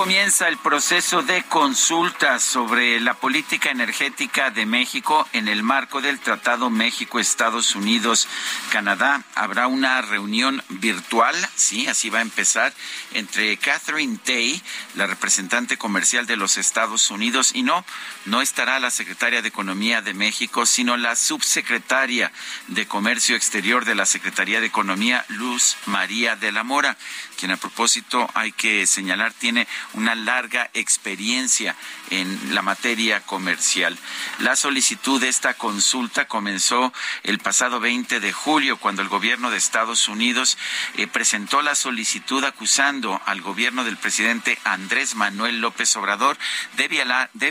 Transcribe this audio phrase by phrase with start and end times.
[0.00, 6.20] Comienza el proceso de consulta sobre la política energética de México en el marco del
[6.20, 9.22] Tratado México-Estados Unidos-Canadá.
[9.34, 12.72] Habrá una reunión virtual, sí, así va a empezar,
[13.12, 14.62] entre Catherine Tay,
[14.94, 17.84] la representante comercial de los Estados Unidos, y no,
[18.24, 22.32] no estará la secretaria de Economía de México, sino la subsecretaria
[22.68, 26.96] de Comercio Exterior de la Secretaría de Economía, Luz María de la Mora
[27.40, 31.74] quien a propósito hay que señalar tiene una larga experiencia
[32.10, 33.96] en la materia comercial.
[34.40, 39.56] La solicitud de esta consulta comenzó el pasado 20 de julio cuando el gobierno de
[39.56, 40.58] Estados Unidos
[40.96, 46.36] eh, presentó la solicitud acusando al gobierno del presidente Andrés Manuel López Obrador
[46.76, 46.88] de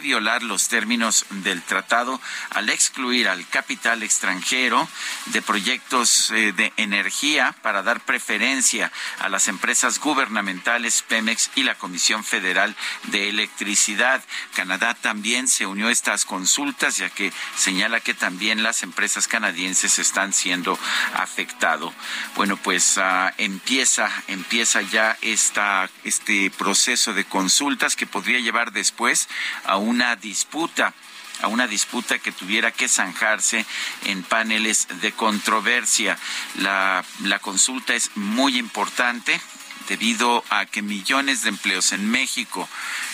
[0.01, 4.87] violar, los términos del tratado al excluir al capital extranjero
[5.27, 11.75] de proyectos eh, de energía para dar preferencia a las empresas gubernamentales Pemex y la
[11.75, 14.22] Comisión Federal de Electricidad.
[14.53, 19.97] Canadá también se unió a estas consultas ya que señala que también las empresas canadienses
[19.97, 20.78] están siendo
[21.13, 21.94] afectados.
[22.35, 29.29] Bueno, pues uh, empieza empieza ya esta este proceso de consultas que podría llevar después
[29.63, 30.94] a una disputa
[31.41, 33.66] a una disputa que tuviera que zanjarse
[34.03, 36.17] en paneles de controversia.
[36.56, 39.40] La, la consulta es muy importante
[39.89, 42.69] debido a que millones de empleos en México,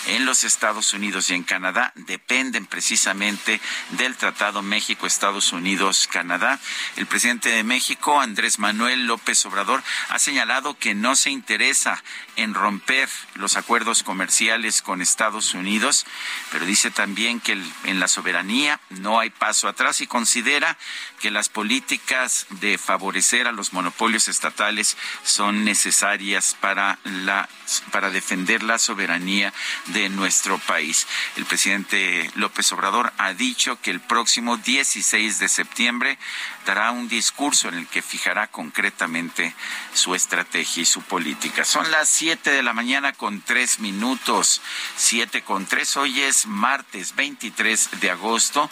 [0.07, 3.59] en los Estados Unidos y en Canadá dependen precisamente
[3.91, 6.59] del Tratado México-Estados Unidos-Canadá.
[6.95, 12.03] El presidente de México, Andrés Manuel López Obrador, ha señalado que no se interesa
[12.35, 16.05] en romper los acuerdos comerciales con Estados Unidos,
[16.51, 20.77] pero dice también que en la soberanía no hay paso atrás y considera
[21.19, 27.49] que las políticas de favorecer a los monopolios estatales son necesarias para la
[27.91, 29.53] para defender la soberanía
[29.87, 31.07] de nuestro país.
[31.37, 36.17] El presidente López Obrador ha dicho que el próximo 16 de septiembre
[36.65, 39.53] dará un discurso en el que fijará concretamente
[39.93, 41.63] su estrategia y su política.
[41.63, 44.61] Son las siete de la mañana con tres minutos,
[44.97, 45.95] siete con tres.
[45.95, 48.69] Hoy es martes 23 de agosto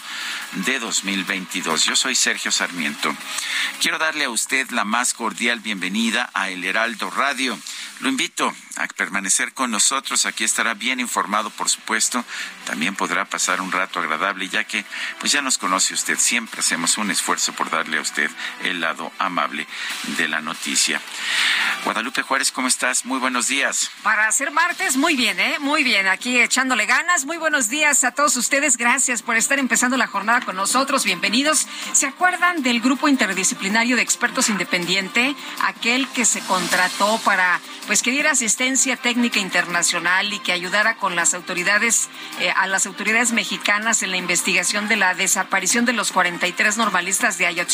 [0.65, 1.85] de 2022.
[1.85, 3.15] Yo soy Sergio Sarmiento.
[3.79, 7.57] Quiero darle a usted la más cordial bienvenida a El Heraldo Radio.
[7.99, 10.25] Lo invito a permanecer con nosotros.
[10.25, 12.25] Aquí estará bien informado, por supuesto.
[12.65, 14.83] También podrá pasar un rato agradable, ya que
[15.19, 16.17] pues ya nos conoce usted.
[16.17, 18.31] Siempre hacemos un esfuerzo por a usted
[18.63, 19.67] el lado amable
[20.17, 21.01] de la noticia.
[21.83, 23.05] Guadalupe Juárez, ¿cómo estás?
[23.05, 23.91] Muy buenos días.
[24.03, 25.57] Para ser martes, muy bien, ¿eh?
[25.59, 27.25] Muy bien, aquí echándole ganas.
[27.25, 28.77] Muy buenos días a todos ustedes.
[28.77, 31.03] Gracias por estar empezando la jornada con nosotros.
[31.03, 31.67] Bienvenidos.
[31.91, 35.35] ¿Se acuerdan del grupo interdisciplinario de expertos independiente?
[35.63, 41.17] Aquel que se contrató para, pues, que diera asistencia técnica internacional y que ayudara con
[41.17, 46.13] las autoridades, eh, a las autoridades mexicanas en la investigación de la desaparición de los
[46.13, 47.72] 43 normalistas de Ayotzinapa.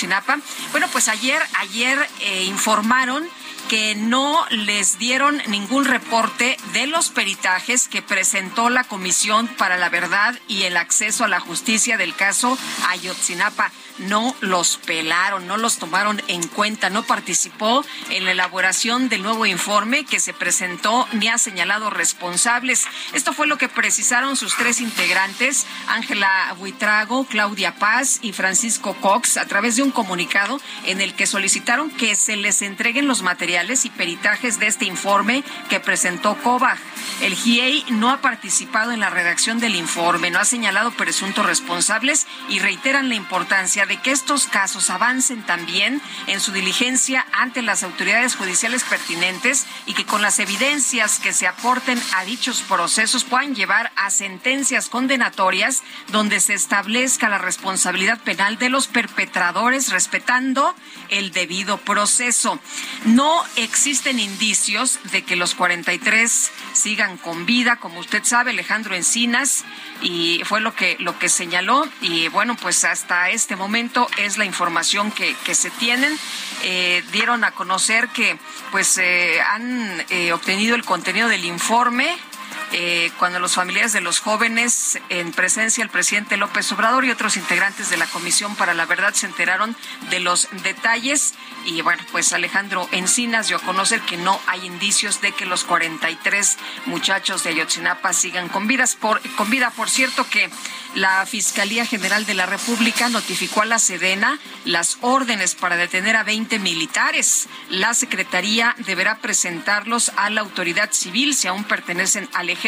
[0.71, 3.27] Bueno, pues ayer, ayer eh, informaron
[3.69, 9.89] que no les dieron ningún reporte de los peritajes que presentó la Comisión para la
[9.89, 12.57] Verdad y el Acceso a la Justicia del caso
[12.87, 19.23] Ayotzinapa no los pelaron, no los tomaron en cuenta, no participó en la elaboración del
[19.23, 22.85] nuevo informe que se presentó ni ha señalado responsables.
[23.13, 29.35] Esto fue lo que precisaron sus tres integrantes, Ángela Buitrago, Claudia Paz y Francisco Cox,
[29.37, 33.23] a través de un un comunicado en el que solicitaron que se les entreguen los
[33.23, 36.77] materiales y peritajes de este informe que presentó COBAG.
[37.23, 42.27] El GIEI no ha participado en la redacción del informe, no ha señalado presuntos responsables
[42.49, 47.83] y reiteran la importancia de que estos casos avancen también en su diligencia ante las
[47.83, 53.55] autoridades judiciales pertinentes y que con las evidencias que se aporten a dichos procesos puedan
[53.55, 55.81] llevar a sentencias condenatorias
[56.11, 60.75] donde se establezca la responsabilidad penal de los perpetradores respetando
[61.09, 62.59] el debido proceso.
[63.05, 69.65] No existen indicios de que los 43 sigan con vida, como usted sabe, Alejandro Encinas,
[70.01, 71.87] y fue lo que, lo que señaló.
[72.01, 73.78] Y bueno, pues hasta este momento
[74.17, 76.17] es la información que, que se tienen.
[76.63, 78.37] Eh, dieron a conocer que
[78.71, 82.17] pues eh, han eh, obtenido el contenido del informe
[82.71, 87.35] eh, cuando los familiares de los jóvenes, en presencia del presidente López Obrador y otros
[87.35, 89.75] integrantes de la Comisión para la Verdad, se enteraron
[90.11, 91.33] de los detalles.
[91.65, 95.63] Y bueno, pues Alejandro Encinas dio a conocer que no hay indicios de que los
[95.63, 98.67] 43 muchachos de Ayotzinapa sigan con,
[98.99, 99.71] por, con vida.
[99.71, 100.49] Por cierto que
[100.93, 106.23] la Fiscalía General de la República notificó a la Sedena las órdenes para detener a
[106.23, 107.47] 20 militares.
[107.69, 112.58] La Secretaría deberá presentarlos a la autoridad civil si aún pertenecen al ejército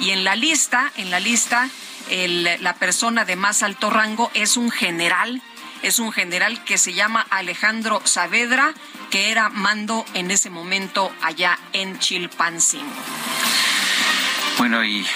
[0.00, 1.68] y en la lista, en la lista,
[2.10, 5.42] la persona de más alto rango es un general,
[5.82, 8.74] es un general que se llama Alejandro Saavedra,
[9.10, 12.92] que era mando en ese momento allá en Chilpancingo.
[14.58, 15.06] Bueno, y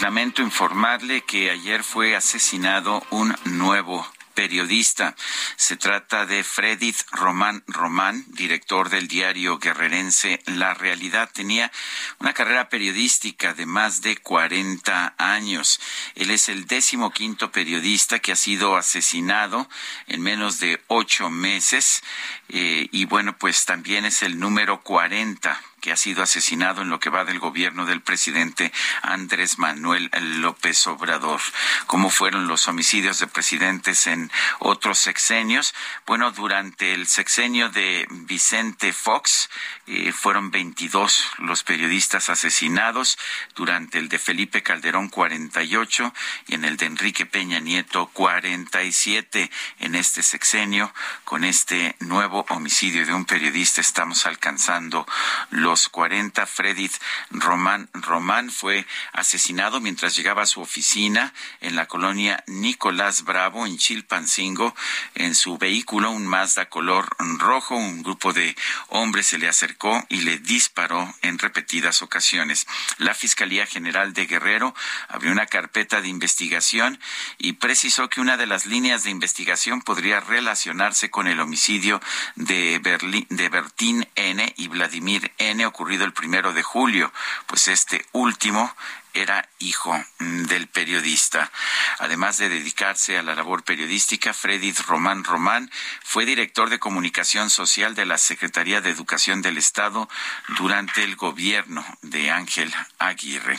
[0.00, 4.06] lamento informarle que ayer fue asesinado un nuevo
[4.38, 5.16] periodista.
[5.56, 11.28] Se trata de Fredith Román Román, director del diario guerrerense La Realidad.
[11.34, 11.72] Tenía
[12.20, 15.80] una carrera periodística de más de 40 años.
[16.14, 19.68] Él es el décimo quinto periodista que ha sido asesinado
[20.06, 22.04] en menos de ocho meses.
[22.48, 27.00] Eh, y bueno, pues también es el número 40 que ha sido asesinado en lo
[27.00, 28.72] que va del gobierno del presidente
[29.02, 30.10] Andrés Manuel
[30.40, 31.40] López Obrador.
[31.86, 35.74] ¿Cómo fueron los homicidios de presidentes en otros sexenios?
[36.06, 39.50] Bueno, durante el sexenio de Vicente Fox
[39.90, 43.16] eh, fueron 22 los periodistas asesinados,
[43.54, 46.12] durante el de Felipe Calderón 48
[46.46, 49.50] y en el de Enrique Peña Nieto 47.
[49.78, 50.92] En este sexenio,
[51.24, 55.06] con este nuevo homicidio de un periodista, estamos alcanzando
[55.48, 56.44] los 40.
[56.44, 56.96] Fredith
[57.30, 61.32] Román Román fue asesinado mientras llegaba a su oficina
[61.62, 64.74] en la colonia Nicolás Bravo, en Chilpancingo.
[65.14, 67.08] En su vehículo, un Mazda color
[67.38, 68.54] rojo, un grupo de
[68.88, 69.77] hombres se le acercó
[70.08, 72.66] y le disparó en repetidas ocasiones.
[72.98, 74.74] La Fiscalía General de Guerrero
[75.08, 76.98] abrió una carpeta de investigación
[77.38, 82.00] y precisó que una de las líneas de investigación podría relacionarse con el homicidio
[82.34, 82.80] de,
[83.28, 84.52] de Bertín N.
[84.56, 87.12] y Vladimir N ocurrido el primero de julio,
[87.46, 88.74] pues este último
[89.14, 91.50] era hijo mm, del periodista.
[91.98, 95.70] Además de dedicarse a la labor periodística, Fredith Román Román
[96.02, 100.08] fue director de comunicación social de la Secretaría de Educación del Estado
[100.56, 103.58] durante el gobierno de Ángel Aguirre.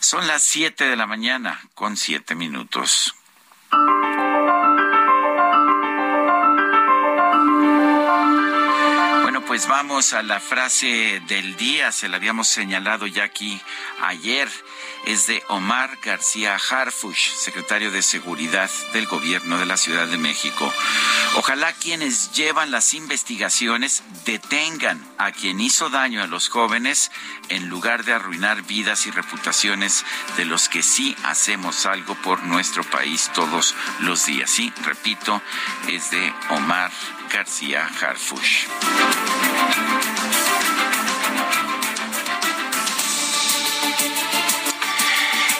[0.00, 3.14] Son las siete de la mañana con siete minutos.
[9.56, 13.58] Pues vamos a la frase del día, se la habíamos señalado ya aquí
[14.02, 14.50] ayer,
[15.06, 20.70] es de Omar García Harfush, secretario de Seguridad del Gobierno de la Ciudad de México.
[21.36, 27.10] Ojalá quienes llevan las investigaciones detengan a quien hizo daño a los jóvenes
[27.48, 30.04] en lugar de arruinar vidas y reputaciones
[30.36, 34.50] de los que sí hacemos algo por nuestro país todos los días.
[34.50, 35.40] Sí, repito,
[35.88, 36.90] es de Omar
[37.32, 38.66] García Harfush.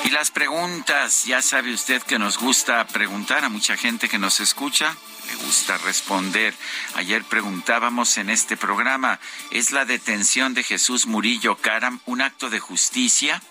[0.05, 4.41] Y las preguntas, ya sabe usted que nos gusta preguntar a mucha gente que nos
[4.41, 4.97] escucha,
[5.27, 6.55] le gusta responder.
[6.95, 9.19] Ayer preguntábamos en este programa,
[9.51, 13.43] ¿es la detención de Jesús Murillo Caram un acto de justicia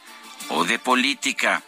[0.50, 1.64] o de política?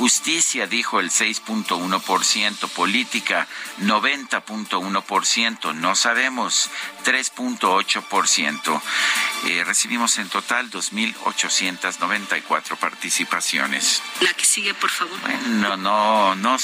[0.00, 3.46] Justicia, dijo el 6.1%, política
[3.80, 6.70] 90.1%, no sabemos
[7.04, 8.80] 3.8%.
[9.44, 14.02] Eh, recibimos en total 2.894 participaciones.
[14.22, 15.20] La que sigue, por favor.
[15.20, 16.56] Bueno, no, no,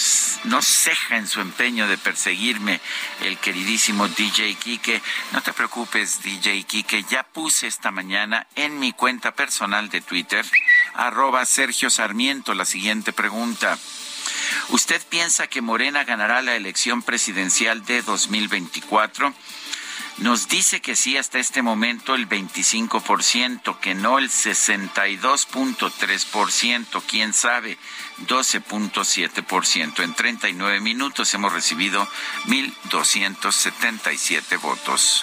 [0.44, 2.80] no ceja en su empeño de perseguirme
[3.20, 5.02] el queridísimo DJ Kike.
[5.32, 10.46] No te preocupes, DJ Kike, ya puse esta mañana en mi cuenta personal de Twitter
[10.96, 12.54] arroba Sergio Sarmiento.
[12.54, 13.78] La siguiente pregunta.
[14.70, 19.32] ¿Usted piensa que Morena ganará la elección presidencial de 2024?
[20.18, 27.76] Nos dice que sí hasta este momento el 25%, que no el 62.3%, quién sabe,
[28.26, 30.02] 12.7%.
[30.02, 32.08] En 39 minutos hemos recibido
[32.46, 35.22] 1.277 votos.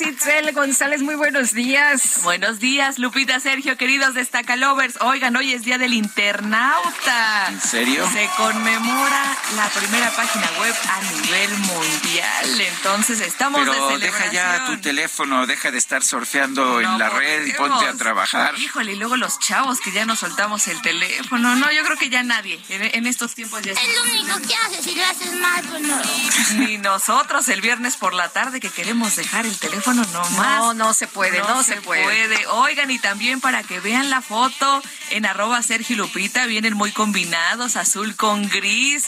[0.00, 2.20] Itzel González, muy buenos días.
[2.22, 4.96] Buenos días, Lupita, Sergio, queridos Destacalovers.
[5.02, 7.48] Oigan, hoy es Día del Internauta.
[7.48, 8.08] ¿En serio?
[8.10, 12.60] Se conmemora la primera página web a nivel mundial.
[12.60, 17.52] Entonces, estamos Pero deja ya tu teléfono, deja de estar surfeando en la red y
[17.52, 18.58] ponte a trabajar.
[18.58, 21.54] Híjole, y luego los chavos que ya nos soltamos el teléfono.
[21.54, 22.58] No, yo creo que ya nadie.
[22.70, 23.72] En, estos tiempos ya...
[23.72, 26.02] Es lo único que haces, si lo haces mal, pues no.
[26.56, 30.58] Ni nosotros el viernes por la tarde que queremos dejar el teléfono no más.
[30.58, 32.46] No, no se puede, no, se, puede.
[32.48, 37.76] Oigan, y también para que vean la foto en arroba Sergio Lupita, vienen muy combinados,
[37.76, 39.06] azul con gris.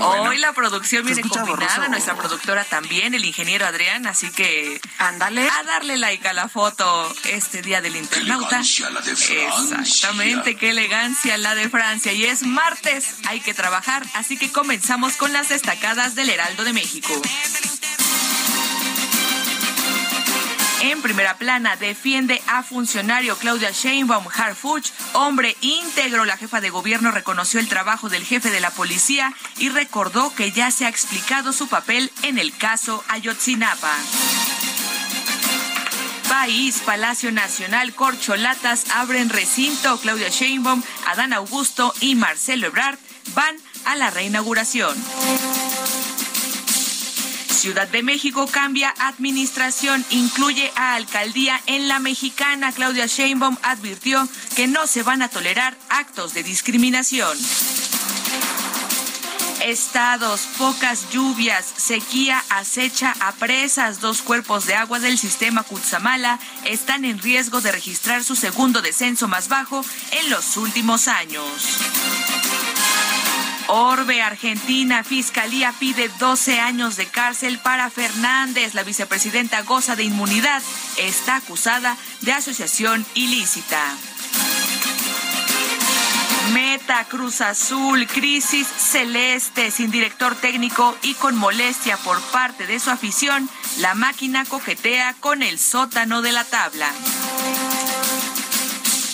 [0.00, 5.62] Hoy la producción viene combinada, nuestra productora también, el ingeniero Adrián, así que ándale a
[5.64, 8.60] darle like a la foto este día del internauta.
[8.60, 12.12] Exactamente, qué elegancia la de Francia.
[12.12, 16.72] Y es martes, hay que trabajar, así que comenzamos con las destacadas del Heraldo de
[16.72, 17.20] México.
[20.82, 26.24] En primera plana defiende a funcionario Claudia Sheinbaum Harfuch, hombre íntegro.
[26.24, 30.50] La jefa de gobierno reconoció el trabajo del jefe de la policía y recordó que
[30.50, 33.94] ya se ha explicado su papel en el caso Ayotzinapa.
[36.28, 39.98] País, Palacio Nacional, Corcholatas abren recinto.
[39.98, 42.98] Claudia Sheinbaum, Adán Augusto y Marcelo Ebrard
[43.36, 44.96] van a la reinauguración.
[47.62, 52.72] Ciudad de México cambia administración, incluye a alcaldía en la mexicana.
[52.72, 57.38] Claudia Sheinbaum advirtió que no se van a tolerar actos de discriminación.
[59.64, 64.00] Estados, pocas lluvias, sequía acecha a presas.
[64.00, 69.28] Dos cuerpos de agua del sistema Cutzamala están en riesgo de registrar su segundo descenso
[69.28, 71.78] más bajo en los últimos años.
[73.68, 78.74] Orbe, Argentina, Fiscalía pide 12 años de cárcel para Fernández.
[78.74, 80.62] La vicepresidenta goza de inmunidad.
[80.96, 83.80] Está acusada de asociación ilícita.
[86.52, 92.90] Meta Cruz Azul, crisis celeste, sin director técnico y con molestia por parte de su
[92.90, 96.90] afición, la máquina coquetea con el sótano de la tabla.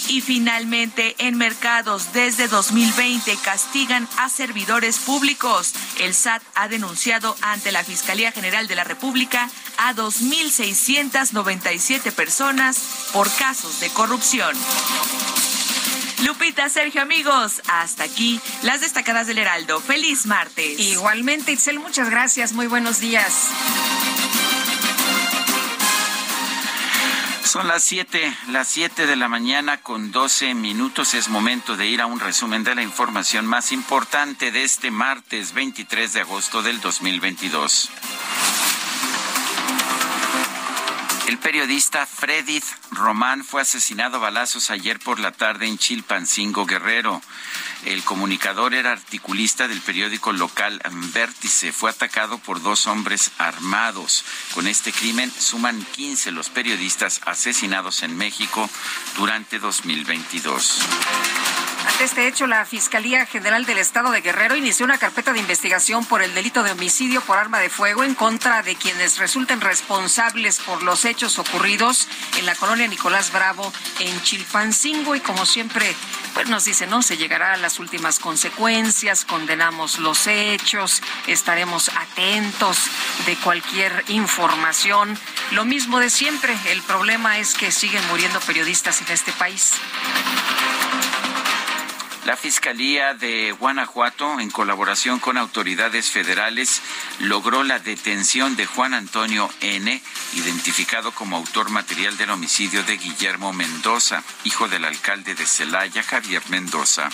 [0.09, 5.73] Y finalmente, en mercados desde 2020 castigan a servidores públicos.
[6.01, 13.31] El SAT ha denunciado ante la Fiscalía General de la República a 2.697 personas por
[13.37, 14.57] casos de corrupción.
[16.25, 19.81] Lupita, Sergio, amigos, hasta aquí las destacadas del Heraldo.
[19.81, 20.81] Feliz martes.
[20.81, 22.55] Igualmente, Itzel, muchas gracias.
[22.55, 23.51] Muy buenos días.
[27.49, 31.15] Son las 7, las 7 de la mañana con 12 minutos.
[31.15, 35.55] Es momento de ir a un resumen de la información más importante de este martes
[35.55, 37.89] 23 de agosto del 2022.
[41.29, 47.21] El periodista Fredith Román fue asesinado a balazos ayer por la tarde en Chilpancingo, Guerrero.
[47.85, 50.81] El comunicador era articulista del periódico local
[51.13, 51.71] Vértice.
[51.71, 54.25] Fue atacado por dos hombres armados.
[54.55, 58.71] Con este crimen suman 15 los periodistas asesinados en México
[59.19, 60.79] durante 2022.
[61.99, 66.05] Ante este hecho, la Fiscalía General del Estado de Guerrero inició una carpeta de investigación
[66.05, 70.61] por el delito de homicidio por arma de fuego en contra de quienes resulten responsables
[70.61, 72.07] por los hechos ocurridos
[72.39, 75.17] en la colonia Nicolás Bravo en Chilpancingo.
[75.17, 75.93] Y como siempre,
[76.35, 82.79] pues nos dice, no, se llegará a las últimas consecuencias, condenamos los hechos, estaremos atentos
[83.27, 85.19] de cualquier información.
[85.51, 89.73] Lo mismo de siempre, el problema es que siguen muriendo periodistas en este país.
[92.29, 96.83] La Fiscalía de Guanajuato, en colaboración con autoridades federales,
[97.21, 100.03] logró la detención de Juan Antonio N.,
[100.35, 106.43] identificado como autor material del homicidio de Guillermo Mendoza, hijo del alcalde de Celaya, Javier
[106.51, 107.09] Mendoza.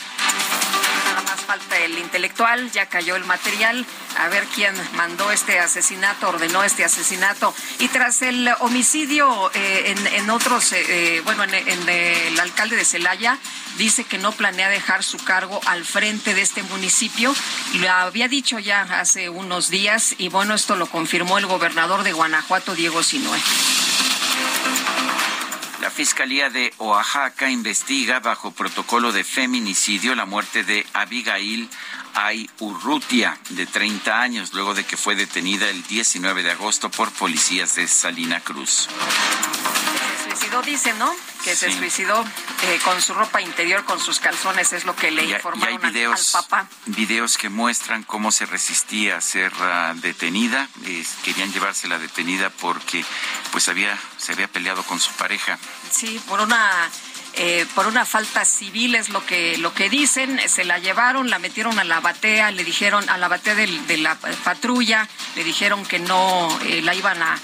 [1.45, 3.87] Falta el intelectual, ya cayó el material,
[4.19, 7.55] a ver quién mandó este asesinato, ordenó este asesinato.
[7.79, 12.85] Y tras el homicidio eh, en, otros, eh, eh, bueno, en, en el alcalde de
[12.85, 13.39] Celaya,
[13.77, 17.35] dice que no planea dejar su cargo al frente de este municipio.
[17.75, 22.13] Lo había dicho ya hace unos días y bueno, esto lo confirmó el gobernador de
[22.13, 23.39] Guanajuato, Diego Sinue.
[25.85, 31.69] La Fiscalía de Oaxaca investiga bajo protocolo de feminicidio la muerte de Abigail
[32.15, 37.13] Ay Urrutia, de 30 años, luego de que fue detenida el 19 de agosto por
[37.13, 38.89] policías de Salina Cruz.
[40.63, 41.15] Suicidó, dice, ¿no?
[41.43, 42.25] Que se suicidó
[42.63, 46.35] eh, con su ropa interior, con sus calzones, es lo que le informaron hay videos,
[46.35, 46.69] al, papá.
[46.87, 50.69] Videos que muestran cómo se resistía a ser uh, detenida.
[51.25, 53.05] querían llevarse la detenida porque
[53.51, 55.59] pues había se había peleado con su pareja.
[55.91, 56.89] Sí, por una
[57.37, 61.41] eh, por una falta civil es lo que lo que dicen se la llevaron la
[61.41, 65.99] metieron a la batea le dijeron a la batea de, la patrulla le dijeron que
[65.99, 67.37] no eh, la iban a,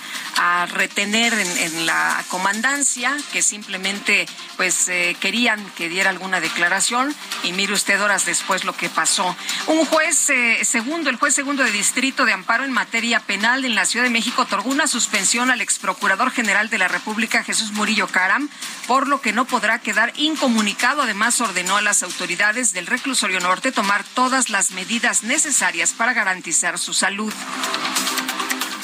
[0.66, 7.72] retener en, la comandancia que simplemente pues eh, querían que diera alguna declaración y mire
[7.72, 10.30] usted horas después lo que pasó un juez
[10.62, 14.10] segundo el juez segundo de distrito de amparo en materia penal en la Ciudad de
[14.10, 18.48] México otorgó una suspensión al ex procurador general de la República Jesús Murillo Caram
[18.90, 21.02] por lo que no podrá quedar incomunicado.
[21.02, 26.78] Además, ordenó a las autoridades del reclusorio norte tomar todas las medidas necesarias para garantizar
[26.78, 27.32] su salud.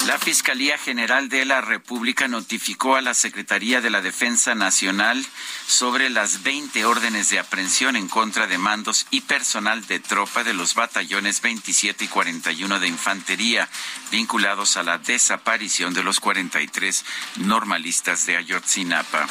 [0.07, 5.21] La Fiscalía General de la República notificó a la Secretaría de la Defensa Nacional
[5.67, 10.53] sobre las 20 órdenes de aprehensión en contra de mandos y personal de tropa de
[10.53, 13.67] los batallones 27 y 41 de Infantería,
[14.09, 17.03] vinculados a la desaparición de los 43
[17.35, 19.27] normalistas de Ayotzinapa.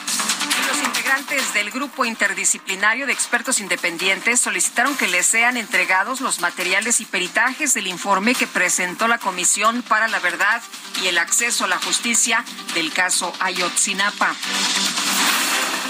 [0.68, 7.00] Los integrantes del grupo interdisciplinario de expertos independientes solicitaron que les sean entregados los materiales
[7.00, 10.62] y peritajes del informe que presentó la Comisión para la Verdad
[11.02, 14.36] y el acceso a la justicia del caso Ayotzinapa.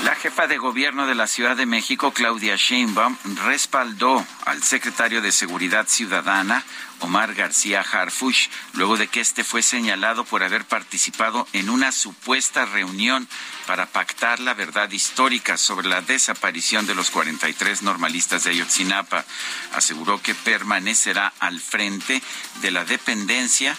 [0.07, 3.17] La jefa de gobierno de la Ciudad de México, Claudia Sheinbaum,
[3.47, 6.63] respaldó al secretario de Seguridad Ciudadana,
[7.01, 12.67] Omar García Harfush, luego de que este fue señalado por haber participado en una supuesta
[12.67, 13.27] reunión
[13.67, 19.25] para pactar la verdad histórica sobre la desaparición de los 43 normalistas de Ayotzinapa.
[19.73, 22.23] Aseguró que permanecerá al frente
[22.61, 23.77] de la dependencia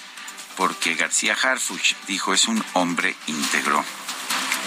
[0.58, 3.86] porque García Harfuch dijo es un hombre íntegro.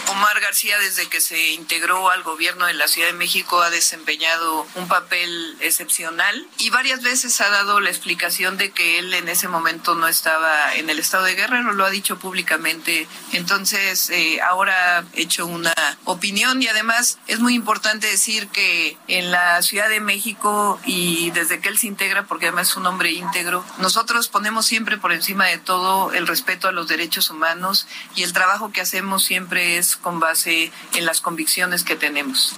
[0.08, 4.66] Omar García, desde que se integró al gobierno de la Ciudad de México, ha desempeñado
[4.74, 9.48] un papel excepcional y varias veces ha dado la explicación de que él en ese
[9.48, 13.06] momento no estaba en el estado de guerra, lo ha dicho públicamente.
[13.32, 19.30] Entonces, eh, ahora ha hecho una opinión y además es muy importante decir que en
[19.30, 23.12] la Ciudad de México y desde que él se integra, porque además es un hombre
[23.12, 28.22] íntegro, nosotros ponemos siempre por encima de todo el respeto a los derechos humanos y
[28.22, 32.56] el trabajo que hacemos siempre es con base en las convicciones que tenemos.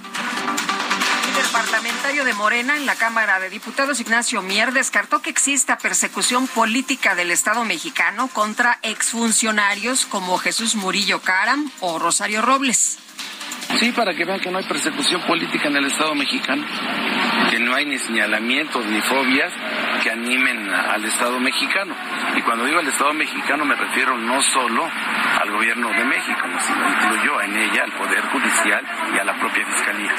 [1.38, 6.47] El parlamentario de Morena en la Cámara de Diputados, Ignacio Mier, descartó que exista persecución
[6.47, 12.99] política del Estado mexicano contra exfuncionarios como Jesús Murillo Caram o Rosario Robles.
[13.79, 16.64] Sí, para que vean que no hay persecución política en el Estado mexicano,
[17.51, 19.53] que no hay ni señalamientos ni fobias
[20.03, 21.94] que animen al Estado mexicano.
[22.37, 24.88] Y cuando digo al Estado mexicano me refiero no solo
[25.40, 29.66] al gobierno de México, sino incluyo en ella al Poder Judicial y a la propia
[29.66, 30.16] Fiscalía.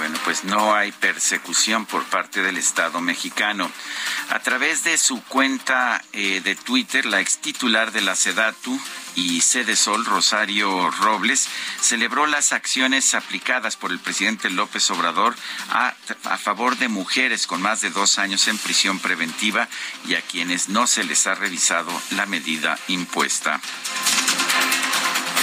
[0.00, 3.70] Bueno, pues no hay persecución por parte del Estado mexicano.
[4.30, 8.80] A través de su cuenta eh, de Twitter, la ex titular de la SEDATU
[9.14, 11.48] y Sede Sol, Rosario Robles,
[11.80, 15.34] celebró las acciones aplicadas por el presidente López Obrador
[15.70, 15.94] a,
[16.24, 19.68] a favor de mujeres con más de dos años en prisión preventiva
[20.06, 23.60] y a quienes no se les ha revisado la medida impuesta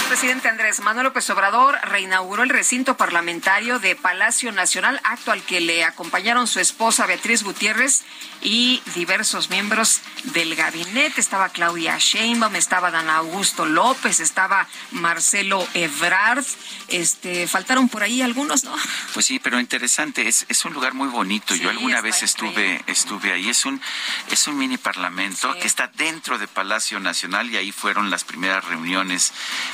[0.08, 5.60] presidente Andrés Manuel López Obrador reinauguró el recinto parlamentario de Palacio Nacional, acto al que
[5.60, 8.04] le acompañaron su esposa Beatriz Gutiérrez
[8.40, 11.20] y diversos miembros del gabinete.
[11.20, 16.44] Estaba Claudia Sheinbaum, estaba Dan Augusto López, estaba Marcelo Ebrard.
[16.88, 18.74] Este, faltaron por ahí algunos, ¿no?
[19.12, 21.54] Pues sí, pero interesante, es, es un lugar muy bonito.
[21.54, 23.80] Yo alguna vez estuve estuve ahí, es un
[24.30, 28.64] es un mini parlamento que está dentro de Palacio Nacional y ahí fueron las primeras
[28.64, 29.32] reuniones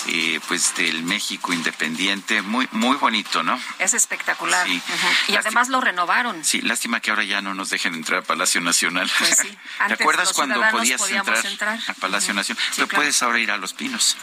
[0.09, 3.61] eh, de pues del México independiente, muy muy bonito, ¿no?
[3.79, 4.67] Es espectacular.
[4.69, 6.45] Y además lo renovaron.
[6.45, 9.11] Sí, lástima que ahora ya no nos dejen entrar a Palacio Nacional.
[9.19, 9.59] Pues sí.
[9.87, 12.63] ¿Te acuerdas cuando podías entrar, a Palacio Nacional?
[12.75, 14.17] Pero puedes ahora ir a Los Pinos.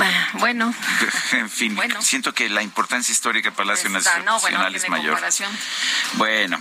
[0.00, 0.74] Ah, bueno.
[1.32, 5.20] en fin, siento que la importancia histórica de Palacio ah, Nacional es mayor.
[6.14, 6.60] Bueno,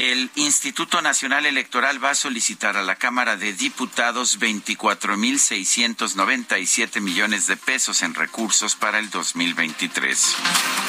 [0.00, 7.58] el Instituto Nacional Electoral va a solicitar a la Cámara de Diputados 24.697 millones de
[7.58, 10.36] pesos en recursos para el 2023.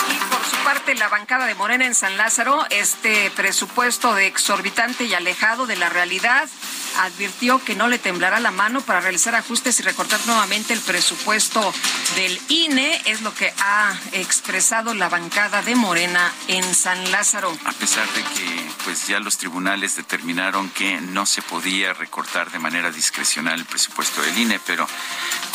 [0.09, 5.03] Y por su parte, la bancada de Morena en San Lázaro, este presupuesto de exorbitante
[5.03, 6.47] y alejado de la realidad,
[6.99, 11.73] advirtió que no le temblará la mano para realizar ajustes y recortar nuevamente el presupuesto
[12.15, 17.55] del INE, es lo que ha expresado la bancada de Morena en San Lázaro.
[17.65, 22.59] A pesar de que pues ya los tribunales determinaron que no se podía recortar de
[22.59, 24.87] manera discrecional el presupuesto del INE, pero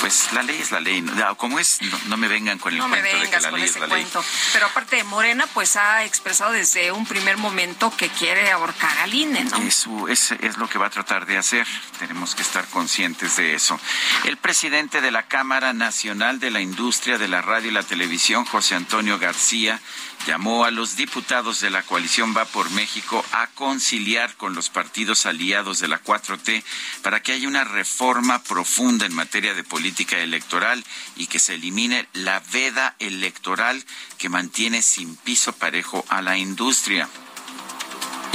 [0.01, 1.05] pues la ley es la ley.
[1.37, 4.07] Como es, no, me vengan con el cuento de que la ley es la ley.
[4.53, 9.13] Pero aparte de Morena, pues ha expresado desde un primer momento que quiere ahorcar al
[9.13, 9.59] INE, ¿no?
[9.59, 11.67] Eso es, es lo que va a tratar de hacer.
[11.99, 13.79] Tenemos que estar conscientes de eso.
[14.25, 18.45] El presidente de la Cámara Nacional de la Industria de la Radio y la Televisión,
[18.45, 19.81] José Antonio García,
[20.27, 25.27] llamó a los diputados de la coalición Va por México a conciliar con los partidos
[25.27, 26.63] aliados de la 4T
[27.03, 30.85] para que haya una reforma profunda en materia de política electoral
[31.17, 33.85] y que se elimine la veda electoral
[34.19, 37.09] que mantiene sin piso parejo a la industria.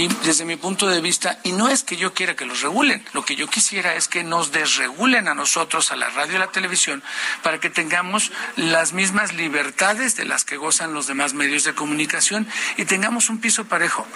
[0.02, 3.06] Y desde mi punto de vista, y no es que yo quiera que los regulen,
[3.14, 6.48] lo que yo quisiera es que nos desregulen a nosotros, a la radio y la
[6.48, 7.04] televisión,
[7.44, 12.48] para que tengamos las mismas libertades de las que gozan los demás medios de comunicación
[12.78, 14.08] y tengamos un piso parejo.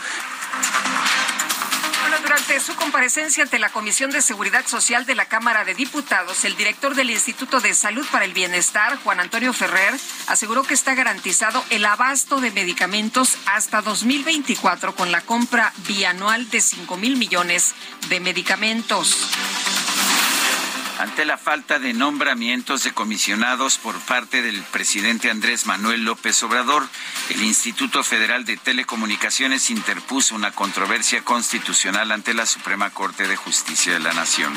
[2.22, 6.56] Durante su comparecencia ante la Comisión de Seguridad Social de la Cámara de Diputados, el
[6.56, 9.94] director del Instituto de Salud para el Bienestar, Juan Antonio Ferrer,
[10.28, 16.62] aseguró que está garantizado el abasto de medicamentos hasta 2024 con la compra bianual de
[16.62, 17.74] 5 mil millones
[18.10, 19.30] de medicamentos.
[20.98, 26.88] Ante la falta de nombramientos de comisionados por parte del presidente Andrés Manuel López Obrador,
[27.30, 33.94] el Instituto Federal de Telecomunicaciones interpuso una controversia constitucional ante la Suprema Corte de Justicia
[33.94, 34.54] de la Nación.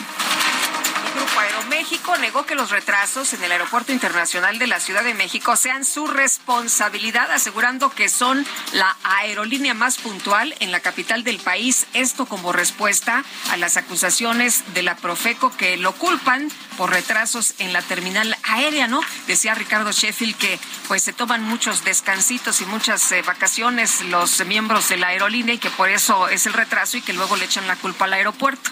[1.19, 5.57] Grupo Aeroméxico negó que los retrasos en el Aeropuerto Internacional de la Ciudad de México
[5.57, 11.89] sean su responsabilidad, asegurando que son la aerolínea más puntual en la capital del país.
[11.93, 17.73] Esto como respuesta a las acusaciones de la Profeco que lo culpan por retrasos en
[17.73, 19.01] la terminal aérea, ¿no?
[19.27, 24.89] Decía Ricardo Sheffield que pues se toman muchos descansitos y muchas eh, vacaciones los miembros
[24.89, 27.67] de la aerolínea y que por eso es el retraso y que luego le echan
[27.67, 28.71] la culpa al aeropuerto.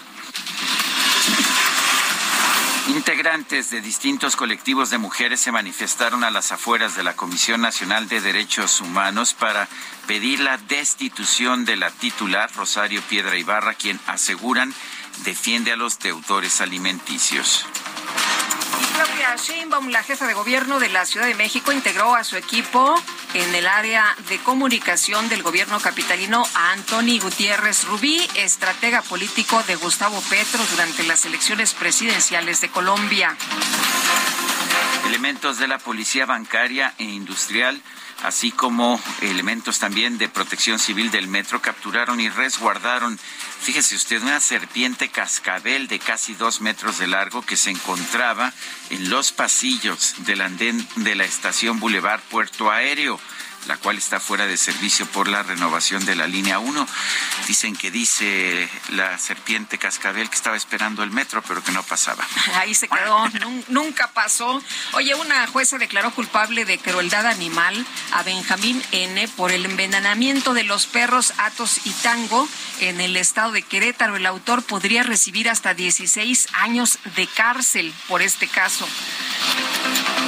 [2.89, 8.07] Integrantes de distintos colectivos de mujeres se manifestaron a las afueras de la Comisión Nacional
[8.07, 9.67] de Derechos Humanos para
[10.07, 14.73] pedir la destitución de la titular Rosario Piedra Ibarra, quien aseguran
[15.25, 17.65] defiende a los deudores alimenticios.
[18.97, 22.99] Claudia Sheinbaum, la jefa de gobierno de la Ciudad de México, integró a su equipo
[23.35, 29.75] en el área de comunicación del gobierno capitalino a Antoni Gutiérrez Rubí, estratega político de
[29.75, 33.37] Gustavo Petro durante las elecciones presidenciales de Colombia.
[35.05, 37.79] Elementos de la Policía Bancaria e Industrial
[38.23, 43.19] así como elementos también de protección civil del metro, capturaron y resguardaron,
[43.61, 48.53] fíjese usted, una serpiente cascabel de casi dos metros de largo que se encontraba
[48.89, 53.19] en los pasillos del andén de la estación Boulevard Puerto Aéreo
[53.67, 56.87] la cual está fuera de servicio por la renovación de la línea 1.
[57.47, 62.25] Dicen que dice la serpiente cascabel que estaba esperando el metro, pero que no pasaba.
[62.55, 63.27] Ahí se quedó,
[63.67, 64.61] nunca pasó.
[64.93, 69.27] Oye, una jueza declaró culpable de crueldad animal a Benjamín N.
[69.29, 72.47] por el envenenamiento de los perros Atos y Tango
[72.79, 74.15] en el estado de Querétaro.
[74.15, 78.87] El autor podría recibir hasta 16 años de cárcel por este caso.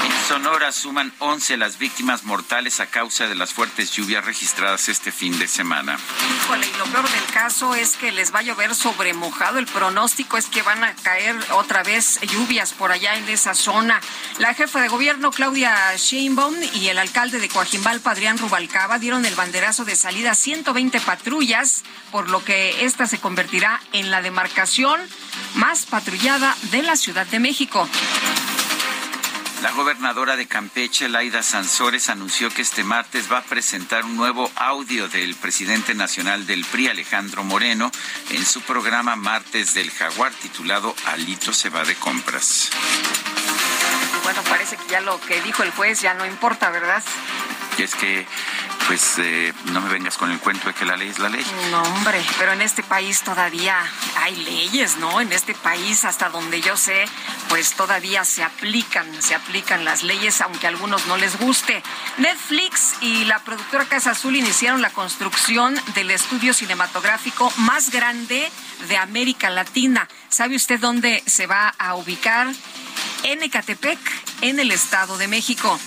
[0.06, 5.12] En Sonora suman 11 las víctimas mortales a causa de las fuertes lluvias registradas este
[5.12, 5.98] fin de semana.
[6.44, 9.60] Híjole, y lo peor del caso es que les va a llover sobre mojado.
[9.60, 14.02] El pronóstico es que van a caer otra vez lluvias por allá en esa zona.
[14.40, 19.36] La jefa de gobierno, Claudia Sheinbaum, y el alcalde de Coajimalpa, Adrián Rubalcaba, dieron el
[19.36, 25.00] banderazo de salida a 120 patrullas, por lo que esta se convertirá en la demarcación
[25.54, 27.88] más patrullada de la Ciudad de México.
[29.62, 34.50] La gobernadora de Campeche, Laida Sansores, anunció que este martes va a presentar un nuevo
[34.56, 37.92] audio del presidente nacional del PRI, Alejandro Moreno,
[38.30, 42.70] en su programa Martes del Jaguar, titulado Alito se va de compras.
[44.24, 47.04] bueno, parece que ya lo que dijo el juez ya no importa, ¿verdad?
[47.78, 48.26] Y es que
[48.90, 51.46] pues eh, no me vengas con el cuento de que la ley es la ley.
[51.70, 53.78] No, hombre, pero en este país todavía
[54.18, 55.22] hay leyes, ¿no?
[55.22, 57.06] En este país, hasta donde yo sé,
[57.50, 61.84] pues todavía se aplican, se aplican las leyes, aunque a algunos no les guste.
[62.18, 68.52] Netflix y la productora Casa Azul iniciaron la construcción del estudio cinematográfico más grande
[68.88, 70.08] de América Latina.
[70.30, 72.48] ¿Sabe usted dónde se va a ubicar?
[73.22, 74.00] En Ecatepec,
[74.42, 75.80] en el Estado de México.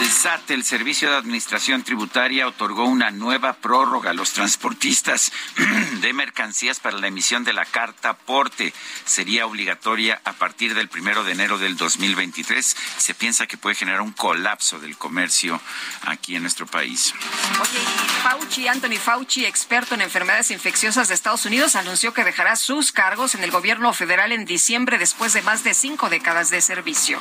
[0.00, 5.30] El SAT, el Servicio de Administración Tributaria, otorgó una nueva prórroga a los transportistas
[6.00, 8.72] de mercancías para la emisión de la carta porte.
[9.04, 12.76] Sería obligatoria a partir del primero de enero del 2023.
[12.96, 15.60] Se piensa que puede generar un colapso del comercio
[16.06, 17.12] aquí en nuestro país.
[17.60, 17.80] Oye,
[18.22, 23.34] Fauci, Anthony Fauci, experto en enfermedades infecciosas de Estados Unidos, anunció que dejará sus cargos
[23.34, 27.20] en el gobierno federal en diciembre después de más de cinco décadas de servicio.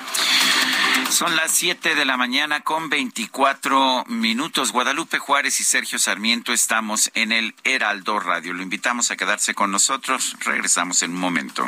[1.10, 4.72] Son las 7 de la mañana con 24 minutos.
[4.72, 8.54] Guadalupe Juárez y Sergio Sarmiento estamos en el Heraldo Radio.
[8.54, 10.36] Lo invitamos a quedarse con nosotros.
[10.46, 11.68] Regresamos en un momento.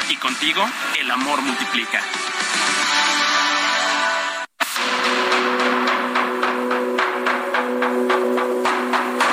[0.09, 0.63] y contigo
[0.99, 2.01] el amor multiplica.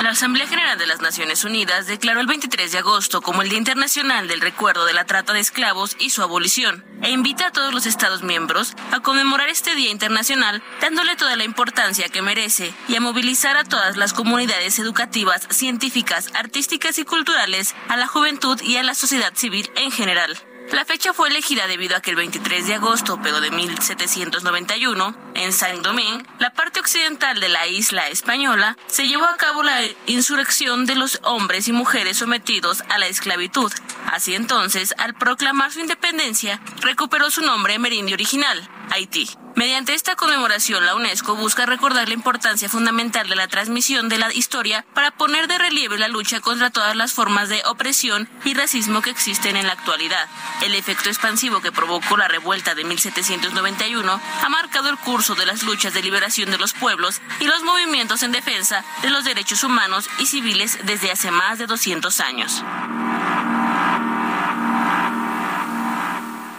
[0.09, 3.59] La Asamblea General de las Naciones Unidas declaró el 23 de agosto como el Día
[3.59, 7.75] Internacional del Recuerdo de la Trata de Esclavos y su abolición, e invita a todos
[7.75, 12.95] los Estados miembros a conmemorar este Día Internacional dándole toda la importancia que merece y
[12.95, 18.77] a movilizar a todas las comunidades educativas, científicas, artísticas y culturales, a la juventud y
[18.77, 20.39] a la sociedad civil en general.
[20.71, 25.51] La fecha fue elegida debido a que el 23 de agosto, pero de 1791, en
[25.51, 30.95] Saint-Domingue, la parte occidental de la isla española, se llevó a cabo la insurrección de
[30.95, 33.71] los hombres y mujeres sometidos a la esclavitud.
[34.11, 39.29] Así entonces, al proclamar su independencia, recuperó su nombre amerindio original, Haití.
[39.55, 44.33] Mediante esta conmemoración, la UNESCO busca recordar la importancia fundamental de la transmisión de la
[44.33, 49.01] historia para poner de relieve la lucha contra todas las formas de opresión y racismo
[49.01, 50.29] que existen en la actualidad.
[50.61, 55.63] El efecto expansivo que provocó la revuelta de 1791 ha marcado el curso de las
[55.63, 60.09] luchas de liberación de los pueblos y los movimientos en defensa de los derechos humanos
[60.19, 62.63] y civiles desde hace más de 200 años.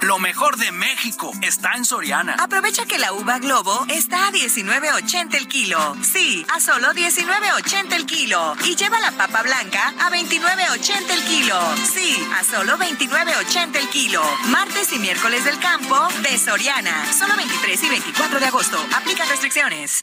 [0.03, 2.35] Lo mejor de México está en Soriana.
[2.39, 5.97] Aprovecha que la uva Globo está a 19.80 el kilo.
[6.03, 8.57] Sí, a solo 19.80 el kilo.
[8.65, 11.61] Y lleva la papa blanca a 29.80 el kilo.
[11.93, 14.23] Sí, a solo 29.80 el kilo.
[14.47, 17.13] Martes y miércoles del campo de Soriana.
[17.13, 18.79] Solo 23 y 24 de agosto.
[18.95, 20.03] Aplica restricciones.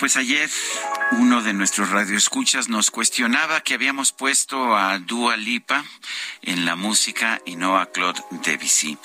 [0.00, 0.48] Pues ayer
[1.12, 5.84] uno de nuestros radioescuchas nos cuestionaba que habíamos puesto a Dua Lipa
[6.40, 8.96] en la música y no a Claude Debussy.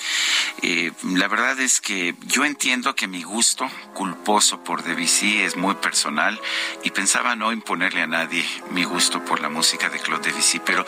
[0.62, 5.74] Eh, la verdad es que yo entiendo que mi gusto culposo por Debussy es muy
[5.74, 6.40] personal
[6.82, 10.86] y pensaba no imponerle a nadie mi gusto por la música de Claude Debussy, pero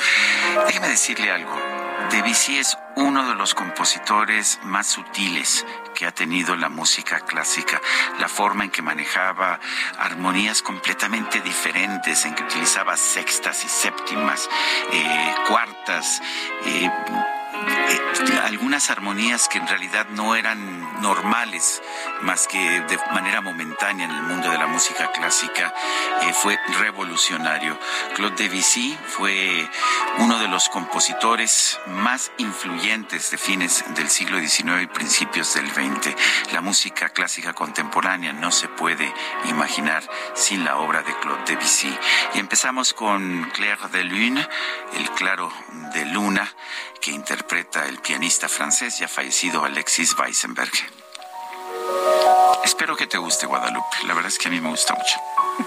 [0.67, 1.78] déjeme decirle algo
[2.11, 7.81] Debussy es uno de los compositores más sutiles que ha tenido la música clásica,
[8.19, 9.61] la forma en que manejaba
[9.99, 14.49] armonías completamente diferentes, en que utilizaba sextas y séptimas,
[14.93, 16.23] eh, cuartas,
[16.65, 16.91] eh,
[17.91, 18.08] eh,
[18.45, 21.83] algunas armonías que en realidad no eran normales,
[22.23, 25.75] más que de manera momentánea en el mundo de la música clásica,
[26.23, 27.79] eh, fue revolucionario.
[28.15, 29.69] Claude Debussy fue
[30.19, 36.15] uno de los compositores más influyentes de fines del siglo XIX y principios del XX.
[36.53, 39.13] La música clásica contemporánea no se puede
[39.45, 40.03] imaginar
[40.35, 41.97] sin la obra de Claude Debussy.
[42.35, 44.49] Y empezamos con Claire de Lune,
[44.95, 45.53] el claro
[45.95, 46.53] de luna,
[47.01, 50.73] que interpreta el pianista francés ya fallecido Alexis Weissenberg.
[52.65, 55.21] Espero que te guste Guadalupe, la verdad es que a mí me gusta mucho.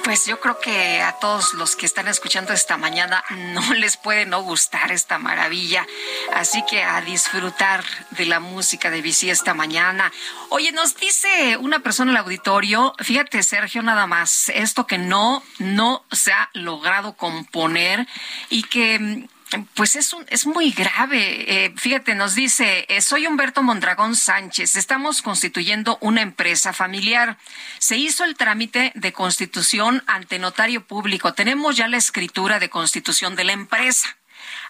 [0.03, 3.23] Pues yo creo que a todos los que están escuchando esta mañana
[3.53, 5.85] no les puede no gustar esta maravilla.
[6.33, 10.11] Así que a disfrutar de la música de Bici esta mañana.
[10.49, 15.43] Oye, nos dice una persona en el auditorio, fíjate Sergio, nada más, esto que no,
[15.59, 18.07] no se ha logrado componer
[18.49, 19.27] y que mm,
[19.73, 21.65] pues es, un, es muy grave.
[21.65, 27.37] Eh, fíjate, nos dice, eh, soy Humberto Mondragón Sánchez, estamos constituyendo una empresa familiar.
[27.79, 31.33] Se hizo el trámite de constitución ante notario público.
[31.33, 34.17] Tenemos ya la escritura de constitución de la empresa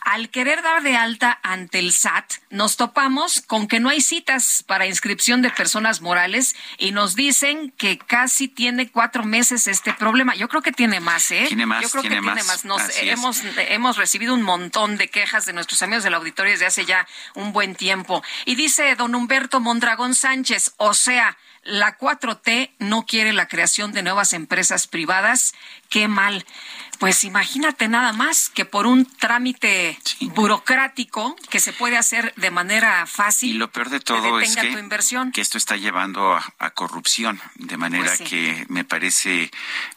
[0.01, 4.63] al querer dar de alta ante el SAT, nos topamos con que no hay citas
[4.65, 10.35] para inscripción de personas morales y nos dicen que casi tiene cuatro meses este problema.
[10.35, 11.45] Yo creo que tiene más, ¿eh?
[11.47, 12.35] Tiene más, Yo creo tiene que más.
[12.35, 12.65] tiene más.
[12.65, 16.85] Nos, hemos, hemos recibido un montón de quejas de nuestros amigos del auditorio desde hace
[16.85, 18.23] ya un buen tiempo.
[18.45, 24.01] Y dice don Humberto Mondragón Sánchez, o sea, la 4T no quiere la creación de
[24.01, 25.53] nuevas empresas privadas.
[25.89, 26.45] Qué mal.
[27.01, 29.97] Pues imagínate nada más que por un trámite
[30.35, 33.55] burocrático que se puede hacer de manera fácil.
[33.55, 35.31] Y lo peor de todo es que, tu inversión.
[35.31, 38.23] que esto está llevando a, a corrupción, de manera Pues sí.
[38.25, 39.49] que me parece,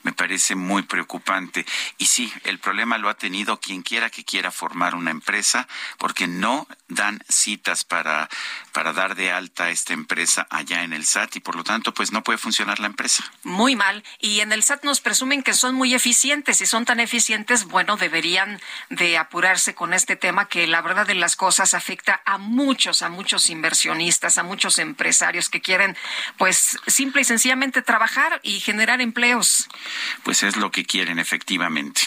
[0.03, 1.67] me parece muy preocupante.
[1.99, 6.27] Y sí, el problema lo ha tenido quien quiera que quiera formar una empresa, porque
[6.27, 8.31] no dan citas para,
[8.73, 11.93] para dar de alta a esta empresa allá en el SAT y por lo tanto,
[11.93, 13.31] pues no puede funcionar la empresa.
[13.43, 14.03] Muy mal.
[14.21, 16.63] Y en el SAT nos presumen que son muy eficientes.
[16.63, 21.15] Y son tan eficientes, bueno, deberían de apurarse con este tema que la verdad de
[21.15, 25.97] las cosas afecta a muchos, a muchos inversionistas, a muchos empresarios que quieren,
[26.39, 29.69] pues, simple y sencillamente trabajar y generar empleos.
[30.23, 32.03] Pues es lo que quieren, efectivamente.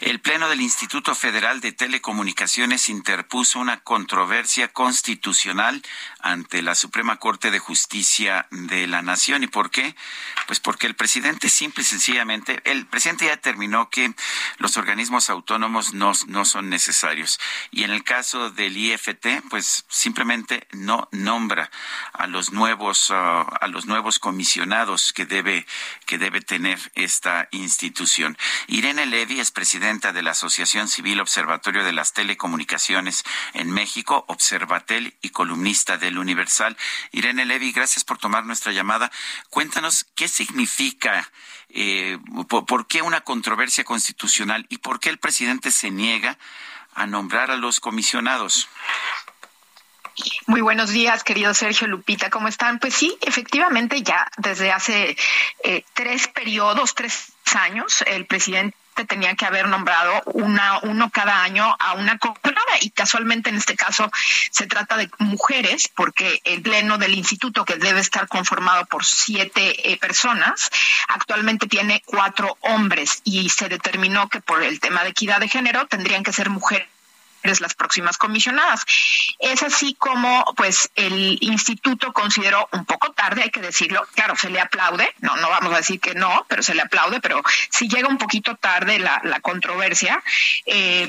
[0.00, 5.82] El Pleno del Instituto Federal de Telecomunicaciones interpuso una controversia constitucional
[6.20, 9.42] ante la Suprema Corte de Justicia de la Nación.
[9.42, 9.94] ¿Y por qué?
[10.46, 14.14] Pues porque el presidente simple y sencillamente, el presidente ya determinó que
[14.58, 17.38] los organismos autónomos no, no son necesarios.
[17.70, 21.70] Y en el caso del IFT, pues simplemente no nombra
[22.12, 25.66] a los nuevos, ah, a los nuevos comisionados que debe,
[26.06, 28.36] que debe tener esta institución.
[28.66, 33.24] Irene Levy es presidenta de la Asociación Civil Observatorio de las Telecomunicaciones
[33.54, 36.76] en México, Observatel y columnista del Universal.
[37.12, 39.10] Irene Levy, gracias por tomar nuestra llamada.
[39.50, 41.30] Cuéntanos qué significa,
[41.68, 46.38] eh, por, qué una controversia constitucional y por qué el presidente se niega
[46.94, 48.68] a nombrar a los comisionados.
[50.46, 52.78] Muy buenos días, querido Sergio Lupita, ¿cómo están?
[52.78, 55.16] Pues sí, efectivamente, ya desde hace
[55.62, 61.76] eh, tres periodos, tres años, el presidente tenía que haber nombrado una, uno cada año
[61.78, 64.10] a una comisionada y casualmente en este caso
[64.50, 69.92] se trata de mujeres porque el pleno del instituto que debe estar conformado por siete
[69.92, 70.70] eh, personas
[71.08, 73.20] actualmente tiene cuatro hombres.
[73.24, 76.88] Y se determinó que por el tema de equidad de género tendrían que ser mujeres
[77.60, 78.84] las próximas comisionadas.
[79.38, 84.50] Es así como pues el instituto consideró un poco tarde, hay que decirlo, claro, se
[84.50, 87.88] le aplaude, no, no vamos a decir que no, pero se le aplaude, pero si
[87.88, 90.22] llega un poquito tarde la, la controversia,
[90.66, 91.08] eh,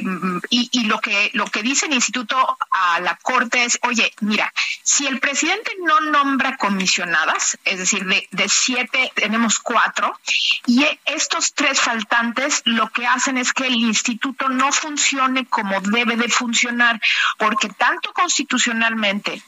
[0.50, 4.52] y, y lo que lo que dice el instituto a la corte es, oye, mira,
[4.84, 10.18] si el presidente no nombra comisionadas, es decir, de, de siete tenemos cuatro,
[10.66, 16.16] y estos tres faltantes lo que hacen es que el instituto no funcione como debe
[16.16, 17.00] de funcionar,
[17.38, 19.42] porque tanto constitucionalmente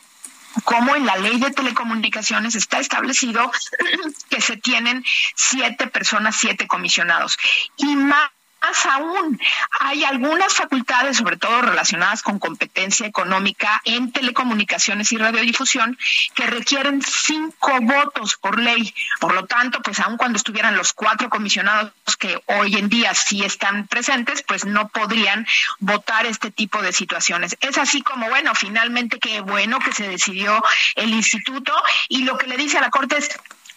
[0.63, 3.51] como en la ley de telecomunicaciones está establecido
[4.29, 5.03] que se tienen
[5.35, 7.37] siete personas, siete comisionados.
[7.77, 8.29] Y más
[8.61, 9.39] más aún,
[9.79, 15.97] hay algunas facultades, sobre todo relacionadas con competencia económica en telecomunicaciones y radiodifusión,
[16.35, 18.93] que requieren cinco votos por ley.
[19.19, 23.43] Por lo tanto, pues aun cuando estuvieran los cuatro comisionados que hoy en día sí
[23.43, 25.47] están presentes, pues no podrían
[25.79, 27.57] votar este tipo de situaciones.
[27.61, 30.63] Es así como, bueno, finalmente qué bueno que se decidió
[30.95, 31.73] el instituto
[32.07, 33.29] y lo que le dice a la Corte es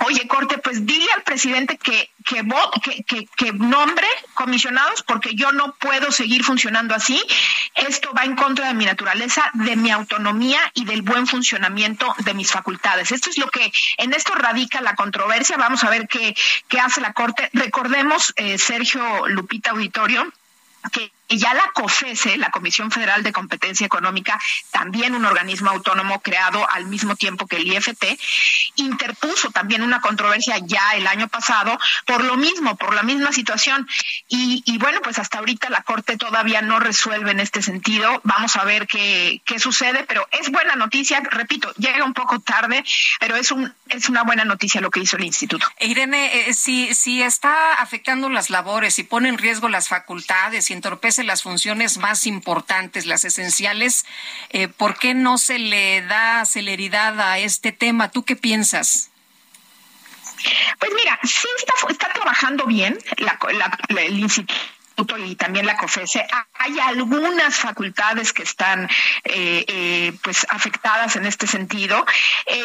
[0.07, 2.45] Oye, Corte, pues dile al presidente que, que,
[3.05, 7.23] que, que, nombre comisionados porque yo no puedo seguir funcionando así.
[7.75, 12.35] Esto va en contra de mi naturaleza, de mi autonomía y del buen funcionamiento de
[12.35, 13.13] mis facultades.
[13.13, 15.57] Esto es lo que en esto radica la controversia.
[15.57, 16.35] Vamos a ver qué,
[16.69, 17.51] qué hace la Corte.
[17.53, 20.33] Recordemos, eh, Sergio Lupita Auditorio,
[20.91, 26.69] que ya la COFESE, la Comisión Federal de Competencia Económica, también un organismo autónomo creado
[26.71, 28.05] al mismo tiempo que el IFT,
[28.77, 33.89] interpuso también una controversia ya el año pasado por lo mismo, por la misma situación.
[34.29, 38.21] Y, bueno, pues hasta ahorita la Corte todavía no resuelve en este sentido.
[38.25, 42.85] Vamos a ver qué, qué sucede, pero es buena noticia, repito, llega un poco tarde,
[43.21, 45.67] pero es, un, es una buena noticia lo que hizo el instituto.
[45.81, 50.73] Irene, eh, si, si está afectando las labores, y pone en riesgo las facultades, y
[50.73, 54.05] entorpece las funciones más importantes, las esenciales,
[54.51, 58.11] eh, ¿por qué no se le da celeridad a este tema?
[58.11, 59.11] ¿Tú qué piensas?
[60.79, 61.49] Pues mira, sí
[61.89, 62.99] está, trabajando bien
[63.89, 64.55] el instituto
[65.27, 68.89] y también la COFESE, hay algunas facultades que están
[69.25, 72.05] eh, eh, pues afectadas en este sentido.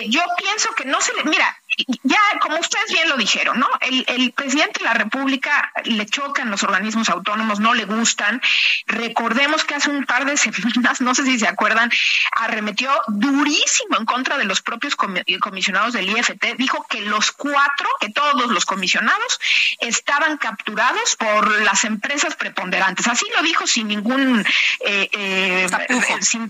[0.08, 1.58] yo pienso que no se le, mira,
[2.04, 3.68] ya, como ustedes bien lo dijeron, ¿no?
[3.82, 8.42] El, presidente de la República le chocan los organismos autónomos, no le gustan.
[8.88, 11.92] Recordemos que hace un par de semanas, no sé si se acuerdan,
[12.32, 16.58] arremetió durísimo en contra de los propios comisionados del IFT.
[16.58, 19.40] Dijo que los cuatro, que todos los comisionados,
[19.80, 23.08] estaban capturados por las empresas preponderantes.
[23.08, 24.46] Así lo dijo sin ningún,
[24.86, 25.68] eh, eh,
[26.22, 26.50] sin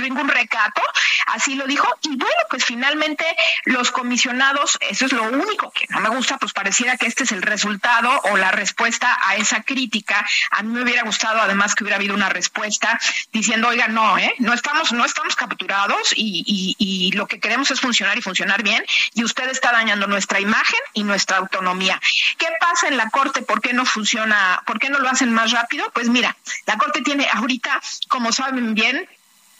[0.00, 0.82] ningún recato.
[1.26, 1.88] Así lo dijo.
[2.02, 3.24] Y bueno, pues finalmente
[3.64, 7.32] los comisionados eso es lo único que no me gusta, pues pareciera que este es
[7.32, 10.26] el resultado o la respuesta a esa crítica.
[10.50, 12.98] A mí me hubiera gustado además que hubiera habido una respuesta
[13.32, 14.34] diciendo, oiga, no, ¿eh?
[14.38, 18.84] no estamos, no estamos capturados y, y lo que queremos es funcionar y funcionar bien
[19.14, 22.00] y usted está dañando nuestra imagen y nuestra autonomía.
[22.38, 23.42] ¿Qué pasa en la Corte?
[23.42, 24.62] ¿Por qué no funciona?
[24.66, 25.90] ¿Por qué no lo hacen más rápido?
[25.92, 29.08] Pues mira, la Corte tiene ahorita, como saben bien,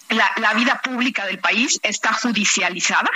[0.09, 3.11] la, vida pública del país está judicializada.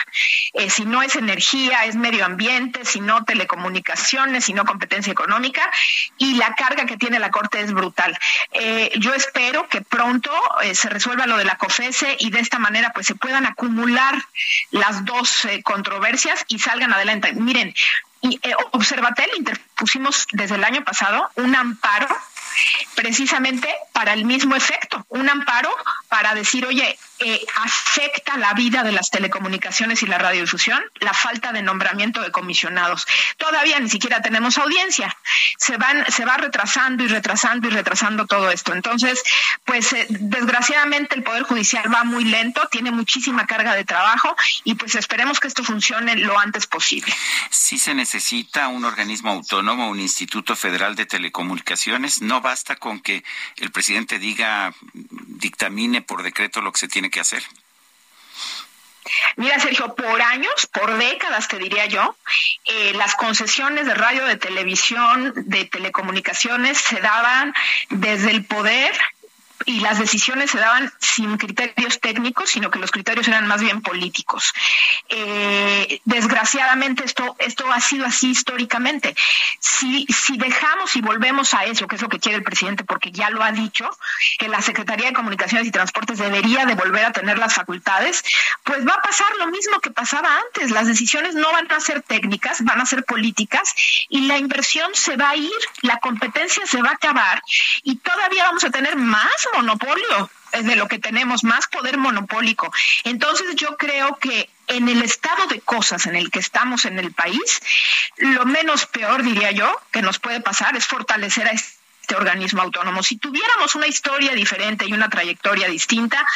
[0.55, 5.71] Eh, si no es energía, es medio ambiente, si no telecomunicaciones, si no competencia económica,
[6.19, 8.17] y la carga que tiene la Corte es brutal.
[8.53, 10.31] Eh, yo espero que pronto
[10.63, 14.15] eh, se resuelva lo de la COFESE y de esta manera pues se puedan acumular
[14.71, 17.33] las dos controversias y salgan adelante.
[17.33, 17.75] Miren,
[18.23, 22.09] y, Observatel interpusimos desde el año pasado un amparo
[22.95, 25.71] precisamente para el mismo efecto, un amparo
[26.09, 26.99] para decir, oye,
[27.57, 33.07] afecta la vida de las telecomunicaciones y la radiodifusión la falta de nombramiento de comisionados.
[33.37, 35.17] Todavía ni siquiera tenemos audiencia.
[35.59, 38.73] Se van, se va retrasando y retrasando y retrasando todo esto.
[38.73, 39.23] Entonces,
[39.65, 44.75] pues eh, desgraciadamente el Poder Judicial va muy lento, tiene muchísima carga de trabajo y
[44.75, 47.13] pues esperemos que esto funcione lo antes posible.
[47.51, 53.25] Si se necesita un organismo autónomo, un Instituto Federal de Telecomunicaciones, no basta con que
[53.57, 57.45] el presidente diga, dictamine por decreto lo que se tiene que hacer.
[59.37, 62.17] Mira, Sergio, por años, por décadas, te diría yo,
[62.65, 67.55] eh, las concesiones de radio, de televisión, de telecomunicaciones se daban
[67.91, 68.93] desde el poder
[69.67, 73.83] y las decisiones se daban sin criterios técnicos, sino que los criterios eran más bien
[73.83, 74.53] políticos.
[75.09, 79.15] Eh, desgraciadamente esto, esto ha sido así históricamente.
[79.61, 83.11] Si, si dejamos y volvemos a eso, que es lo que quiere el presidente, porque
[83.11, 83.89] ya lo ha dicho,
[84.39, 88.25] que la Secretaría de Comunicaciones y Transportes debería de volver a tener las facultades,
[88.65, 90.71] pues va a pasar lo mismo que pasaba antes.
[90.71, 93.75] Las decisiones no van a ser técnicas, van a ser políticas
[94.09, 95.51] y la inversión se va a ir,
[95.83, 97.43] la competencia se va a acabar
[97.83, 102.73] y todavía vamos a tener más monopolio de lo que tenemos, más poder monopólico.
[103.05, 107.13] Entonces yo creo que en el estado de cosas en el que estamos en el
[107.13, 107.61] país,
[108.19, 112.63] lo menos peor, diría yo, que nos puede pasar es fortalecer a este este organismo
[112.63, 113.03] autónomo.
[113.03, 116.27] Si tuviéramos una historia diferente y una trayectoria distinta,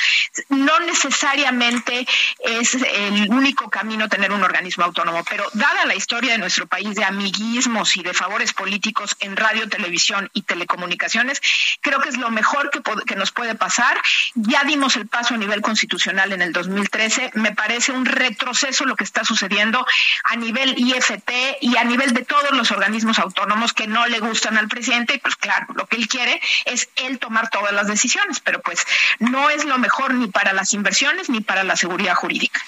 [0.49, 2.07] no necesariamente
[2.39, 6.95] es el único camino tener un organismo autónomo, pero dada la historia de nuestro país
[6.95, 11.43] de amiguismos y de favores políticos en radio, televisión y telecomunicaciones,
[11.81, 14.01] creo que es lo mejor que, que nos puede pasar.
[14.35, 17.33] Ya dimos el paso a nivel constitucional en el 2013.
[17.35, 19.85] Me parece un retroceso lo que está sucediendo
[20.25, 24.57] a nivel IFT y a nivel de todos los organismos autónomos que no le gustan
[24.57, 25.19] al presidente.
[25.19, 28.87] Pues claro, claro, lo que él quiere es él tomar todas las decisiones, pero pues
[29.19, 32.61] no es lo mejor ni para las inversiones ni para la seguridad jurídica.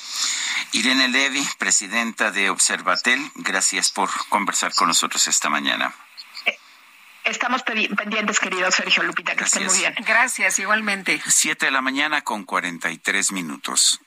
[0.72, 5.94] Irene Levy, presidenta de Observatel, gracias por conversar con nosotros esta mañana.
[7.24, 9.94] Estamos pendientes, querido Sergio Lupita, que estén muy bien.
[9.98, 11.20] Gracias, igualmente.
[11.26, 14.00] Siete de la mañana con cuarenta y tres minutos.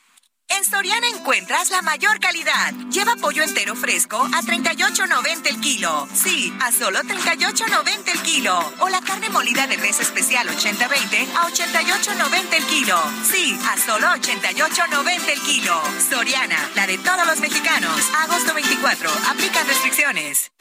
[0.58, 2.74] En Soriana encuentras la mayor calidad.
[2.89, 6.08] Lleva pollo entero fresco a 38.90 el kilo.
[6.14, 8.60] Sí, a solo 38.90 el kilo.
[8.80, 13.02] O la carne molida de res especial 80-20 a 88.90 el kilo.
[13.24, 15.82] Sí, a solo 88.90 el kilo.
[16.10, 18.02] Soriana, la de todos los mexicanos.
[18.24, 19.10] Agosto 24.
[19.30, 20.52] Aplican restricciones.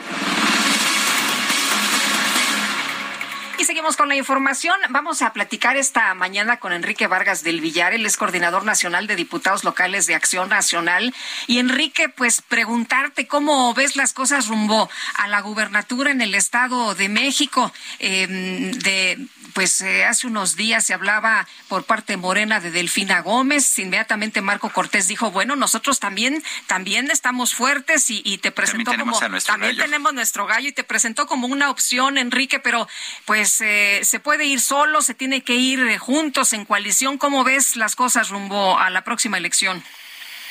[3.60, 4.74] Y seguimos con la información.
[4.88, 9.16] Vamos a platicar esta mañana con Enrique Vargas del Villar, él es coordinador nacional de
[9.16, 11.14] diputados locales de Acción Nacional.
[11.46, 16.94] Y Enrique, pues preguntarte cómo ves las cosas rumbo a la gubernatura en el Estado
[16.94, 17.70] de México.
[17.98, 19.18] Em, de,
[19.54, 23.78] pues eh, hace unos días se hablaba por parte Morena de Delfina Gómez.
[23.78, 29.76] Inmediatamente Marco Cortés dijo, bueno, nosotros también, también estamos fuertes y, te presentó como, también
[29.76, 32.88] tenemos nuestro gallo y te presentó como una opción, Enrique, pero
[33.24, 37.18] pues se puede ir solo, se tiene que ir eh, juntos en coalición.
[37.18, 39.82] ¿Cómo ves las cosas rumbo a la próxima elección?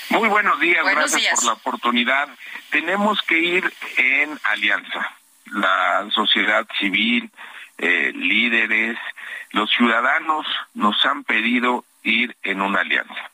[0.10, 2.30] Muy buenos días, gracias por la oportunidad.
[2.72, 5.16] Tenemos que ir en alianza.
[5.45, 7.32] La sociedad civil,
[7.80, 8.98] eh, líderes,
[9.52, 13.32] los ciudadanos nos han pedido ir en una alianza.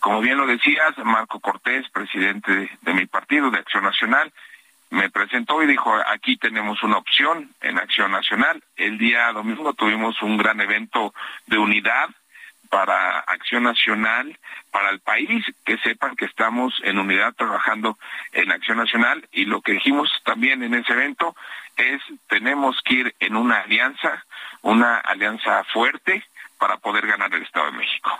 [0.00, 4.32] Como bien lo decías, Marco Cortés, presidente de mi partido, de Acción Nacional,
[4.90, 8.62] me presentó y dijo, aquí tenemos una opción en Acción Nacional.
[8.76, 11.12] El día domingo tuvimos un gran evento
[11.46, 12.08] de unidad
[12.70, 14.38] para Acción Nacional,
[14.70, 17.98] para el país, que sepan que estamos en unidad trabajando
[18.32, 21.34] en Acción Nacional y lo que dijimos también en ese evento
[21.76, 24.24] es tenemos que ir en una alianza,
[24.62, 26.24] una alianza fuerte
[26.58, 28.10] para poder ganar el Estado de México.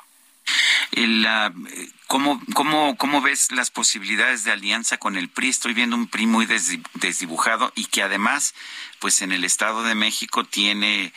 [2.07, 5.49] ¿cómo, cómo, ¿Cómo ves las posibilidades de alianza con el PRI?
[5.49, 8.55] Estoy viendo un PRI muy desdibujado y que además,
[8.99, 11.13] pues en el Estado de México tiene,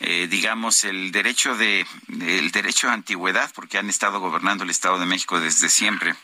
[0.00, 4.98] eh, digamos, el derecho de el derecho a antigüedad, porque han estado gobernando el Estado
[4.98, 6.14] de México desde siempre.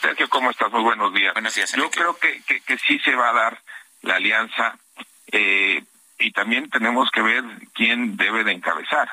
[0.00, 0.70] Sergio, ¿cómo estás?
[0.70, 1.32] Muy buenos días.
[1.32, 1.72] Buenos días.
[1.72, 3.62] Yo creo que, que, sí se va a dar
[4.04, 4.76] la alianza
[5.32, 5.82] eh,
[6.18, 7.44] y también tenemos que ver
[7.74, 9.08] quién debe de encabezar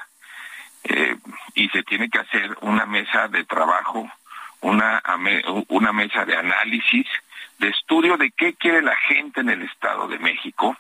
[0.84, 1.18] eh,
[1.56, 4.10] y se tiene que hacer una mesa de trabajo,
[4.62, 5.02] una,
[5.70, 7.08] una mesa de análisis,
[7.60, 10.76] de estudio de qué quiere la gente en el Estado de México,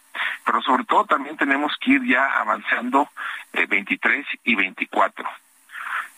[0.45, 3.09] pero sobre todo también tenemos que ir ya avanzando
[3.53, 5.29] eh, 23 y 24.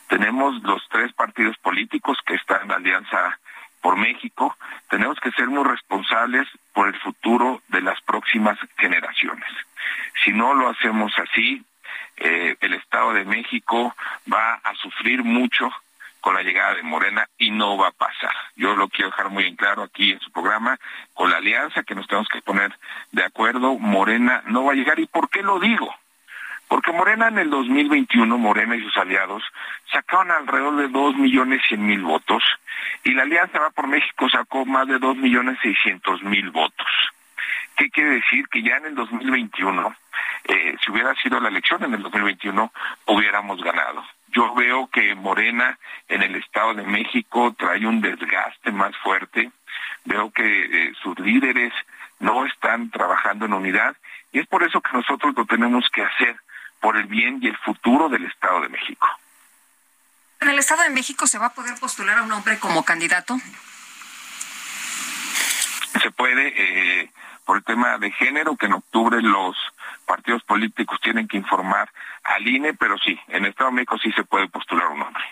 [0.07, 3.39] Tenemos los tres partidos políticos que están en la Alianza
[3.83, 4.57] por México,
[4.89, 9.49] tenemos que ser muy responsables por el futuro de las próximas generaciones.
[10.23, 11.61] Si no lo hacemos así,
[12.15, 13.93] eh, el Estado de México
[14.31, 15.69] va a sufrir mucho
[16.21, 18.33] con la llegada de Morena y no va a pasar.
[18.55, 20.79] Yo lo quiero dejar muy en claro aquí en su programa,
[21.13, 22.73] con la alianza que nos tenemos que poner
[23.11, 24.97] de acuerdo, Morena no va a llegar.
[25.01, 25.93] ¿Y por qué lo digo?
[26.73, 29.43] Porque Morena en el 2021, Morena y sus aliados,
[29.91, 32.41] sacaron alrededor de dos millones cien mil votos
[33.03, 36.87] y la Alianza Va por México sacó más de dos millones seiscientos mil votos.
[37.77, 38.47] ¿Qué quiere decir?
[38.47, 39.95] Que ya en el 2021
[40.45, 42.73] eh, si hubiera sido la elección en el 2021,
[43.05, 44.03] hubiéramos ganado.
[44.29, 49.51] Yo veo que Morena en el Estado de México trae un desgaste más fuerte,
[50.05, 51.71] veo que eh, sus líderes
[52.19, 53.95] no están trabajando en unidad
[54.31, 56.35] y es por eso que nosotros lo tenemos que hacer
[56.83, 59.07] por el bien y el futuro del Estado de México.
[60.41, 63.37] ¿En el Estado de México se va a poder postular a un hombre como candidato?
[66.01, 67.09] Se puede, eh,
[67.45, 69.55] por el tema de género, que en octubre los
[70.05, 71.89] partidos políticos tienen que informar
[72.25, 75.23] al INE, pero sí, en Estado de México sí se puede postular un hombre.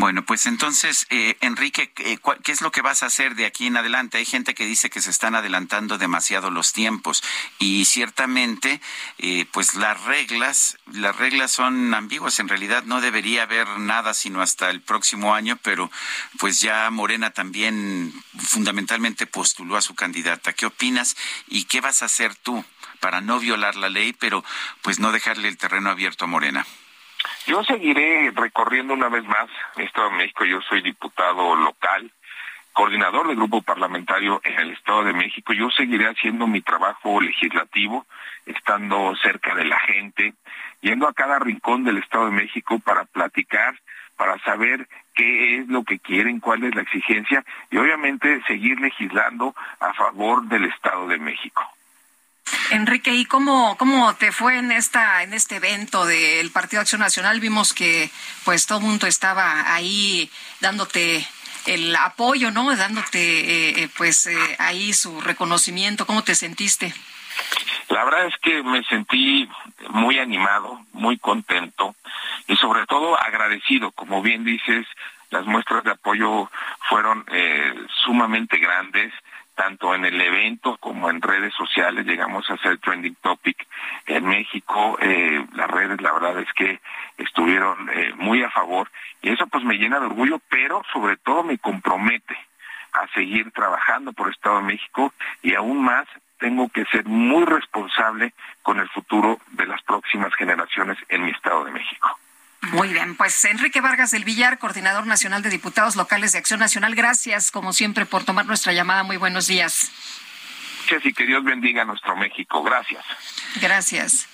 [0.00, 3.66] Bueno, pues entonces, eh, Enrique, eh, ¿qué es lo que vas a hacer de aquí
[3.66, 4.16] en adelante?
[4.16, 7.22] Hay gente que dice que se están adelantando demasiado los tiempos
[7.58, 8.80] y ciertamente,
[9.18, 12.40] eh, pues las reglas, las reglas son ambiguas.
[12.40, 15.90] En realidad no debería haber nada sino hasta el próximo año, pero
[16.38, 20.54] pues ya Morena también fundamentalmente postuló a su candidata.
[20.54, 21.14] ¿Qué opinas
[21.46, 22.64] y qué vas a hacer tú
[23.00, 24.42] para no violar la ley, pero
[24.80, 26.66] pues no dejarle el terreno abierto a Morena?
[27.46, 30.44] Yo seguiré recorriendo una vez más Estado de México.
[30.44, 32.10] Yo soy diputado local,
[32.72, 35.52] coordinador del grupo parlamentario en el Estado de México.
[35.52, 38.06] Yo seguiré haciendo mi trabajo legislativo,
[38.46, 40.34] estando cerca de la gente,
[40.80, 43.78] yendo a cada rincón del Estado de México para platicar,
[44.16, 49.54] para saber qué es lo que quieren, cuál es la exigencia y obviamente seguir legislando
[49.80, 51.62] a favor del Estado de México.
[52.70, 57.40] Enrique, ¿y cómo, cómo te fue en esta en este evento del Partido Acción Nacional?
[57.40, 58.10] Vimos que
[58.44, 60.30] pues todo el mundo estaba ahí
[60.60, 61.26] dándote
[61.66, 62.74] el apoyo, ¿no?
[62.74, 66.06] Dándote eh, eh, pues eh, ahí su reconocimiento.
[66.06, 66.94] ¿Cómo te sentiste?
[67.88, 69.48] La verdad es que me sentí
[69.90, 71.94] muy animado, muy contento
[72.46, 73.90] y sobre todo agradecido.
[73.92, 74.86] Como bien dices,
[75.30, 76.50] las muestras de apoyo
[76.88, 77.24] fueron
[78.04, 79.12] sumamente grandes
[79.60, 83.66] tanto en el evento como en redes sociales llegamos a ser trending topic
[84.06, 86.80] en México eh, las redes la verdad es que
[87.18, 88.90] estuvieron eh, muy a favor
[89.20, 92.38] y eso pues me llena de orgullo pero sobre todo me compromete
[92.94, 96.08] a seguir trabajando por Estado de México y aún más
[96.38, 98.32] tengo que ser muy responsable
[98.62, 102.18] con el futuro de las próximas generaciones en mi Estado de México.
[102.62, 106.94] Muy bien, pues Enrique Vargas del Villar, coordinador nacional de diputados locales de Acción Nacional,
[106.94, 109.02] gracias como siempre por tomar nuestra llamada.
[109.02, 109.90] Muy buenos días.
[110.90, 112.62] Gracias y que Dios bendiga a nuestro México.
[112.62, 113.04] Gracias.
[113.60, 114.26] Gracias.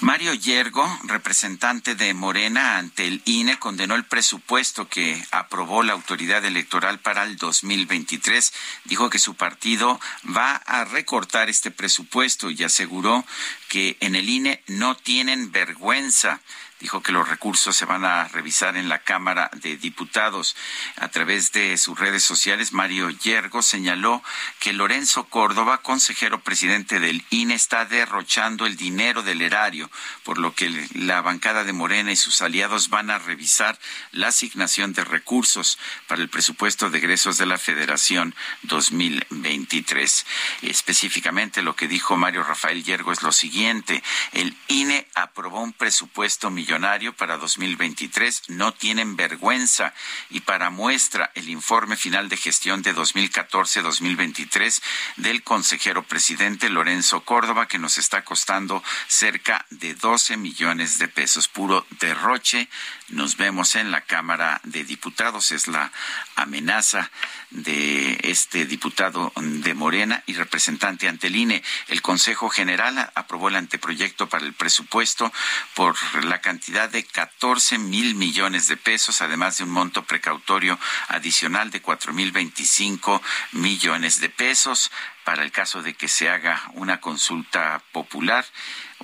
[0.00, 6.44] Mario Yergo, representante de Morena ante el INE, condenó el presupuesto que aprobó la autoridad
[6.44, 8.52] electoral para el 2023.
[8.84, 10.00] Dijo que su partido
[10.36, 13.24] va a recortar este presupuesto y aseguró
[13.68, 16.40] que en el INE no tienen vergüenza
[16.82, 20.56] dijo que los recursos se van a revisar en la Cámara de Diputados.
[20.96, 24.20] A través de sus redes sociales, Mario Yergo señaló
[24.58, 29.92] que Lorenzo Córdoba, consejero presidente del INE, está derrochando el dinero del erario,
[30.24, 33.78] por lo que la bancada de Morena y sus aliados van a revisar
[34.10, 35.78] la asignación de recursos
[36.08, 40.26] para el presupuesto de egresos de la Federación 2023.
[40.62, 44.02] Específicamente lo que dijo Mario Rafael Yergo es lo siguiente,
[44.32, 46.71] el INE aprobó un presupuesto millonario
[47.18, 49.92] para 2023 no tienen vergüenza
[50.30, 54.82] y para muestra el informe final de gestión de 2014-2023
[55.16, 61.46] del consejero presidente Lorenzo Córdoba que nos está costando cerca de 12 millones de pesos
[61.46, 62.70] puro derroche.
[63.12, 65.92] Nos vemos en la Cámara de Diputados es la
[66.34, 67.10] amenaza
[67.50, 71.62] de este diputado de Morena y representante ante el INE.
[71.88, 75.30] El Consejo General aprobó el anteproyecto para el presupuesto
[75.74, 75.94] por
[76.24, 81.82] la cantidad de 14 mil millones de pesos, además de un monto precautorio adicional de
[81.82, 83.20] cuatro mil 25
[83.52, 84.90] millones de pesos
[85.24, 88.44] para el caso de que se haga una consulta popular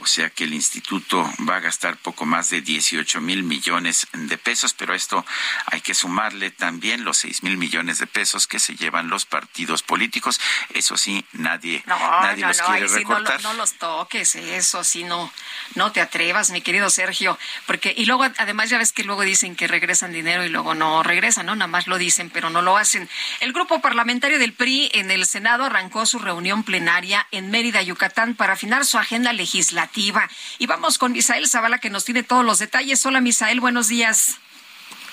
[0.00, 4.38] o sea que el instituto va a gastar poco más de 18 mil millones de
[4.38, 5.24] pesos, pero esto
[5.66, 9.82] hay que sumarle también los 6 mil millones de pesos que se llevan los partidos
[9.82, 10.40] políticos.
[10.74, 13.42] Eso sí, nadie, nadie los quiere recortar.
[13.42, 15.32] no, los toques, eso sí, no,
[15.74, 19.56] no te atrevas, mi querido Sergio, porque y luego además ya ves que luego dicen
[19.56, 21.56] que regresan dinero y luego no regresan, ¿no?
[21.56, 23.08] Nada más lo dicen, pero no lo hacen.
[23.40, 28.34] El grupo parlamentario del PRI en el Senado arrancó su reunión plenaria en Mérida, Yucatán,
[28.34, 32.58] para afinar su agenda legislativa y vamos con Misael Zavala que nos tiene todos los
[32.58, 33.04] detalles.
[33.06, 34.38] Hola Misael, buenos días.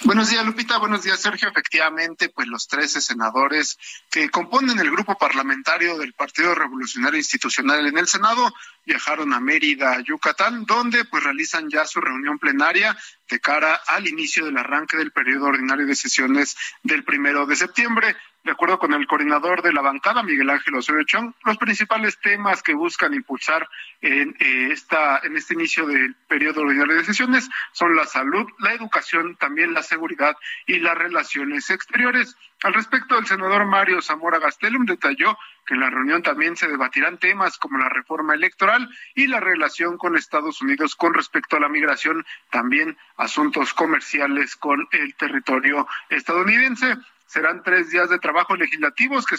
[0.03, 0.77] Buenos días, Lupita.
[0.77, 1.49] Buenos días, Sergio.
[1.49, 3.77] Efectivamente, pues los 13 senadores
[4.11, 8.53] que componen el grupo parlamentario del Partido Revolucionario Institucional en el Senado
[8.85, 12.95] viajaron a Mérida, Yucatán, donde pues realizan ya su reunión plenaria
[13.27, 18.15] de cara al inicio del arranque del periodo ordinario de sesiones del primero de septiembre.
[18.45, 22.61] De acuerdo con el coordinador de la bancada, Miguel Ángel Osorio Chong, los principales temas
[22.61, 23.67] que buscan impulsar
[24.01, 28.73] en, eh, esta, en este inicio del periodo ordinario de sesiones son la salud, la
[28.73, 30.37] educación, también la seguridad
[30.67, 32.37] y las relaciones exteriores.
[32.61, 35.35] Al respecto, el senador Mario Zamora Gastelum detalló
[35.65, 39.97] que en la reunión también se debatirán temas como la reforma electoral y la relación
[39.97, 46.95] con Estados Unidos con respecto a la migración, también asuntos comerciales con el territorio estadounidense
[47.25, 49.37] serán tres días de trabajo legislativos que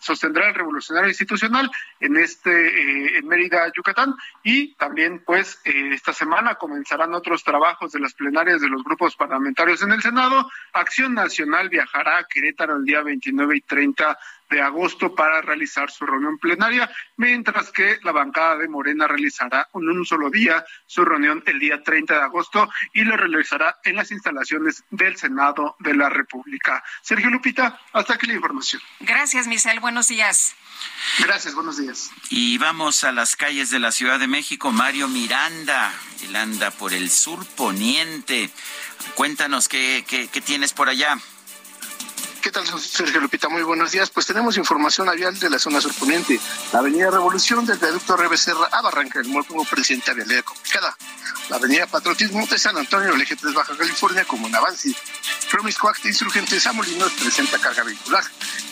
[0.00, 1.70] sostendrá el Revolucionario Institucional
[2.00, 7.92] en este eh, en Mérida, Yucatán, y también pues eh, esta semana comenzarán otros trabajos
[7.92, 10.48] de las plenarias de los grupos parlamentarios en el Senado.
[10.72, 14.18] Acción Nacional viajará a Querétaro el día 29 y 30
[14.48, 19.88] de agosto para realizar su reunión plenaria, mientras que la bancada de Morena realizará en
[19.88, 24.10] un solo día su reunión el día 30 de agosto y lo realizará en las
[24.10, 26.82] instalaciones del Senado de la República.
[27.02, 28.80] Sergio Lupita, hasta aquí la información.
[29.00, 29.80] Gracias, Misael.
[29.80, 30.54] Buenos días.
[31.18, 32.10] Gracias, buenos días.
[32.30, 34.70] Y vamos a las calles de la Ciudad de México.
[34.70, 35.92] Mario Miranda,
[36.22, 38.50] él anda por el sur poniente.
[39.14, 41.18] Cuéntanos qué, qué, qué tienes por allá.
[42.42, 43.48] ¿Qué tal, Sergio Lupita?
[43.48, 44.10] Muy buenos días.
[44.10, 46.38] Pues tenemos información avial de la zona surponiente.
[46.72, 50.96] La avenida Revolución del viaducto Rebecerra a Barranca del Muerto como presidente vialidad complicada.
[51.48, 54.94] La avenida Patriotismo de San Antonio, el eje 3 Baja California como un avance.
[55.50, 58.22] Promiscuac de Insurgentes a Molinos presenta carga vehicular.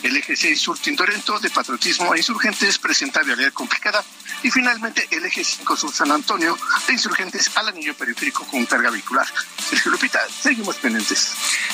[0.01, 4.03] El eje 6 Sur Tintorento de Patriotismo e Insurgentes presenta vialidad complicada.
[4.43, 6.57] Y finalmente el eje 5 Sur San Antonio
[6.87, 9.27] de Insurgentes al anillo periférico con carga vehicular.
[9.69, 11.33] Sergio Lupita, seguimos pendientes.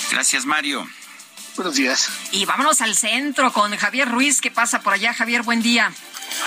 [0.09, 0.87] Gracias, Mario.
[1.55, 2.29] Buenos días.
[2.31, 4.41] Y vámonos al centro con Javier Ruiz.
[4.41, 5.43] ¿Qué pasa por allá, Javier?
[5.43, 5.91] Buen día.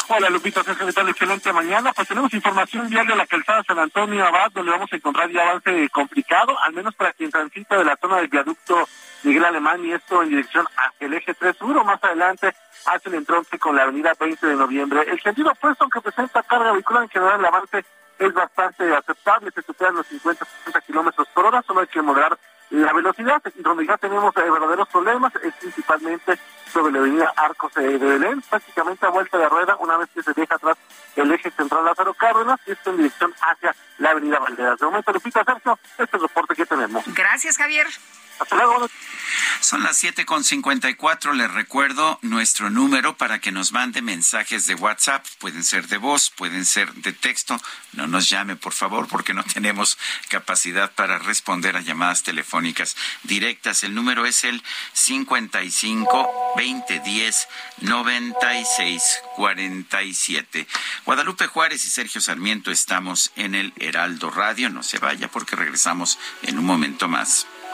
[0.08, 1.08] Hola Lupita, Sergio, tal?
[1.08, 1.92] Excelente mañana.
[1.92, 5.42] Pues tenemos información vial de la calzada San Antonio Abad, donde vamos a encontrar ya
[5.42, 8.88] avance complicado, al menos para quien transita de la zona del viaducto
[9.22, 12.54] Miguel Alemán y esto en dirección hacia el eje 3 sur más adelante
[12.86, 15.04] hacia el entronque con la avenida 20 de noviembre.
[15.06, 17.84] El sentido opuesto, aunque presenta carga vehicular, en general el avance
[18.18, 22.38] es bastante aceptable, se superan los 50-60 kilómetros por hora, solo hay que moderar
[22.70, 26.38] la velocidad, donde ya tenemos eh, verdaderos problemas, es principalmente
[26.72, 30.32] sobre la avenida Arcos de Belén, prácticamente a vuelta de rueda, una vez que se
[30.32, 30.76] deja atrás
[31.14, 34.78] el eje central Lázaro Cárdenas, y esto en dirección hacia la avenida Valderas.
[34.78, 37.04] De momento, Lupita Sergio, este es el reporte que tenemos.
[37.14, 37.86] Gracias, Javier.
[38.38, 38.88] Hasta luego.
[39.60, 41.34] Son las 7.54.
[41.34, 45.26] Les recuerdo nuestro número para que nos mande mensajes de WhatsApp.
[45.38, 47.60] Pueden ser de voz, pueden ser de texto.
[47.92, 53.82] No nos llame, por favor, porque no tenemos capacidad para responder a llamadas telefónicas directas.
[53.82, 54.62] El número es el
[54.92, 57.48] 55 2010
[57.80, 60.66] 96 47.
[61.04, 64.70] Guadalupe Juárez y Sergio Sarmiento estamos en el Heraldo Radio.
[64.70, 67.46] No se vaya porque regresamos en un momento más.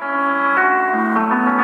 [0.00, 1.63] Thank you.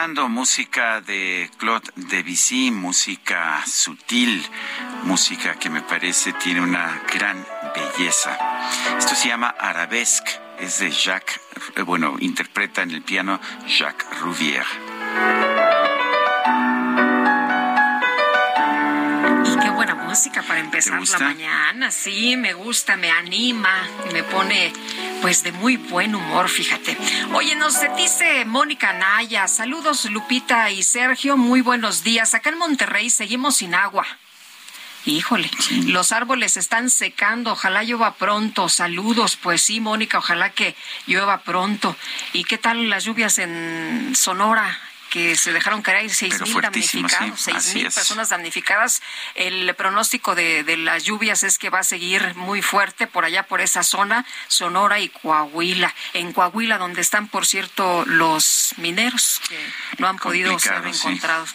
[0.00, 4.42] Escuchando música de Claude Debussy, música sutil,
[5.02, 8.38] música que me parece tiene una gran belleza.
[8.96, 11.38] Esto se llama Arabesque, es de Jacques,
[11.76, 14.64] eh, bueno, interpreta en el piano Jacques Rouvière.
[19.44, 24.72] Y qué buena música para empezar la mañana, sí, me gusta, me anima, me pone
[25.20, 26.96] pues de muy buen humor, fíjate.
[27.34, 32.34] Oye, nos dice Mónica Naya, saludos Lupita y Sergio, muy buenos días.
[32.34, 34.06] Acá en Monterrey seguimos sin agua.
[35.06, 35.50] Híjole,
[35.86, 38.68] los árboles están secando, ojalá llueva pronto.
[38.68, 41.96] Saludos, pues sí, Mónica, ojalá que llueva pronto.
[42.32, 44.78] ¿Y qué tal las lluvias en Sonora?
[45.10, 49.02] Que se dejaron caer seis mil damnificados, seis mil personas damnificadas.
[49.34, 53.42] El pronóstico de, de, las lluvias es que va a seguir muy fuerte por allá,
[53.42, 55.94] por esa zona, Sonora y Coahuila.
[56.14, 59.58] En Coahuila, donde están, por cierto, los mineros que
[59.98, 61.50] no han podido ser encontrados.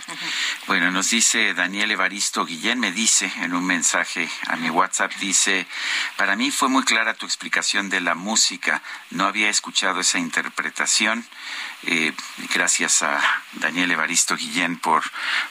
[0.68, 5.66] Bueno, nos dice Daniel Evaristo Guillén, me dice en un mensaje a mi WhatsApp, dice,
[6.18, 8.82] para mí fue muy clara tu explicación de la música,
[9.12, 11.26] no había escuchado esa interpretación.
[11.88, 12.14] Eh,
[12.54, 13.22] gracias a
[13.54, 15.04] Daniel Evaristo Guillén por,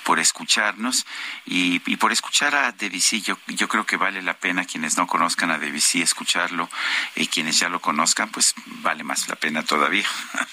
[0.03, 1.07] por escucharnos
[1.47, 3.23] y, por escuchar a Debussy.
[3.23, 6.69] Yo, yo creo que vale la pena quienes no conozcan a Debussy escucharlo
[7.15, 10.07] y quienes ya lo conozcan, pues vale más la pena todavía.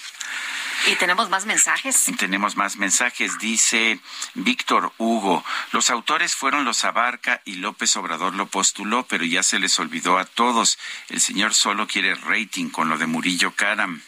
[0.86, 2.06] Y tenemos más mensajes.
[2.18, 3.38] Tenemos más mensajes.
[3.38, 4.00] Dice
[4.34, 9.60] Víctor Hugo, los autores fueron los Abarca y López Obrador lo postuló, pero ya se
[9.60, 10.78] les olvidó a todos.
[11.08, 14.02] El señor solo quiere rating con lo de Murillo Karam.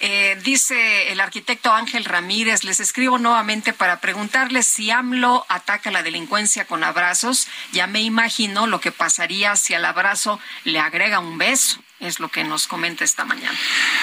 [0.00, 6.02] Eh, dice el arquitecto Ángel Ramírez, les escribo nuevamente para preguntarles si AMLO ataca la
[6.02, 7.48] delincuencia con abrazos.
[7.72, 12.28] Ya me imagino lo que pasaría si al abrazo le agrega un beso es lo
[12.28, 13.56] que nos comenta esta mañana.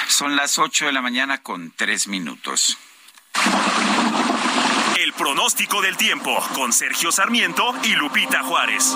[0.07, 2.77] Son las 8 de la mañana con tres minutos.
[4.97, 8.95] El pronóstico del tiempo con Sergio Sarmiento y Lupita Juárez.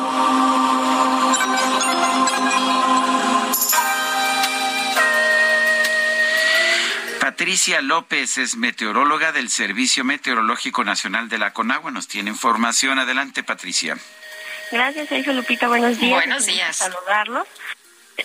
[7.38, 11.92] Patricia López es meteoróloga del Servicio Meteorológico Nacional de la Conagua.
[11.92, 12.98] Nos tiene información.
[12.98, 13.98] Adelante, Patricia.
[14.72, 15.68] Gracias, Sergio Lupita.
[15.68, 16.14] Buenos días.
[16.14, 16.78] Buenos días.
[16.78, 17.46] Saludarlos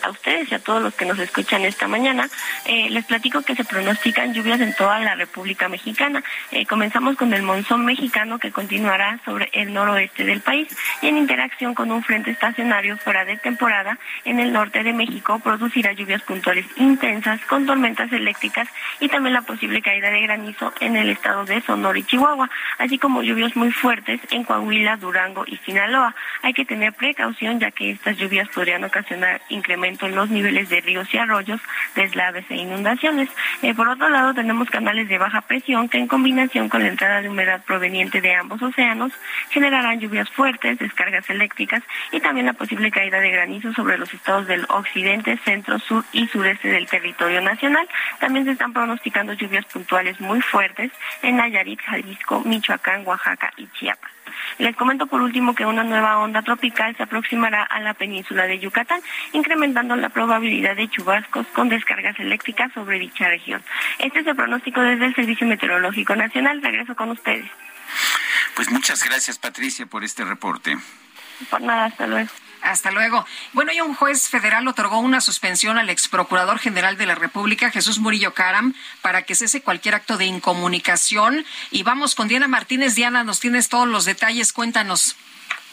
[0.03, 2.29] a ustedes y a todos los que nos escuchan esta mañana,
[2.65, 6.23] eh, les platico que se pronostican lluvias en toda la República Mexicana.
[6.51, 10.69] Eh, comenzamos con el monzón mexicano que continuará sobre el noroeste del país
[11.03, 15.39] y en interacción con un frente estacionario fuera de temporada en el norte de México
[15.41, 18.69] producirá lluvias puntuales intensas con tormentas eléctricas
[19.01, 22.99] y también la posible caída de granizo en el estado de Sonora y Chihuahua, así
[22.99, 26.15] como lluvias muy fuertes en Coahuila, Durango y Sinaloa.
[26.43, 30.81] Hay que tener precaución ya que estas lluvias podrían ocasionar incrementos en los niveles de
[30.81, 31.61] ríos y arroyos,
[31.95, 33.29] deslaves e inundaciones.
[33.63, 37.21] Eh, por otro lado, tenemos canales de baja presión que en combinación con la entrada
[37.23, 39.13] de humedad proveniente de ambos océanos
[39.51, 44.47] generarán lluvias fuertes, descargas eléctricas y también la posible caída de granizo sobre los estados
[44.47, 47.89] del occidente, centro, sur y sureste del territorio nacional.
[48.19, 50.91] También se están pronosticando lluvias puntuales muy fuertes
[51.23, 54.20] en Nayarit, Jalisco, Michoacán, Oaxaca y Chiapas.
[54.61, 58.59] Les comento por último que una nueva onda tropical se aproximará a la península de
[58.59, 59.01] Yucatán,
[59.33, 63.63] incrementando la probabilidad de chubascos con descargas eléctricas sobre dicha región.
[63.99, 66.61] Este es el pronóstico desde el Servicio Meteorológico Nacional.
[66.61, 67.51] Regreso con ustedes.
[68.55, 70.77] Pues muchas gracias, Patricia, por este reporte.
[71.49, 72.29] Por nada, hasta luego.
[72.63, 73.25] Hasta luego.
[73.53, 77.71] Bueno, y un juez federal otorgó una suspensión al ex procurador general de la República,
[77.71, 81.47] Jesús Murillo Caram, para que cese cualquier acto de incomunicación.
[81.71, 82.95] Y vamos con Diana Martínez.
[82.95, 84.53] Diana, nos tienes todos los detalles.
[84.53, 85.17] Cuéntanos.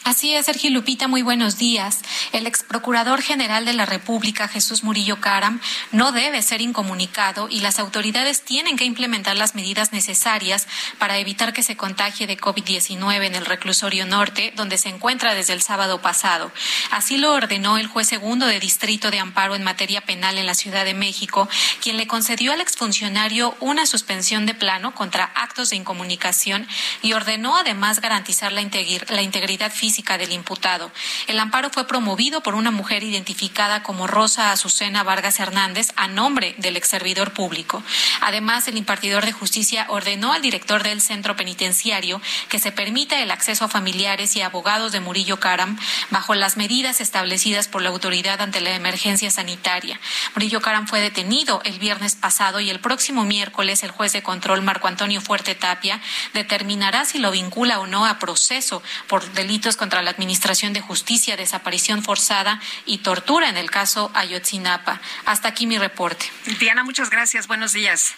[0.07, 1.99] Así es, Sergio Lupita, muy buenos días.
[2.31, 5.59] El ex procurador general de la República, Jesús Murillo Caram,
[5.91, 10.65] no debe ser incomunicado y las autoridades tienen que implementar las medidas necesarias
[10.97, 15.51] para evitar que se contagie de COVID-19 en el reclusorio norte, donde se encuentra desde
[15.51, 16.53] el sábado pasado.
[16.89, 20.55] Así lo ordenó el juez segundo de Distrito de Amparo en materia penal en la
[20.55, 21.49] Ciudad de México,
[21.81, 26.65] quien le concedió al exfuncionario una suspensión de plano contra actos de incomunicación
[27.01, 30.91] y ordenó además garantizar la, integridad física del imputado.
[31.25, 36.53] El amparo fue promovido por una mujer identificada como Rosa Azucena Vargas Hernández a nombre
[36.59, 37.81] del ex servidor público.
[38.21, 43.31] Además, el impartidor de justicia ordenó al director del centro penitenciario que se permita el
[43.31, 45.79] acceso a familiares y abogados de Murillo Caram
[46.11, 49.99] bajo las medidas establecidas por la autoridad ante la emergencia sanitaria.
[50.35, 54.61] Murillo Caram fue detenido el viernes pasado y el próximo miércoles el juez de control
[54.61, 55.99] Marco Antonio Fuerte Tapia
[56.35, 61.37] determinará si lo vincula o no a proceso por delitos contra la Administración de Justicia,
[61.37, 64.99] desaparición forzada y tortura en el caso Ayotzinapa.
[65.25, 66.29] Hasta aquí mi reporte.
[66.59, 67.47] Diana, muchas gracias.
[67.47, 68.15] Buenos días.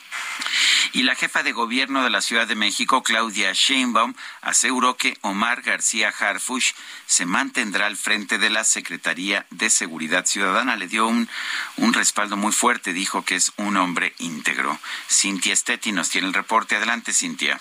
[0.94, 5.62] Y la jefa de gobierno de la Ciudad de México, Claudia Sheinbaum, aseguró que Omar
[5.62, 6.72] García Harfush
[7.06, 10.76] se mantendrá al frente de la Secretaría de Seguridad Ciudadana.
[10.76, 11.30] Le dio un,
[11.78, 14.80] un respaldo muy fuerte, dijo que es un hombre íntegro.
[15.10, 16.76] Cintia Stetti nos tiene el reporte.
[16.76, 17.60] Adelante, Cintia.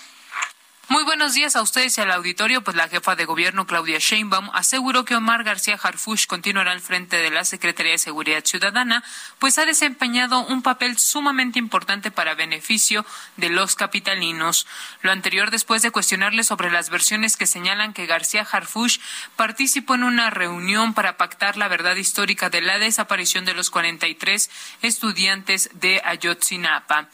[0.89, 2.63] Muy buenos días a ustedes y al auditorio.
[2.63, 7.17] Pues la jefa de gobierno, Claudia Sheinbaum, aseguró que Omar García Harfush continuará al frente
[7.17, 9.03] de la Secretaría de Seguridad Ciudadana,
[9.37, 13.05] pues ha desempeñado un papel sumamente importante para beneficio
[13.37, 14.65] de los capitalinos.
[15.03, 18.97] Lo anterior después de cuestionarle sobre las versiones que señalan que García Harfush
[19.35, 24.49] participó en una reunión para pactar la verdad histórica de la desaparición de los 43
[24.81, 27.09] estudiantes de Ayotzinapa.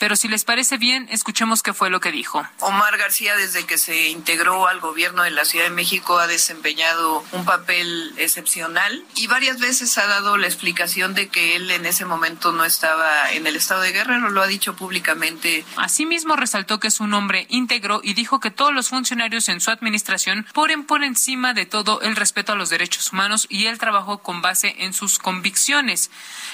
[0.00, 2.42] Pero si les parece bien, escuchemos qué fue lo que dijo.
[2.60, 7.22] Omar García Desde que se integró al gobierno de la Ciudad de México, ha desempeñado
[7.32, 12.06] un papel excepcional y varias veces ha dado la explicación de que él en ese
[12.06, 15.66] momento no estaba en el estado de guerra, lo ha dicho públicamente.
[15.76, 19.70] Asimismo, resaltó que es un hombre íntegro y dijo que todos los funcionarios en su
[19.70, 24.22] administración ponen por encima de todo el respeto a los derechos humanos y él trabajó
[24.22, 26.10] con base en sus convicciones.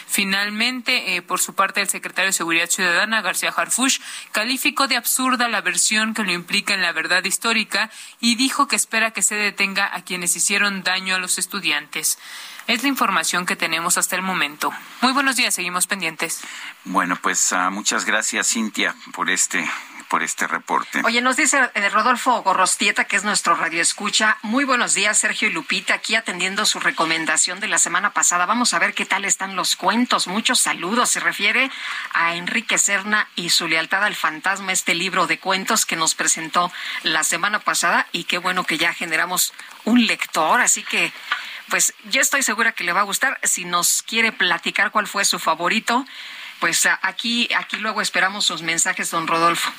[0.08, 4.00] Finalmente, eh, por su parte, el secretario de Seguridad Ciudadana, García Harfush,
[4.32, 7.90] calificó de absurda la versión que lo implica en la verdad histórica
[8.20, 12.18] y dijo que espera que se detenga a quienes hicieron daño a los estudiantes.
[12.66, 14.72] Es la información que tenemos hasta el momento.
[15.00, 16.42] Muy buenos días, seguimos pendientes.
[16.84, 19.68] Bueno, pues uh, muchas gracias, Cintia, por este
[20.08, 21.02] por este reporte.
[21.04, 24.38] Oye, nos dice eh, Rodolfo Gorrostieta, que es nuestro radio escucha.
[24.42, 28.46] Muy buenos días, Sergio y Lupita, aquí atendiendo su recomendación de la semana pasada.
[28.46, 30.26] Vamos a ver qué tal están los cuentos.
[30.26, 31.10] Muchos saludos.
[31.10, 31.70] Se refiere
[32.12, 36.72] a Enrique Serna y su lealtad al fantasma, este libro de cuentos que nos presentó
[37.02, 38.06] la semana pasada.
[38.12, 39.52] Y qué bueno que ya generamos
[39.84, 40.60] un lector.
[40.60, 41.12] Así que
[41.68, 43.40] pues yo estoy segura que le va a gustar.
[43.42, 46.06] Si nos quiere platicar cuál fue su favorito,
[46.60, 49.70] pues aquí, aquí luego esperamos sus mensajes, don Rodolfo.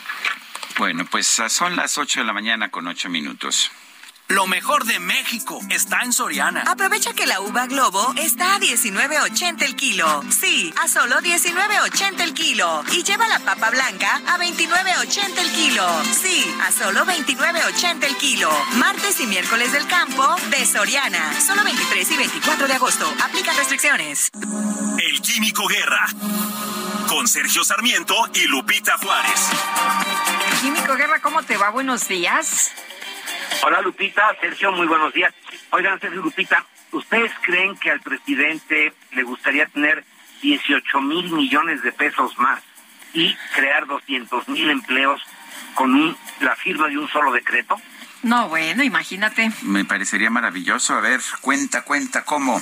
[0.78, 3.71] Bueno, pues son las ocho de la mañana con ocho minutos.
[4.30, 6.63] Lo mejor de México está en Soriana.
[6.67, 10.21] Aprovecha que la uva Globo está a 19.80 el kilo.
[10.30, 12.84] Sí, a solo 19.80 el kilo.
[12.91, 16.03] Y lleva la papa blanca a 29.80 el kilo.
[16.11, 18.49] Sí, a solo 29.80 el kilo.
[18.73, 21.39] Martes y miércoles del campo de Soriana.
[21.39, 23.05] Solo 23 y 24 de agosto.
[23.23, 24.30] Aplica restricciones.
[24.99, 26.05] El Químico Guerra.
[27.07, 29.39] Con Sergio Sarmiento y Lupita Juárez.
[30.59, 31.69] Químico Guerra, ¿cómo te va?
[31.69, 32.73] Buenos días.
[33.64, 35.34] Hola Lupita, Sergio, muy buenos días.
[35.72, 40.05] Oigan, Sergio Lupita, ¿ustedes creen que al presidente le gustaría tener
[40.41, 42.62] 18 mil millones de pesos más
[43.14, 45.22] y crear 200 mil empleos
[45.74, 47.80] con la firma de un solo decreto?
[48.24, 49.51] No, bueno, imagínate.
[49.64, 50.93] Me parecería maravilloso.
[50.95, 52.62] A ver, cuenta, cuenta, ¿cómo?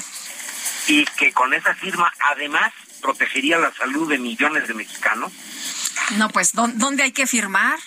[0.88, 2.72] Y que con esa firma además
[3.02, 5.32] protegería la salud de millones de mexicanos.
[6.18, 7.80] No, pues, ¿dónde hay que firmar?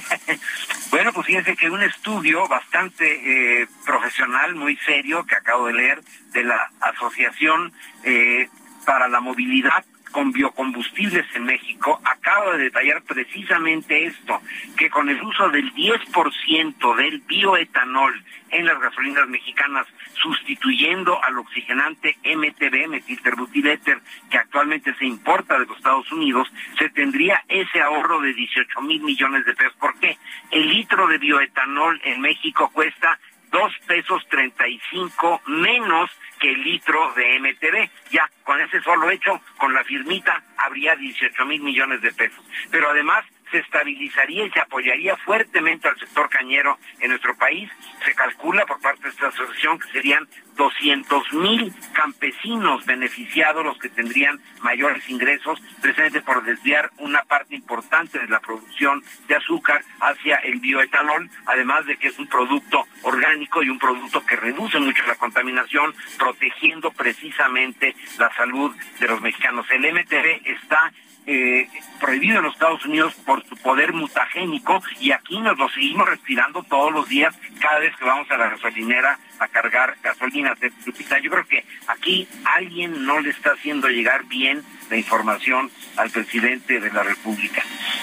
[0.90, 6.02] bueno, pues fíjense que un estudio bastante eh, profesional, muy serio, que acabo de leer,
[6.32, 7.72] de la Asociación
[8.04, 8.48] eh,
[8.84, 14.40] para la Movilidad con biocombustibles en México acaba de detallar precisamente esto,
[14.76, 22.16] que con el uso del 10% del bioetanol en las gasolinas mexicanas, sustituyendo al oxigenante
[22.24, 24.00] MTB, metilterbutiléter,
[24.30, 26.48] que actualmente se importa de los Estados Unidos,
[26.78, 29.74] se tendría ese ahorro de 18 mil millones de pesos.
[29.78, 30.18] ¿Por qué?
[30.50, 33.18] El litro de bioetanol en México cuesta
[33.50, 36.10] dos pesos treinta y cinco menos
[36.40, 37.90] que el litro de MTB.
[38.10, 42.44] Ya, con ese solo hecho, con la firmita, habría 18 mil millones de pesos.
[42.70, 47.70] Pero además, se estabilizaría y se apoyaría fuertemente al sector cañero en nuestro país.
[48.04, 50.26] Se calcula por parte de esta asociación que serían
[50.56, 58.18] 200 mil campesinos beneficiados los que tendrían mayores ingresos, precisamente por desviar una parte importante
[58.18, 63.62] de la producción de azúcar hacia el bioetanol, además de que es un producto orgánico
[63.62, 69.66] y un producto que reduce mucho la contaminación, protegiendo precisamente la salud de los mexicanos.
[69.70, 70.92] El MTV está
[71.26, 71.68] eh,
[72.00, 76.62] prohibido en los Estados Unidos por su poder mutagénico y aquí nos lo seguimos respirando
[76.64, 80.54] todos los días cada vez que vamos a la gasolinera a cargar gasolina.
[80.60, 86.80] Yo creo que aquí alguien no le está haciendo llegar bien la información al presidente
[86.80, 87.62] de la República.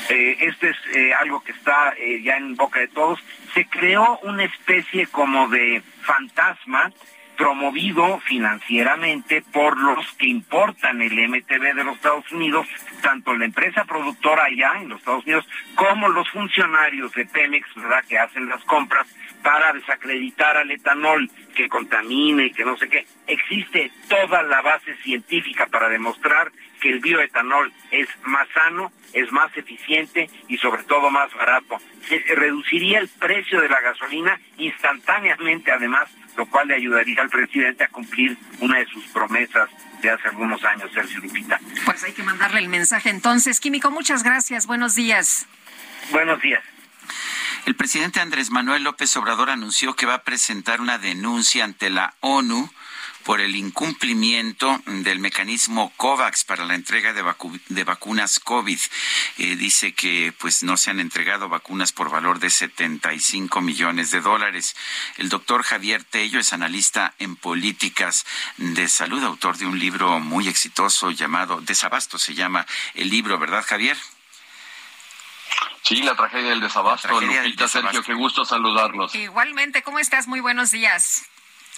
[0.09, 1.93] Eh, esto es eh, algo que está
[2.23, 3.19] ya en boca de todos.
[3.53, 6.91] Se creó una especie como de fantasma
[7.39, 12.67] promovido financieramente por los que importan el MTB de los Estados Unidos,
[13.01, 18.03] tanto la empresa productora allá en los Estados Unidos como los funcionarios de Pemex, ¿verdad?,
[18.09, 19.07] que hacen las compras
[19.41, 23.05] para desacreditar al etanol que contamine y que no sé qué.
[23.25, 29.55] Existe toda la base científica para demostrar que el bioetanol es más sano, es más
[29.55, 31.77] eficiente y sobre todo más barato.
[32.09, 37.83] Se reduciría el precio de la gasolina instantáneamente, además, lo cual le ayudaría al presidente
[37.83, 39.69] a cumplir una de sus promesas
[40.01, 41.59] de hace algunos años, Sergio Lupita.
[41.85, 43.59] Pues hay que mandarle el mensaje entonces.
[43.59, 44.65] Químico, muchas gracias.
[44.65, 45.47] Buenos días.
[46.11, 46.63] Buenos días.
[47.65, 52.13] El presidente Andrés Manuel López Obrador anunció que va a presentar una denuncia ante la
[52.21, 52.69] ONU
[53.23, 58.79] por el incumplimiento del mecanismo COVAX para la entrega de, vacunas COVID.
[59.37, 64.21] Eh, dice que pues no se han entregado vacunas por valor de 75 millones de
[64.21, 64.75] dólares.
[65.17, 68.25] El doctor Javier Tello es analista en políticas
[68.57, 73.65] de salud, autor de un libro muy exitoso llamado Desabasto, se llama el libro, ¿verdad
[73.67, 73.97] Javier?
[75.81, 77.19] Sí, la tragedia del desabasto.
[77.19, 79.15] Lupita, Sergio, qué gusto saludarlos.
[79.15, 80.27] Igualmente, ¿cómo estás?
[80.27, 81.25] Muy buenos días.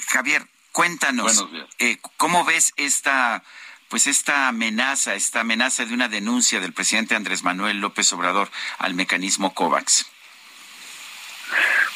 [0.08, 1.46] Javier, cuéntanos,
[1.80, 3.44] eh, ¿cómo ves esta
[3.90, 8.94] pues esta amenaza, esta amenaza de una denuncia del presidente Andrés Manuel López Obrador al
[8.94, 10.06] mecanismo COVAX?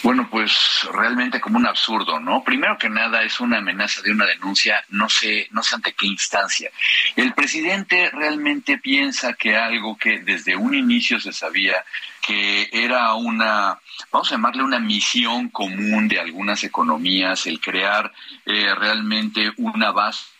[0.05, 2.43] Bueno, pues realmente como un absurdo, ¿no?
[2.43, 6.05] Primero que nada es una amenaza de una denuncia, no sé, no sé ante qué
[6.05, 6.69] instancia.
[7.15, 11.83] El presidente realmente piensa que algo que desde un inicio se sabía
[12.21, 13.79] que era una,
[14.11, 18.13] vamos a llamarle una misión común de algunas economías, el crear
[18.45, 20.34] eh, realmente una base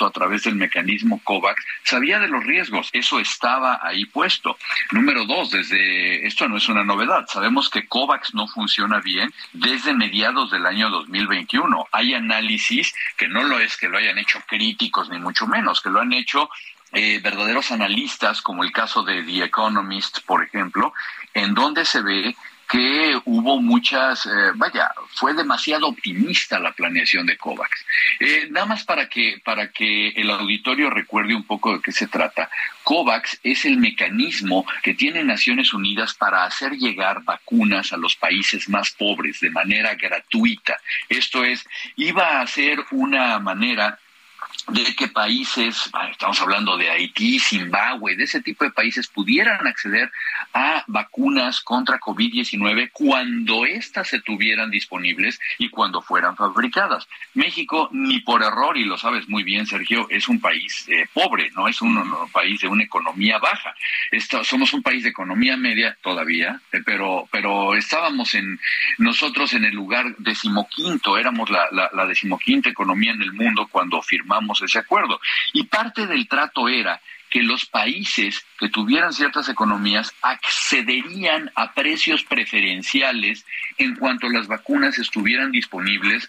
[0.00, 4.58] a través del mecanismo COVAX, sabía de los riesgos, eso estaba ahí puesto.
[4.90, 9.94] Número dos, desde esto no es una novedad, sabemos que COVAX no funciona bien desde
[9.94, 11.86] mediados del año 2021.
[11.92, 15.90] Hay análisis que no lo es que lo hayan hecho críticos ni mucho menos, que
[15.90, 16.50] lo han hecho
[16.92, 20.92] eh, verdaderos analistas, como el caso de The Economist, por ejemplo,
[21.32, 22.36] en donde se ve
[22.68, 27.84] que hubo muchas, eh, vaya, fue demasiado optimista la planeación de COVAX.
[28.20, 32.06] Eh, nada más para que, para que el auditorio recuerde un poco de qué se
[32.06, 32.50] trata.
[32.82, 38.68] COVAX es el mecanismo que tiene Naciones Unidas para hacer llegar vacunas a los países
[38.68, 40.78] más pobres de manera gratuita.
[41.08, 41.64] Esto es,
[41.96, 43.98] iba a ser una manera
[44.68, 50.10] de que países, estamos hablando de Haití, Zimbabue, de ese tipo de países pudieran acceder
[50.54, 57.06] a vacunas contra COVID-19 cuando éstas se tuvieran disponibles y cuando fueran fabricadas.
[57.34, 61.50] México, ni por error, y lo sabes muy bien, Sergio, es un país eh, pobre,
[61.54, 62.02] no es un,
[62.32, 63.74] país de una economía baja.
[64.42, 68.58] somos un país de economía media todavía, eh, pero, pero estábamos en
[68.98, 74.00] nosotros en el lugar decimoquinto, éramos la, la, la decimoquinta economía en el mundo cuando
[74.00, 75.20] firmamos ese acuerdo.
[75.52, 77.00] Y parte del trato era
[77.30, 83.44] que los países que tuvieran ciertas economías accederían a precios preferenciales
[83.76, 86.28] en cuanto las vacunas estuvieran disponibles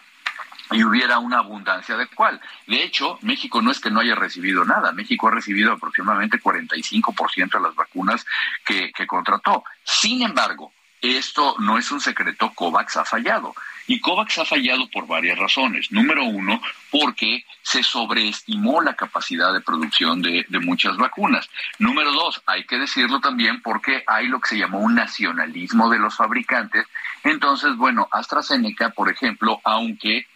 [0.71, 2.41] y hubiera una abundancia de cual.
[2.65, 7.51] De hecho, México no es que no haya recibido nada, México ha recibido aproximadamente 45%
[7.51, 8.25] de las vacunas
[8.65, 9.63] que, que contrató.
[9.83, 13.53] Sin embargo, esto no es un secreto, COVAX ha fallado.
[13.87, 15.91] Y COVAX ha fallado por varias razones.
[15.91, 21.49] Número uno, porque se sobreestimó la capacidad de producción de, muchas vacunas.
[21.77, 25.99] Número dos, hay que decirlo también porque hay lo que se llamó un nacionalismo de
[25.99, 26.85] los fabricantes.
[27.23, 30.27] Entonces, bueno, AstraZeneca, por ejemplo, aunque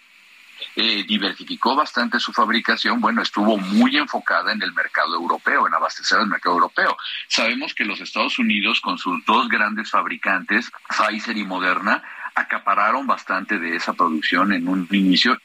[0.75, 6.19] eh, diversificó bastante su fabricación, bueno, estuvo muy enfocada en el mercado europeo, en abastecer
[6.19, 6.97] al mercado europeo.
[7.27, 12.03] Sabemos que los Estados Unidos, con sus dos grandes fabricantes, Pfizer y Moderna,
[12.39, 15.37] acapararon bastante de esa producción en un inicio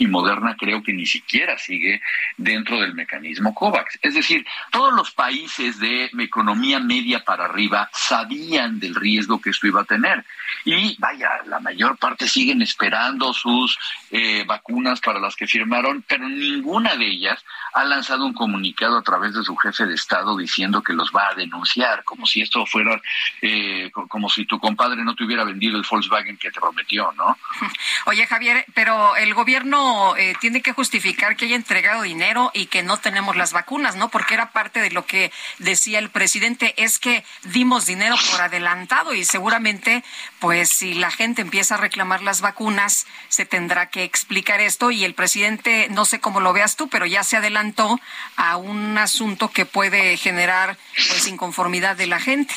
[0.00, 2.00] y Moderna creo que ni siquiera sigue
[2.38, 3.98] dentro del mecanismo COVAX.
[4.00, 9.66] Es decir, todos los países de economía media para arriba sabían del riesgo que esto
[9.66, 10.24] iba a tener.
[10.64, 13.78] Y vaya, la mayor parte siguen esperando sus
[14.10, 17.44] eh, vacunas para las que firmaron, pero ninguna de ellas
[17.74, 21.28] ha lanzado un comunicado a través de su jefe de Estado diciendo que los va
[21.28, 23.00] a denunciar, como si esto fuera,
[23.42, 27.36] eh, como si tu compadre no te hubiera vendido el Volkswagen que te prometió, ¿no?
[28.06, 32.82] Oye, Javier, pero el gobierno eh, tiene que justificar que haya entregado dinero y que
[32.82, 34.08] no tenemos las vacunas, ¿no?
[34.08, 39.14] Porque era parte de lo que decía el presidente, es que dimos dinero por adelantado
[39.14, 40.04] y seguramente,
[40.38, 45.04] pues si la gente empieza a reclamar las vacunas, se tendrá que explicar esto y
[45.04, 48.00] el presidente, no sé cómo lo veas tú, pero ya se adelantó
[48.36, 50.76] a un asunto que puede generar
[51.08, 52.54] pues inconformidad de la gente.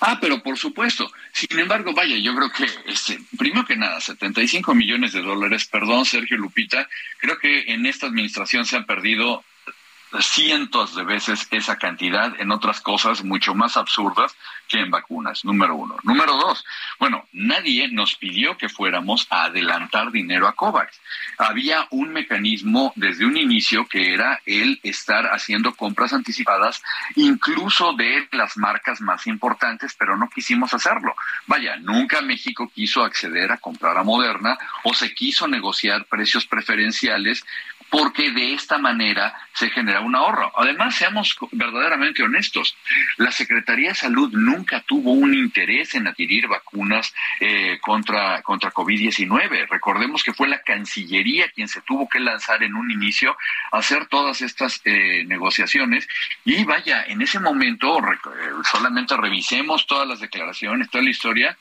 [0.00, 1.10] Ah, pero por supuesto.
[1.32, 6.04] Sin embargo, vaya, yo creo que, este, primero que nada, 75 millones de dólares, perdón,
[6.04, 9.44] Sergio Lupita, creo que en esta administración se han perdido
[10.20, 14.34] cientos de veces esa cantidad en otras cosas mucho más absurdas
[14.68, 15.96] que en vacunas, número uno.
[16.04, 16.64] Número dos,
[16.98, 21.00] bueno, nadie nos pidió que fuéramos a adelantar dinero a COVAX.
[21.38, 26.82] Había un mecanismo desde un inicio que era el estar haciendo compras anticipadas,
[27.16, 31.14] incluso de las marcas más importantes, pero no quisimos hacerlo.
[31.46, 37.44] Vaya, nunca México quiso acceder a comprar a Moderna o se quiso negociar precios preferenciales
[37.90, 40.52] porque de esta manera se genera un ahorro.
[40.56, 42.76] Además, seamos verdaderamente honestos,
[43.16, 49.68] la Secretaría de Salud nunca tuvo un interés en adquirir vacunas eh, contra, contra COVID-19.
[49.68, 53.36] Recordemos que fue la Cancillería quien se tuvo que lanzar en un inicio
[53.72, 56.08] a hacer todas estas eh, negociaciones
[56.44, 58.16] y vaya, en ese momento, eh,
[58.70, 61.56] solamente revisemos todas las declaraciones, toda la historia,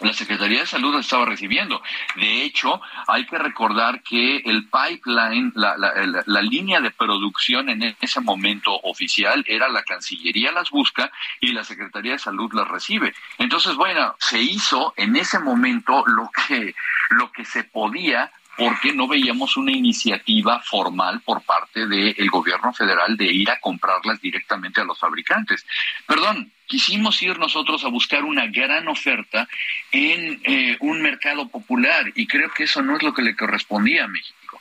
[0.00, 1.82] la Secretaría de Salud estaba recibiendo.
[2.16, 8.20] De hecho, hay que recordar que el pipeline, la, la, línea de producción en ese
[8.20, 13.14] momento oficial era la Cancillería las busca y la Secretaría de Salud las recibe.
[13.38, 16.74] Entonces, bueno, se hizo en ese momento lo que,
[17.10, 23.16] lo que se podía porque no veíamos una iniciativa formal por parte del gobierno federal
[23.16, 25.64] de ir a comprarlas directamente a los fabricantes.
[26.06, 29.48] Perdón, quisimos ir nosotros a buscar una gran oferta
[29.90, 34.04] en eh, un mercado popular y creo que eso no es lo que le correspondía
[34.04, 34.60] a México.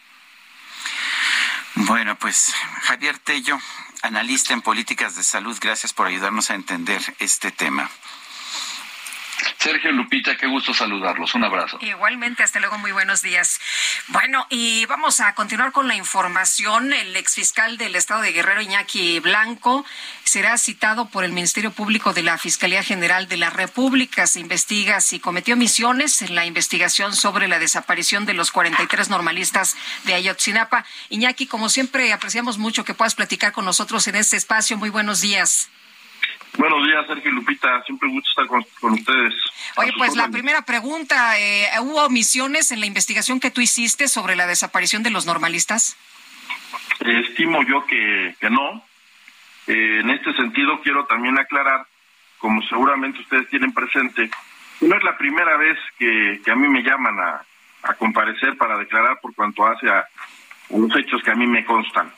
[1.76, 2.53] Bueno, pues
[2.84, 3.57] Javier Tello,
[4.02, 7.90] analista en políticas de salud, gracias por ayudarnos a entender este tema.
[9.57, 11.36] Sergio Lupita, qué gusto saludarlos.
[11.36, 11.78] Un abrazo.
[11.82, 13.60] Igualmente, hasta luego, muy buenos días.
[14.07, 16.94] Bueno, y vamos a continuar con la información.
[16.94, 19.86] El exfiscal del estado de Guerrero, Iñaki Blanco,
[20.24, 24.28] será citado por el Ministerio Público de la Fiscalía General de la República.
[24.28, 29.76] Se investiga si cometió misiones en la investigación sobre la desaparición de los 43 normalistas
[30.06, 30.86] de Ayotzinapa.
[31.10, 34.78] Iñaki, como siempre, apreciamos mucho que puedas platicar con nosotros en este espacio.
[34.78, 35.70] Muy buenos días.
[36.60, 37.81] Buenos días, Sergio Lupita.
[37.84, 39.34] Siempre un gusto estar con, ustedes.
[39.77, 44.36] Oye, pues la primera pregunta, eh, ¿hubo omisiones en la investigación que tú hiciste sobre
[44.36, 45.95] la desaparición de los normalistas?
[46.99, 48.84] estimo yo que, no.
[49.68, 51.86] Eh, en este sentido, quiero también aclarar,
[52.40, 54.30] como seguramente ustedes tienen presente,
[54.81, 59.34] no es la primera vez que, a mí me llaman a, comparecer para declarar por
[59.34, 60.06] cuanto hace a,
[60.72, 62.11] los hechos que a mí me constan.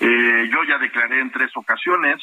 [0.00, 2.20] Eh, yo ya declaré en tres ocasiones,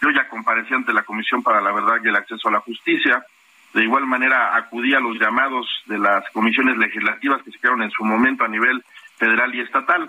[0.00, 3.24] yo ya comparecí ante la Comisión para la Verdad y el Acceso a la Justicia.
[3.72, 7.90] De igual manera, acudí a los llamados de las comisiones legislativas que se crearon en
[7.90, 8.84] su momento a nivel
[9.16, 10.08] federal y estatal.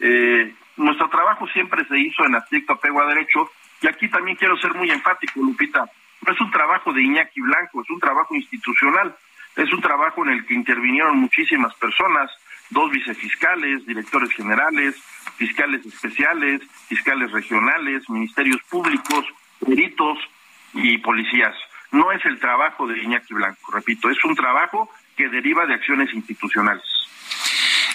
[0.00, 3.50] Eh, nuestro trabajo siempre se hizo en estricto apego a derecho
[3.80, 5.88] y aquí también quiero ser muy enfático, Lupita.
[6.26, 9.14] No es un trabajo de Iñaki Blanco, es un trabajo institucional,
[9.56, 12.30] es un trabajo en el que intervinieron muchísimas personas,
[12.70, 14.94] dos vicefiscales, directores generales,
[15.36, 19.24] fiscales especiales, fiscales regionales, ministerios públicos,
[19.64, 20.18] peritos
[20.74, 21.54] y policías.
[21.90, 26.12] No es el trabajo de Iñaki Blanco, repito, es un trabajo que deriva de acciones
[26.12, 26.84] institucionales.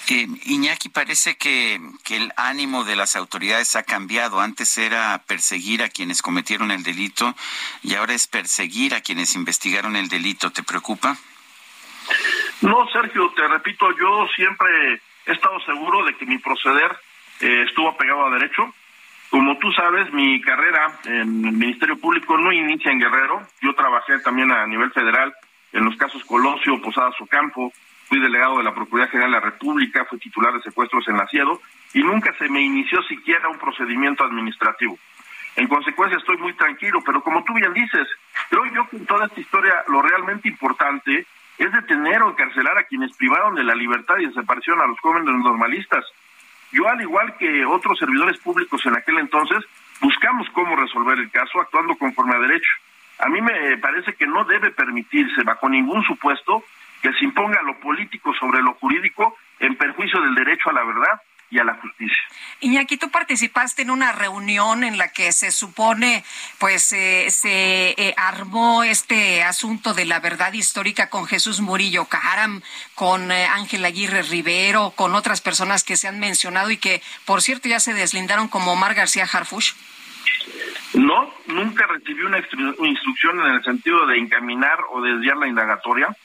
[0.09, 4.41] Eh, Iñaki, parece que, que, el ánimo de las autoridades ha cambiado.
[4.41, 7.35] Antes era perseguir a quienes cometieron el delito
[7.81, 10.51] y ahora es perseguir a quienes investigaron el delito.
[10.51, 11.17] ¿Te preocupa?
[12.63, 16.95] No, Sergio, te repito, yo siempre he estado seguro de que mi proceder
[17.41, 18.73] eh, estuvo pegado a derecho.
[19.29, 23.45] Como tú sabes, mi carrera en el Ministerio Público no inicia en Guerrero.
[23.61, 25.33] Yo trabajé también a nivel federal
[25.73, 27.73] en los casos Colosio, Posadas Ocampo.
[28.05, 31.27] Fui delegado de la Procuraduría General de la República, fui titular de secuestros en la
[31.93, 34.97] y nunca se me inició siquiera un procedimiento administrativo.
[35.57, 38.07] En consecuencia, estoy muy tranquilo, pero como tú bien dices,
[38.49, 41.27] creo yo que en toda esta historia lo realmente importante
[41.57, 45.25] es detener o encarcelar a quienes privaron de la libertad y desaparecieron a los jóvenes
[45.25, 46.05] normalistas.
[46.71, 49.63] Yo, al igual que otros servidores públicos en aquel entonces,
[50.01, 52.71] buscamos cómo resolver el caso actuando conforme a derecho.
[53.19, 56.63] A mí me parece que no debe permitirse, bajo ningún supuesto,
[57.01, 61.21] que se imponga lo político sobre lo jurídico en perjuicio del derecho a la verdad
[61.53, 62.17] y a la justicia.
[62.61, 66.23] Iñaki, tú participaste en una reunión en la que se supone,
[66.57, 72.61] pues, eh, se eh, armó este asunto de la verdad histórica con Jesús Murillo Caram,
[72.95, 77.43] con eh, Ángel Aguirre Rivero, con otras personas que se han mencionado y que, por
[77.43, 79.73] cierto, ya se deslindaron como Omar García Harfush.
[80.95, 86.15] No, nunca recibí una instrucción en el sentido de encaminar o desviar la indagatoria.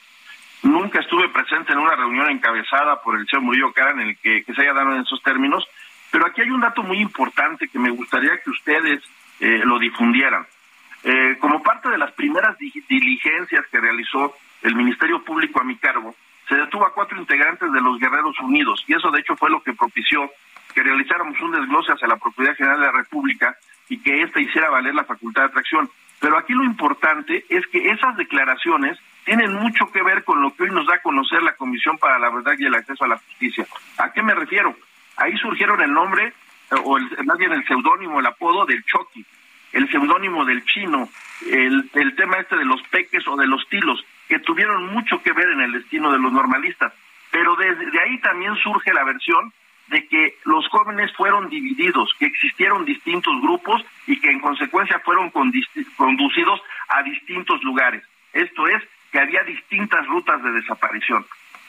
[0.63, 4.45] Nunca estuve presente en una reunión encabezada por el señor Murillo Cara en el que,
[4.45, 5.67] se haya dado en esos términos,
[6.11, 9.03] pero aquí hay un dato muy importante que me gustaría que ustedes
[9.41, 10.47] eh, lo difundieran.
[11.05, 16.15] Eh, como parte de las primeras diligencias que realizó el Ministerio Público a mi cargo,
[16.49, 19.63] se detuvo a cuatro integrantes de los Guerreros Unidos y eso de hecho fue lo
[19.63, 20.31] que propició
[20.75, 23.57] que realizáramos un desglose hacia la Procuraduría General de la República
[23.89, 25.89] y que ésta hiciera valer la facultad de atracción.
[26.21, 28.99] Pero aquí lo importante es que esas declaraciones
[29.29, 32.19] tienen mucho que ver con lo que hoy nos da a conocer la Comisión para
[32.19, 33.67] la Verdad y el Acceso a la Justicia.
[33.99, 34.75] ¿A qué me refiero?
[35.19, 39.23] Ahí surgieron el nombre, eh, o el, más bien el seudónimo, el apodo del Chucky,
[39.73, 41.11] el seudónimo del chino,
[41.47, 45.35] el, el tema este de los peques o de los tilos, que tuvieron mucho que
[45.35, 46.95] ver en el destino de los normalistas.
[47.31, 49.53] Pero desde ahí también surge la versión
[49.89, 55.31] de que los jóvenes fueron divididos, que existieron distintos grupos y que en consecuencia fueron
[55.31, 58.03] conducidos a distintos lugares.
[58.33, 61.25] Esto es, que había distintas rutas de desaparición.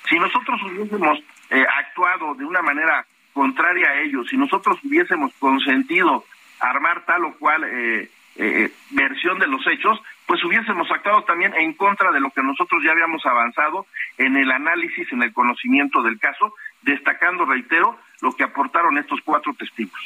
[0.07, 6.25] Si nosotros hubiésemos eh, actuado de una manera contraria a ellos, si nosotros hubiésemos consentido
[6.59, 11.73] armar tal o cual eh, eh, versión de los hechos, pues hubiésemos actuado también en
[11.73, 13.85] contra de lo que nosotros ya habíamos avanzado
[14.17, 19.53] en el análisis, en el conocimiento del caso, destacando, reitero, lo que aportaron estos cuatro
[19.53, 19.99] testigos.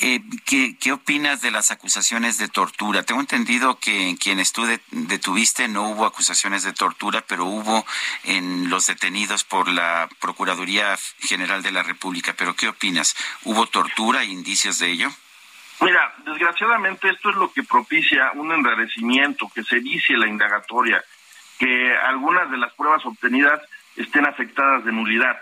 [0.00, 3.02] Eh, ¿qué, opinas de las acusaciones de tortura?
[3.02, 7.84] Tengo entendido que en quienes tú detuviste no hubo acusaciones de tortura, pero hubo
[8.24, 12.34] en los detenidos por la Procuraduría General de la República.
[12.36, 13.16] ¿Pero qué opinas?
[13.44, 15.10] ¿Hubo tortura e indicios de ello?
[15.80, 21.02] Mira, desgraciadamente esto es lo que propicia un enrarecimiento, que se dice la indagatoria,
[21.58, 23.60] que algunas de las pruebas obtenidas
[23.96, 25.36] estén afectadas de nulidad.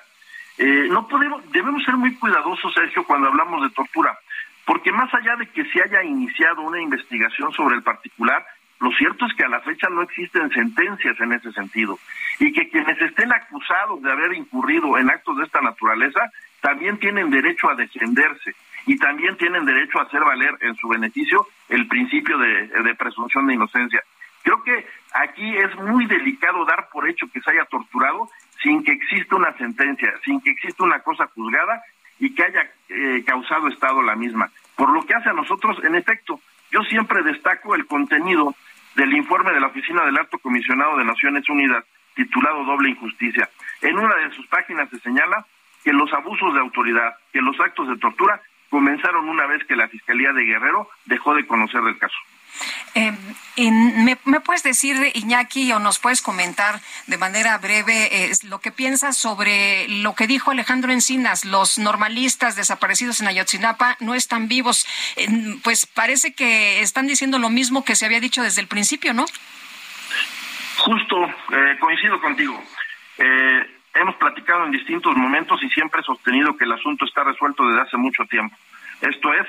[0.64, 4.16] Eh, no podemos, debemos ser muy cuidadosos, Sergio, cuando hablamos de tortura,
[4.64, 8.46] porque más allá de que se haya iniciado una investigación sobre el particular,
[8.78, 11.98] lo cierto es que a la fecha no existen sentencias en ese sentido
[12.38, 16.30] y que quienes estén acusados de haber incurrido en actos de esta naturaleza
[16.60, 18.54] también tienen derecho a defenderse
[18.86, 23.54] y también tienen derecho a hacer valer en su beneficio el principio de presunción de
[23.54, 24.00] inocencia.
[24.42, 28.28] Creo que aquí es muy delicado dar por hecho que se haya torturado
[28.62, 31.82] sin que exista una sentencia, sin que exista una cosa juzgada
[32.18, 34.50] y que haya eh, causado Estado la misma.
[34.76, 36.40] Por lo que hace a nosotros, en efecto,
[36.70, 38.54] yo siempre destaco el contenido
[38.94, 41.84] del informe de la Oficina del Alto Comisionado de Naciones Unidas,
[42.14, 43.48] titulado Doble Injusticia.
[43.80, 45.44] En una de sus páginas se señala
[45.82, 48.40] que los abusos de autoridad, que los actos de tortura
[48.70, 52.16] comenzaron una vez que la Fiscalía de Guerrero dejó de conocer del caso.
[52.94, 53.12] Eh,
[54.24, 59.16] ¿me, puedes decir, Iñaki, o nos puedes comentar de manera breve eh, lo que piensas
[59.16, 61.44] sobre lo que dijo Alejandro Encinas?
[61.44, 64.86] Los normalistas desaparecidos en Ayotzinapa no están vivos.
[65.62, 69.24] pues parece que están diciendo lo mismo que se había dicho desde el principio, ¿no?
[70.78, 72.62] Justo, eh, coincido contigo.
[73.94, 77.82] hemos platicado en distintos momentos y siempre he sostenido que el asunto está resuelto desde
[77.82, 78.56] hace mucho tiempo.
[79.00, 79.46] Esto es,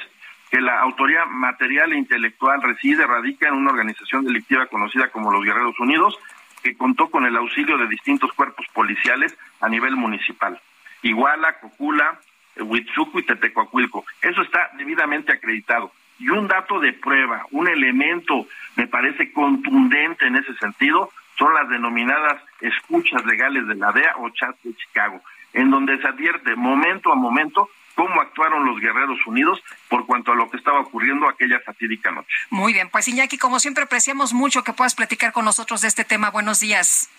[0.54, 5.44] que la autoría material e intelectual reside, radica en una organización delictiva conocida como los
[5.44, 6.16] Guerreros Unidos,
[6.62, 10.62] que contó con el auxilio de distintos cuerpos policiales a nivel municipal.
[11.02, 12.20] Iguala, Cocula,
[12.56, 14.06] Huitzuco y Tetecoacuilco.
[14.22, 15.92] Eso está debidamente acreditado.
[16.20, 21.68] Y un dato de prueba, un elemento, me parece contundente en ese sentido, son las
[21.68, 25.20] denominadas escuchas legales de la DEA o chat de Chicago,
[25.54, 30.36] en donde se advierte momento a momento cómo actuaron los Guerreros Unidos por cuanto a
[30.36, 32.30] lo que estaba ocurriendo aquella fatídica noche.
[32.50, 36.04] Muy bien, pues Iñaki, como siempre apreciamos mucho que puedas platicar con nosotros de este
[36.04, 36.32] tema.
[36.32, 37.10] Buenos días.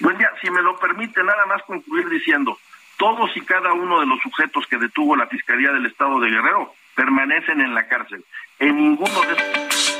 [0.00, 2.58] Buen día, si me lo permite, nada más concluir diciendo,
[2.96, 6.74] todos y cada uno de los sujetos que detuvo la Fiscalía del Estado de Guerrero
[6.94, 8.24] permanecen en la cárcel.
[8.58, 9.99] En ninguno de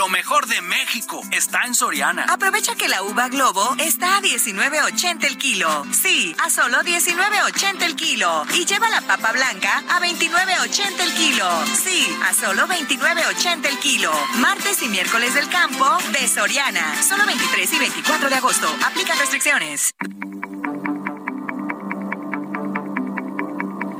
[0.00, 2.24] Lo mejor de México está en Soriana.
[2.30, 5.84] Aprovecha que la uva Globo está a 19.80 el kilo.
[5.92, 8.46] Sí, a solo 19.80 el kilo.
[8.54, 11.46] Y lleva la papa blanca a 29.80 el kilo.
[11.84, 14.10] Sí, a solo 29.80 el kilo.
[14.36, 17.02] Martes y miércoles del campo de Soriana.
[17.02, 18.74] Solo 23 y 24 de agosto.
[18.86, 19.92] Aplica restricciones.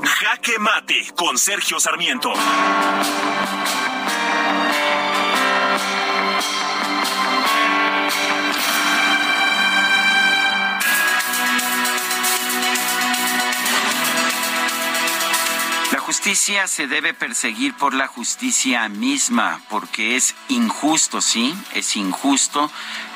[0.03, 2.33] Jaque Mate con Sergio Sarmiento.
[16.23, 22.71] Justicia se debe perseguir por la justicia misma, porque es injusto, sí, es injusto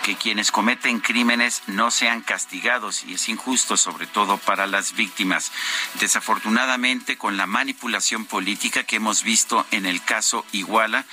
[0.06, 5.52] que quienes cometen crímenes no sean castigados y es injusto sobre todo para las víctimas.
[6.00, 11.06] Desafortunadamente, con la manipulación política que hemos visto en el caso Iguala,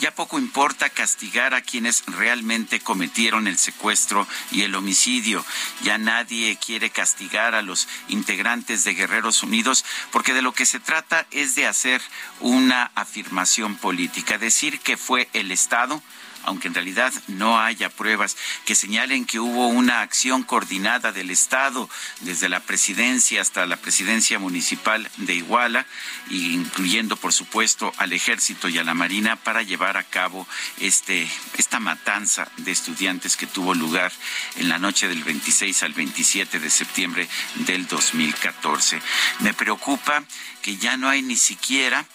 [0.00, 5.46] ya poco importa castigar a quienes realmente cometieron el secuestro y el homicidio.
[5.84, 10.80] Ya nadie quiere castigar a los integrantes de Guerreros Unidos porque de lo que se
[10.80, 12.02] trata es de hacer
[12.40, 16.02] una afirmación política, decir que fue el Estado
[16.44, 21.88] aunque en realidad no haya pruebas que señalen que hubo una acción coordinada del Estado
[22.20, 25.86] desde la presidencia hasta la presidencia municipal de Iguala,
[26.30, 30.46] incluyendo por supuesto al ejército y a la marina para llevar a cabo
[30.78, 34.12] este esta matanza de estudiantes que tuvo lugar
[34.56, 37.28] en la noche del 26 al 27 de septiembre
[37.66, 39.00] del 2014.
[39.40, 40.24] Me preocupa
[40.62, 42.06] que ya no hay ni siquiera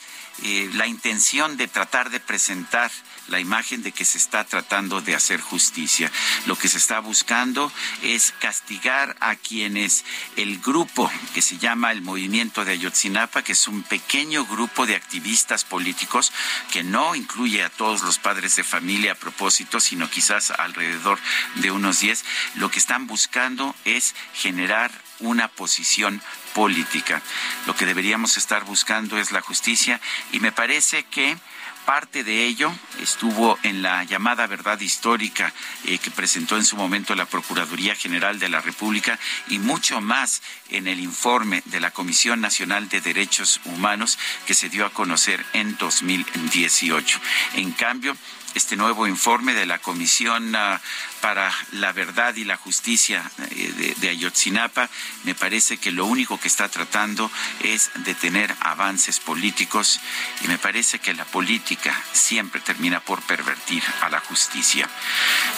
[0.43, 2.91] eh, la intención de tratar de presentar
[3.27, 6.11] la imagen de que se está tratando de hacer justicia.
[6.45, 7.72] Lo que se está buscando
[8.02, 13.68] es castigar a quienes el grupo que se llama el Movimiento de Ayotzinapa, que es
[13.68, 16.31] un pequeño grupo de activistas políticos
[16.72, 21.19] que no incluye a todos los padres de familia a propósito, sino quizás alrededor
[21.56, 22.23] de unos 10,
[22.56, 26.22] lo que están buscando es generar una posición
[26.53, 27.22] política.
[27.68, 29.99] Lo que deberíamos estar buscando es la justicia
[30.31, 31.38] y me parece que
[31.85, 35.53] Parte de ello estuvo en la llamada verdad histórica
[35.85, 40.41] eh, que presentó en su momento la Procuraduría General de la República y mucho más
[40.69, 44.17] en el informe de la Comisión Nacional de Derechos Humanos
[44.47, 47.19] que se dio a conocer en 2018.
[47.53, 48.17] En cambio,
[48.56, 50.82] este nuevo informe de la Comisión ah,
[51.22, 54.90] para la Verdad y la Justicia eh, de, Ayotzinapa,
[55.26, 57.30] me parece que lo único que está tratando
[57.61, 59.99] es de tener avances políticos
[60.41, 64.90] y me parece que la política siempre termina por pervertir a la justicia.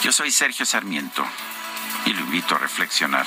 [0.02, 1.26] Yo soy Sergio Sarmiento
[2.04, 3.26] y lo invito a reflexionar.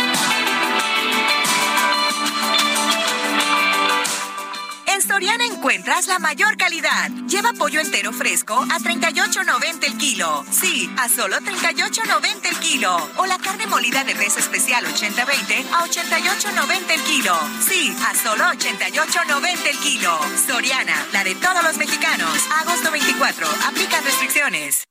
[5.01, 7.09] En Soriana encuentras la mayor calidad.
[7.27, 10.45] Lleva pollo entero fresco a 38.90 el kilo.
[10.51, 13.09] Sí, a solo 38.90 el kilo.
[13.17, 17.33] O la carne molida de res especial 80-20 a 88.90 el kilo.
[17.67, 20.19] Sí, a solo 88.90 el kilo.
[20.45, 22.37] Soriana, la de todos los mexicanos.
[22.59, 23.47] Agosto 24.
[23.69, 24.83] Aplican restricciones.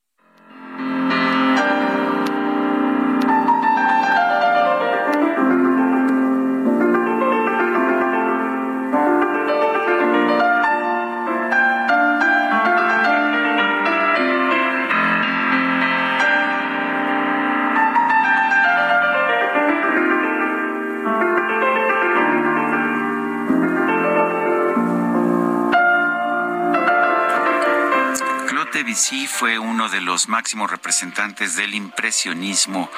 [29.01, 32.91] Fue uno de los máximos representantes del impresionismo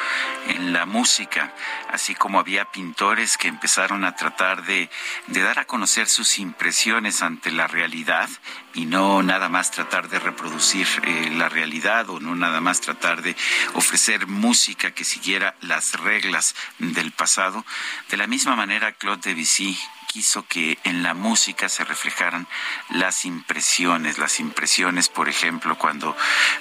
[0.48, 1.54] en la música,
[1.90, 4.90] así como había pintores que empezaron a tratar de,
[5.28, 8.28] dar a conocer sus impresiones ante la realidad
[8.74, 13.22] y no nada más tratar de reproducir eh, la realidad o no nada más tratar
[13.22, 13.36] de
[13.74, 17.64] ofrecer música que siguiera las reglas del pasado.
[18.10, 19.78] De la misma manera, Claude Debussy
[20.12, 22.46] quiso que en la música se reflejaran
[22.90, 26.14] las impresiones, las impresiones, por ejemplo, cuando,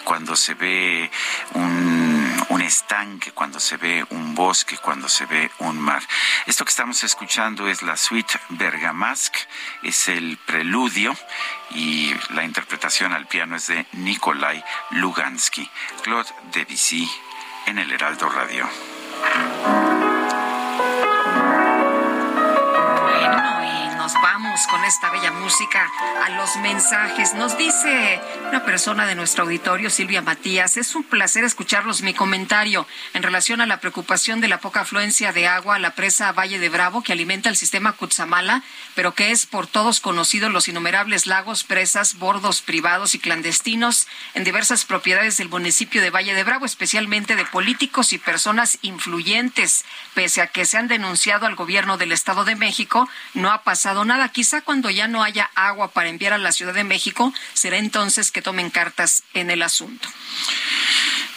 [0.06, 1.12] cuando se ve
[1.54, 6.02] un, un estanque, cuando se ve un bosque, cuando se ve un mar.
[6.46, 9.40] Esto que estamos escuchando es la suite Bergamasque,
[9.84, 11.14] es el preludio
[11.72, 15.70] y la interpretación al piano es de Nikolai Lugansky,
[16.04, 17.12] Claude Debussy
[17.66, 18.70] en el Heraldo Radio.
[24.52, 25.90] Vamos con esta bella música
[26.26, 27.34] a los mensajes.
[27.36, 28.20] Nos dice
[28.50, 32.02] una persona de nuestro auditorio, Silvia Matías, es un placer escucharlos.
[32.02, 35.96] Mi comentario en relación a la preocupación de la poca afluencia de agua a la
[35.96, 38.62] presa Valle de Bravo que alimenta el sistema Cutzamala,
[38.94, 44.44] pero que es por todos conocido los innumerables lagos, presas, bordos privados y clandestinos en
[44.44, 49.86] diversas propiedades del municipio de Valle de Bravo, especialmente de políticos y personas influyentes.
[50.14, 54.04] Pese a que se han denunciado al gobierno del Estado de México, no ha pasado
[54.04, 54.28] nada.
[54.42, 58.32] Quizá cuando ya no haya agua para enviar a la Ciudad de México, será entonces
[58.32, 60.10] que tomen cartas en el asunto.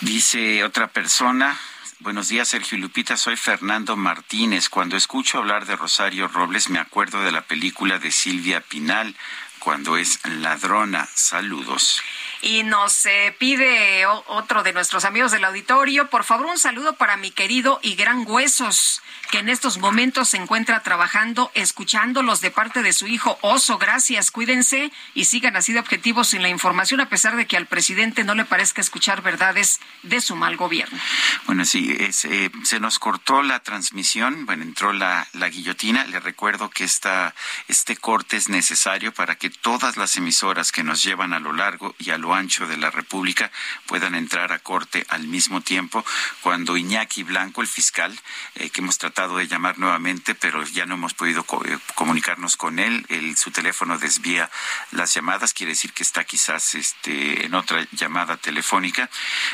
[0.00, 1.60] Dice otra persona,
[1.98, 3.18] Buenos días, Sergio Lupita.
[3.18, 4.70] Soy Fernando Martínez.
[4.70, 9.14] Cuando escucho hablar de Rosario Robles, me acuerdo de la película de Silvia Pinal,
[9.58, 11.06] cuando es ladrona.
[11.14, 12.00] Saludos.
[12.44, 17.16] Y nos eh, pide otro de nuestros amigos del auditorio, por favor, un saludo para
[17.16, 19.00] mi querido y gran Huesos,
[19.30, 23.78] que en estos momentos se encuentra trabajando, escuchándolos de parte de su hijo Oso.
[23.78, 27.64] Gracias, cuídense y sigan así de objetivos en la información, a pesar de que al
[27.64, 30.98] presidente no le parezca escuchar verdades de su mal gobierno.
[31.46, 36.04] Bueno, sí, eh, se nos cortó la transmisión, bueno, entró la, la guillotina.
[36.04, 37.34] Le recuerdo que esta,
[37.68, 41.94] este corte es necesario para que todas las emisoras que nos llevan a lo largo
[41.98, 43.50] y a lo ancho de la República
[43.86, 46.04] puedan entrar a corte al mismo tiempo
[46.40, 48.18] cuando Iñaki Blanco, el fiscal,
[48.54, 52.78] eh, que hemos tratado de llamar nuevamente, pero ya no hemos podido eh, comunicarnos con
[52.78, 53.06] él,
[53.36, 54.50] su teléfono desvía
[54.90, 59.10] las llamadas, quiere decir que está quizás este, en otra llamada telefónica.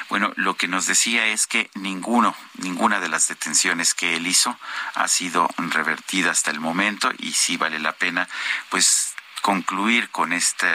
[0.09, 4.59] Bueno, lo que nos decía es que ninguno, ninguna de las detenciones que él hizo
[4.95, 8.29] ha sido revertida hasta el momento y sí vale la pena,
[8.69, 9.10] pues
[9.41, 10.69] concluir con este,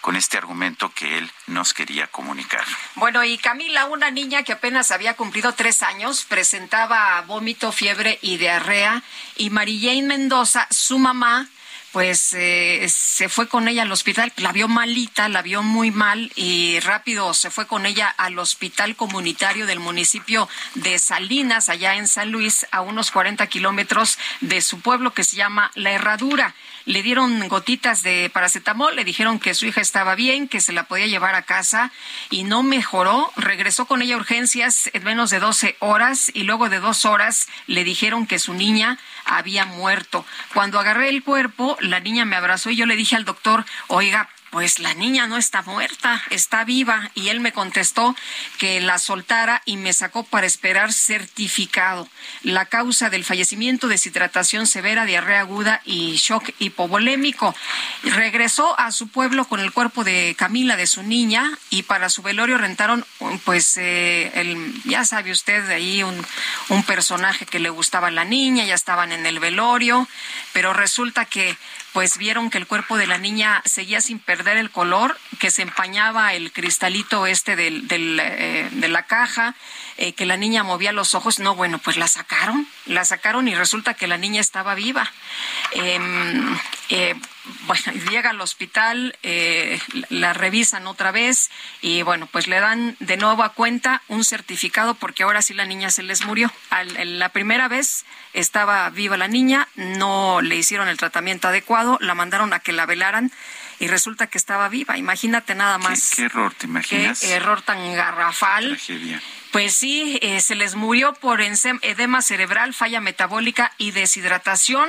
[0.00, 2.64] con este argumento que él nos quería comunicar.
[2.94, 8.36] Bueno, y Camila, una niña que apenas había cumplido tres años, presentaba vómito, fiebre y
[8.36, 9.02] diarrea,
[9.36, 11.48] y Jane Mendoza, su mamá,
[11.92, 16.30] pues eh, se fue con ella al hospital, la vio malita, la vio muy mal
[16.36, 22.06] y rápido se fue con ella al hospital comunitario del municipio de Salinas, allá en
[22.06, 26.54] San Luis, a unos 40 kilómetros de su pueblo que se llama La Herradura
[26.90, 30.84] le dieron gotitas de paracetamol, le dijeron que su hija estaba bien, que se la
[30.84, 31.92] podía llevar a casa
[32.30, 33.30] y no mejoró.
[33.36, 37.48] Regresó con ella a urgencias en menos de 12 horas y luego de dos horas
[37.68, 40.26] le dijeron que su niña había muerto.
[40.52, 44.28] Cuando agarré el cuerpo, la niña me abrazó y yo le dije al doctor, oiga,
[44.50, 47.10] pues la niña no está muerta, está viva.
[47.14, 48.16] Y él me contestó
[48.58, 52.08] que la soltara y me sacó para esperar certificado.
[52.42, 57.54] La causa del fallecimiento, deshidratación severa, diarrea aguda y shock hipovolémico.
[58.02, 62.22] Regresó a su pueblo con el cuerpo de Camila, de su niña, y para su
[62.22, 63.04] velorio rentaron,
[63.44, 66.26] pues, eh, el, ya sabe usted, de ahí un,
[66.68, 70.08] un personaje que le gustaba a la niña, ya estaban en el velorio,
[70.52, 71.56] pero resulta que
[71.92, 75.62] pues vieron que el cuerpo de la niña seguía sin perder el color, que se
[75.62, 79.54] empañaba el cristalito este del, eh, de la caja,
[79.96, 81.40] eh, que la niña movía los ojos.
[81.40, 85.10] No, bueno, pues la sacaron, la sacaron y resulta que la niña estaba viva.
[85.72, 86.58] Em,
[86.88, 87.14] eh,
[87.66, 91.50] bueno, llega al hospital, eh, la revisan otra vez
[91.82, 95.66] y bueno, pues le dan de nuevo a cuenta un certificado porque ahora sí la
[95.66, 96.52] niña se les murió.
[97.04, 102.52] la primera vez estaba viva la niña, no le hicieron el tratamiento adecuado, la mandaron
[102.52, 103.30] a que la velaran
[103.78, 104.98] y resulta que estaba viva.
[104.98, 106.10] Imagínate nada más.
[106.14, 107.20] ¿Qué, error te imaginas?
[107.20, 108.78] Qué error tan garrafal.
[109.52, 114.88] Pues sí, eh, se les murió por edema cerebral, falla metabólica y deshidratación.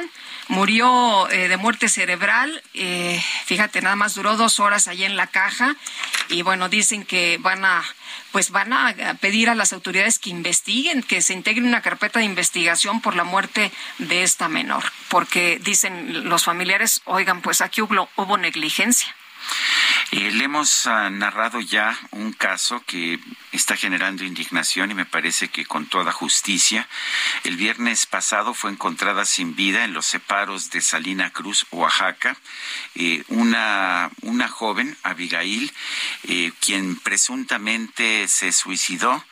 [0.49, 2.61] Murió eh, de muerte cerebral.
[2.75, 5.75] Eh, fíjate, nada más duró dos horas allá en la caja.
[6.29, 7.83] Y bueno, dicen que van a
[8.31, 12.25] pues van a pedir a las autoridades que investiguen, que se integre una carpeta de
[12.25, 18.09] investigación por la muerte de esta menor, porque dicen los familiares, oigan, pues aquí hubo,
[18.15, 19.13] hubo negligencia.
[20.11, 23.19] Le hemos ah, narrado ya un caso que
[23.51, 26.87] está generando indignación y me parece que con toda justicia.
[27.43, 32.37] El viernes pasado fue encontrada sin vida en los separos de Salina Cruz, Oaxaca,
[32.95, 35.71] eh, una, una joven, Abigail,
[36.23, 39.23] eh, quien presuntamente se suicidó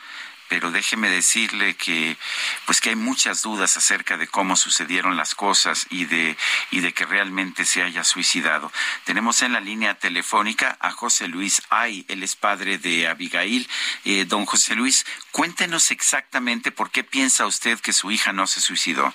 [0.49, 2.17] pero déjeme decirle que
[2.65, 6.35] pues que hay muchas dudas acerca de cómo sucedieron las cosas y de
[6.71, 8.71] y de que realmente se haya suicidado.
[9.05, 13.67] Tenemos en la línea telefónica a José Luis Ay, él es padre de Abigail.
[14.03, 18.59] Eh, don José Luis, cuéntenos exactamente por qué piensa usted que su hija no se
[18.59, 19.13] suicidó.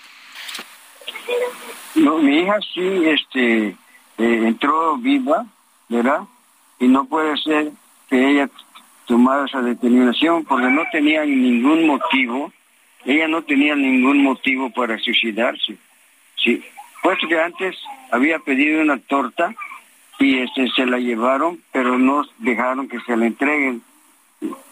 [1.96, 3.76] No, mi hija sí, este, eh,
[4.18, 5.46] entró viva,
[5.88, 6.22] ¿verdad?
[6.78, 7.72] Y no puede ser
[8.08, 8.48] que ella
[9.06, 12.52] tomar esa determinación porque no tenía ningún motivo,
[13.04, 15.76] ella no tenía ningún motivo para suicidarse.
[16.36, 16.62] Sí,
[17.02, 17.76] puesto que antes
[18.10, 19.54] había pedido una torta
[20.18, 23.82] y este se la llevaron, pero no dejaron que se la entreguen.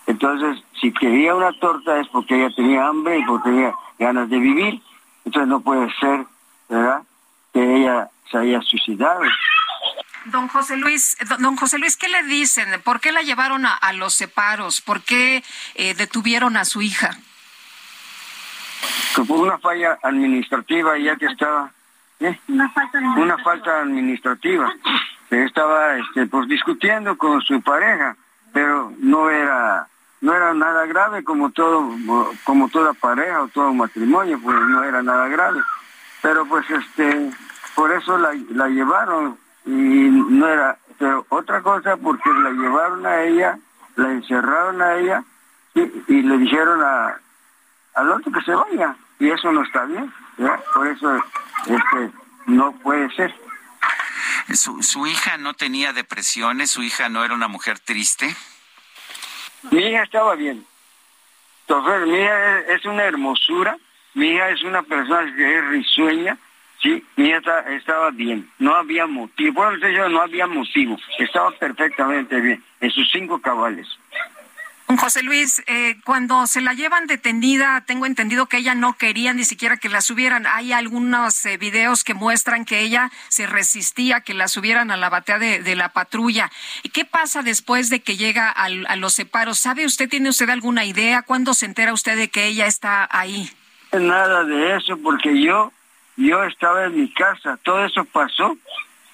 [0.06, 4.38] Entonces, si quería una torta es porque ella tenía hambre y porque tenía ganas de
[4.38, 4.80] vivir.
[5.24, 6.24] Entonces no puede ser,
[6.68, 7.02] ¿verdad?
[7.52, 9.22] Que ella se haya suicidado.
[10.27, 12.81] Don José Luis, don José Luis, ¿qué le dicen?
[12.82, 14.81] ¿Por qué la llevaron a, los separos?
[14.81, 15.43] ¿Por qué
[15.74, 17.16] eh, detuvieron a su hija?
[19.15, 21.70] Que fue una falla administrativa, ya que estaba
[22.20, 22.39] ¿eh?
[22.49, 23.24] una, falta administrativa.
[23.24, 24.73] una falta administrativa.
[25.31, 28.16] estaba este, pues discutiendo con su pareja,
[28.53, 29.89] pero no era
[30.20, 31.90] no era nada grave como todo,
[32.44, 35.61] como toda pareja o todo matrimonio, pues no era nada grave.
[36.23, 37.32] Pero pues este,
[37.74, 43.22] por eso la, la llevaron y no era, pero otra cosa porque la llevaron a
[43.22, 43.59] ella,
[43.97, 45.24] la encerraron a ella
[45.74, 47.20] y, le dijeron a,
[47.94, 50.12] al otro que se vaya y eso no está bien,
[50.74, 51.16] por eso
[51.66, 52.10] este,
[52.47, 53.34] no puede ser.
[54.55, 56.70] ¿Su, ¿Su hija no tenía depresiones?
[56.70, 58.34] ¿Su hija no era una mujer triste?
[59.70, 60.66] Mi hija estaba bien.
[61.66, 63.78] Entonces, mi hija es una hermosura,
[64.14, 66.36] mi hija es una persona que es risueña,
[66.82, 67.40] sí, hija
[67.70, 73.10] estaba bien, no había motivo, bueno, yo no había motivo, estaba perfectamente bien, en sus
[73.10, 73.86] cinco cabales.
[74.96, 79.44] José Luis, eh, cuando se la llevan detenida, tengo entendido que ella no quería ni
[79.44, 80.46] siquiera que la subieran.
[80.46, 85.09] Hay algunos eh, videos que muestran que ella se resistía que la subieran a la
[85.09, 86.50] batea de, la patrulla.
[86.82, 89.59] ¿Y qué pasa después de que llega a los separos?
[89.59, 91.22] ¿Sabe usted, tiene usted alguna idea?
[91.22, 93.50] ¿Cuándo se entera usted de que ella está ahí?
[93.92, 95.72] Nada de eso, porque yo,
[96.23, 97.59] yo estaba en mi casa.
[97.62, 98.57] Todo eso pasó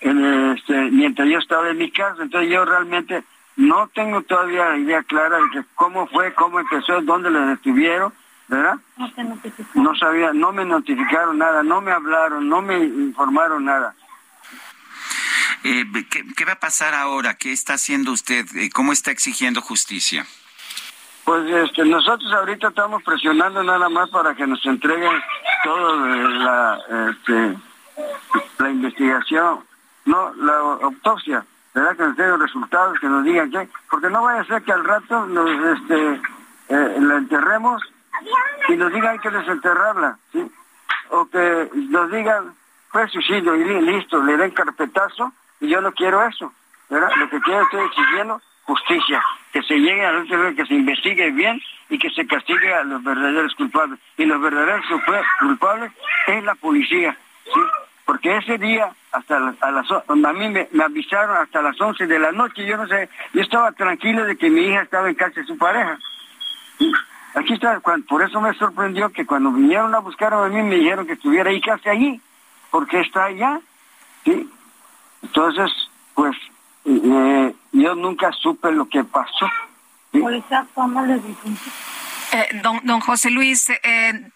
[0.00, 2.22] este, mientras yo estaba en mi casa.
[2.22, 3.24] Entonces yo realmente
[3.56, 8.12] no tengo todavía idea clara de cómo fue, cómo empezó, dónde le detuvieron,
[8.46, 8.78] ¿verdad?
[8.96, 9.12] No
[9.74, 13.94] No sabía, no me notificaron nada, no me hablaron, no me informaron nada.
[15.64, 17.34] Eh, ¿qué, va a pasar ahora?
[17.34, 18.46] ¿Qué está haciendo usted?
[18.54, 20.24] Eh, ¿Cómo está exigiendo justicia?
[21.28, 25.12] Pues este, nosotros ahorita estamos presionando nada más para que nos entreguen
[25.62, 26.78] todo la,
[27.10, 27.54] este,
[28.58, 29.58] la investigación,
[30.06, 31.44] no, la autopsia
[31.74, 31.96] ¿verdad?
[31.98, 34.72] Que nos den los resultados, que nos digan qué, porque no vaya a ser que
[34.72, 36.14] al rato nos este,
[36.70, 37.82] eh, la enterremos
[38.70, 40.50] y nos digan hay que desenterrarla, ¿sí?
[41.10, 42.54] O que nos digan
[42.88, 45.30] fue suicidio y listo, le den carpetazo
[45.60, 46.54] y yo no quiero eso,
[46.88, 47.10] ¿verdad?
[47.18, 51.58] Lo que quiero estoy exigiendo justicia, que se llegue a los que se investigue bien
[51.88, 53.98] y que se castigue a los verdaderos culpables.
[54.18, 54.84] Y los verdaderos
[55.40, 55.90] culpables
[56.26, 57.60] es la policía, ¿sí?
[58.04, 62.30] Porque ese día hasta a las a mí me, avisaron hasta las 11 de la
[62.32, 65.46] noche, yo no sé, yo estaba tranquilo de que mi hija estaba en casa de
[65.46, 65.98] su pareja.
[67.34, 71.06] aquí está, por eso me sorprendió que cuando vinieron a buscar a mí me dijeron
[71.06, 72.20] que estuviera ahí casi allí,
[72.70, 73.60] porque está allá.
[74.24, 74.50] ¿sí?
[75.22, 75.70] Entonces,
[76.14, 76.36] pues
[76.88, 79.46] eh, yo nunca supe lo que pasó.
[80.12, 80.42] ¿Cómo le
[82.32, 84.30] eh, don, don José Luis, eh,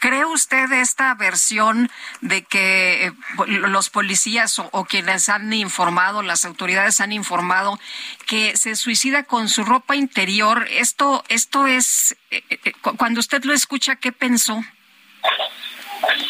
[0.00, 1.90] ¿Cree usted esta versión
[2.22, 3.12] de que eh,
[3.46, 7.78] los policías o, quienes han informado, las autoridades han informado
[8.26, 10.66] que se suicida con su ropa interior?
[10.70, 14.64] Esto, esto es, eh, eh, cuando usted lo escucha, ¿qué pensó?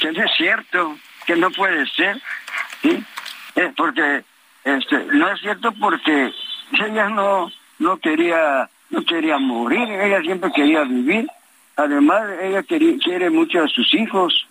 [0.00, 2.20] Que no es cierto, que no puede ser,
[2.82, 3.04] ¿sí?
[3.76, 4.24] porque
[4.76, 6.32] este, no es cierto porque
[6.72, 11.28] ella no, no quería, no quería morir, ella siempre quería vivir
[11.80, 14.46] Además, ella quiere mucho a sus hijos,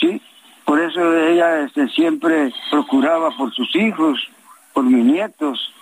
[0.00, 0.20] ¿sí?
[0.64, 4.18] Por eso ella este, siempre procuraba por sus hijos,
[4.72, 5.72] por mis nietos.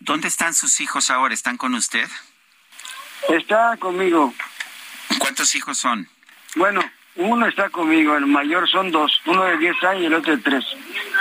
[0.00, 1.32] ¿Dónde están sus hijos ahora?
[1.32, 2.06] ¿Están con usted?
[3.30, 4.34] Está conmigo.
[5.18, 6.06] ¿Cuántos hijos son?
[6.56, 6.82] Bueno,
[7.16, 10.42] uno está conmigo, el mayor son dos, uno de 10 años y el otro de
[10.42, 10.64] 3.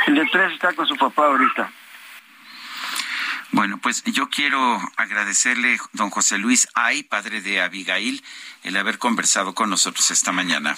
[0.07, 1.71] El de 3 está con su papá ahorita.
[3.51, 8.23] Bueno, pues yo quiero agradecerle, don José Luis Ay, padre de Abigail,
[8.63, 10.77] el haber conversado con nosotros esta mañana.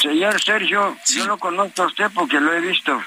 [0.00, 3.02] Señor Sergio, yo lo conozco a usted porque lo he visto.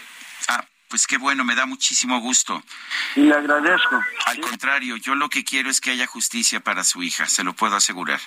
[0.48, 2.64] Ah, pues qué bueno, me da muchísimo gusto.
[3.16, 4.02] Y le agradezco.
[4.26, 7.54] Al contrario, yo lo que quiero es que haya justicia para su hija, se lo
[7.54, 8.20] puedo asegurar.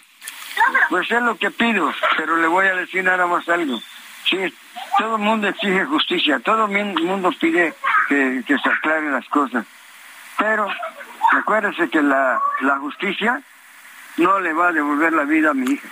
[0.89, 3.81] Pues es lo que pido, pero le voy a decir nada más algo.
[4.33, 4.39] Sí,
[4.97, 7.75] todo el mundo exige justicia, todo el mundo pide
[8.09, 9.67] que, se aclaren las cosas.
[10.39, 10.69] Pero
[11.33, 13.43] recuérdese que la, la justicia
[14.17, 15.87] no le va a devolver la vida a mi hija.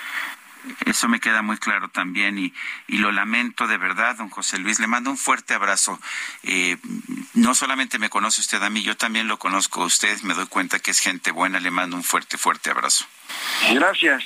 [0.87, 2.55] Eso me queda muy claro también y,
[2.87, 4.81] y, lo lamento de verdad, don José Luis.
[4.81, 5.99] Le mando un fuerte abrazo.
[6.43, 6.79] Eh,
[7.35, 10.21] no solamente me conoce usted a mí, yo también lo conozco a usted.
[10.23, 11.61] Me doy cuenta que es gente buena.
[11.61, 13.07] Le mando un fuerte, fuerte abrazo.
[13.73, 14.25] Gracias.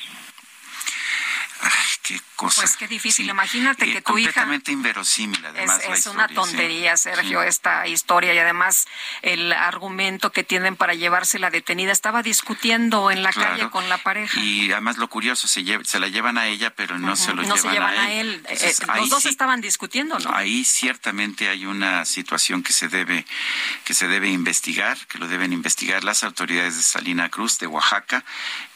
[1.65, 1.71] Ay,
[2.03, 2.63] qué cosa.
[2.63, 3.29] Pues qué difícil.
[3.29, 4.29] Imagínate que tu hija.
[4.29, 5.81] Completamente inverosímil, además.
[5.89, 8.87] Es, una tontería, Sergio, esta historia y además
[9.23, 11.93] el argumento que tienen para llevársela detenida.
[11.93, 14.39] Estaba discutiendo en la calle con la pareja.
[14.41, 17.57] Y además lo curioso, se, se la llevan a ella, pero no se lo no
[17.57, 18.45] llevan, se llevan a él.
[18.49, 20.35] Eh, los dos estaban discutiendo, ¿no?
[20.35, 23.25] Ahí ciertamente hay una situación que se debe
[23.85, 28.25] que se debe investigar, que lo deben investigar las autoridades de Salina Cruz, de Oaxaca,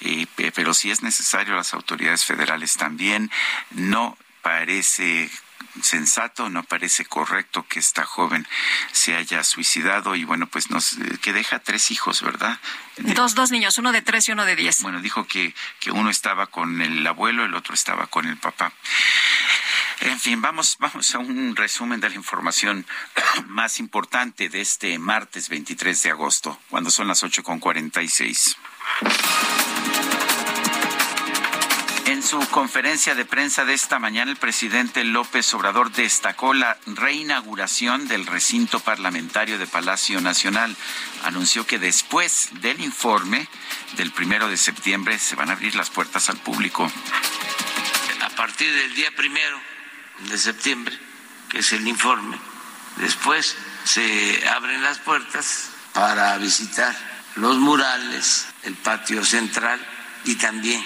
[0.01, 3.31] eh, pero si es necesario las autoridades federales también
[3.73, 5.31] no parece
[5.83, 8.47] sensato, no parece correcto que esta joven
[8.93, 12.59] se haya suicidado y bueno, pues nos eh, que deja tres hijos, ¿verdad?
[12.97, 14.83] Dos, dos niños, uno de tres y uno de diez.
[14.83, 18.73] Bueno, dijo que, que uno estaba con el abuelo, el otro estaba con el papá.
[20.01, 22.87] En fin, vamos, vamos a un resumen de la información
[23.47, 28.57] más importante de este martes 23 de agosto, cuando son las 8.46.
[32.09, 38.09] En su conferencia de prensa de esta mañana, el presidente López Obrador destacó la reinauguración
[38.09, 40.75] del recinto parlamentario de Palacio Nacional.
[41.25, 43.47] Anunció que después del informe
[43.99, 46.91] del primero de septiembre se van a abrir las puertas al público.
[48.23, 49.61] A partir del día primero
[50.31, 50.99] de septiembre,
[51.51, 52.39] que es el informe,
[52.97, 53.55] después
[53.85, 56.97] se abren las puertas para visitar
[57.35, 59.79] los murales, el patio central
[60.25, 60.83] y también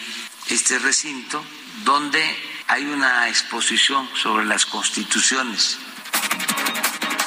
[0.48, 1.42] este recinto
[1.84, 2.22] donde
[2.68, 5.78] hay una exposición sobre las constituciones.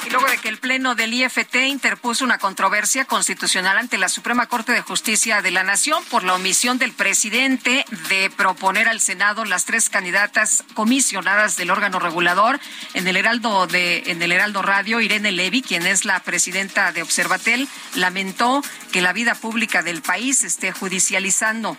[0.05, 4.45] Y luego de que el Pleno del IFT interpuso una controversia constitucional ante la Suprema
[4.45, 9.45] Corte de Justicia de la Nación por la omisión del presidente de proponer al Senado
[9.45, 12.59] las tres candidatas comisionadas del órgano regulador
[12.93, 17.01] en el Heraldo de en el Heraldo Radio, Irene Levy, quien es la presidenta de
[17.01, 21.77] Observatel, lamentó que la vida pública del país esté judicializando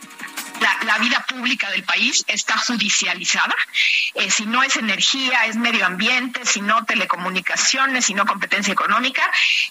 [0.61, 3.55] la, vida pública del país está judicializada.
[4.15, 9.23] Eh, si no es energía, es medio ambiente, si no telecomunicaciones, si no competencia económica,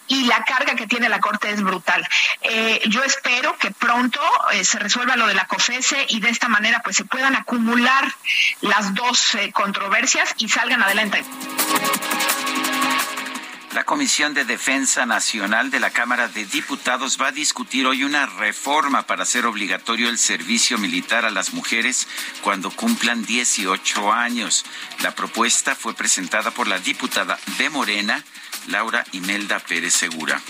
[0.07, 2.07] y la carga que tiene la Corte es brutal.
[2.41, 4.21] Eh, yo espero que pronto
[4.53, 8.13] eh, se resuelva lo de la COFESE y de esta manera pues se puedan acumular
[8.61, 11.23] las dos controversias y salgan adelante.
[13.75, 18.25] La Comisión de Defensa Nacional de la Cámara de Diputados va a discutir hoy una
[18.25, 22.07] reforma para hacer obligatorio el servicio militar a las mujeres
[22.41, 24.63] cuando cumplan 18 años.
[25.03, 28.23] La propuesta fue presentada por la diputada de Morena,
[28.67, 30.41] Laura Imelda Pérez Segura.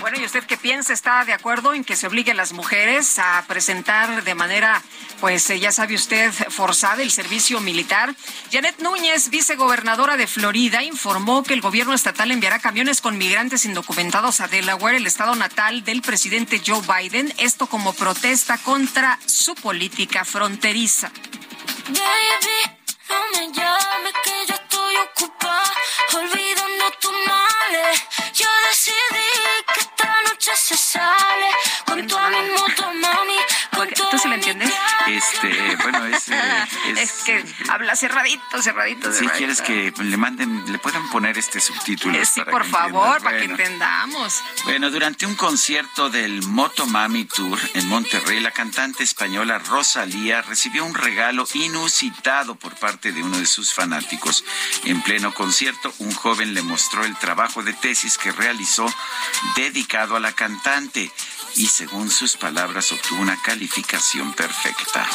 [0.00, 0.94] Bueno, ¿y usted qué piensa?
[0.94, 4.82] ¿Está de acuerdo en que se obligue a las mujeres a presentar de manera,
[5.20, 8.14] pues eh, ya sabe usted, forzada el servicio militar?
[8.50, 14.40] Janet Núñez, vicegobernadora de Florida, informó que el gobierno estatal enviará camiones con migrantes indocumentados
[14.40, 20.24] a Delaware, el estado natal del presidente Joe Biden, esto como protesta contra su política
[20.24, 21.12] fronteriza.
[23.32, 25.72] Me llames que yo estoy ocupada,
[26.14, 28.02] olvidando tus males.
[28.34, 29.30] Yo decidí
[29.72, 31.50] que esta noche se sale
[31.86, 33.38] con tu moto, mami.
[33.88, 34.70] ¿Tú se lo entiendes?
[35.06, 36.40] Este, bueno, es, eh,
[36.98, 39.12] es, que habla cerradito, cerradito.
[39.12, 42.18] Si quieres que le manden, le puedan poner este subtítulo.
[42.18, 44.42] Eh, sí, por favor, para que entendamos.
[44.64, 50.84] Bueno, durante un concierto del Moto Mami Tour en Monterrey, la cantante española Rosalía recibió
[50.84, 54.44] un regalo inusitado por parte de uno de sus fanáticos.
[54.84, 58.86] En pleno concierto, un joven le mostró el trabajo de tesis que realizó
[59.56, 61.10] dedicado a la cantante
[61.56, 63.69] y según sus palabras obtuvo una calificación
[64.34, 65.06] perfecta.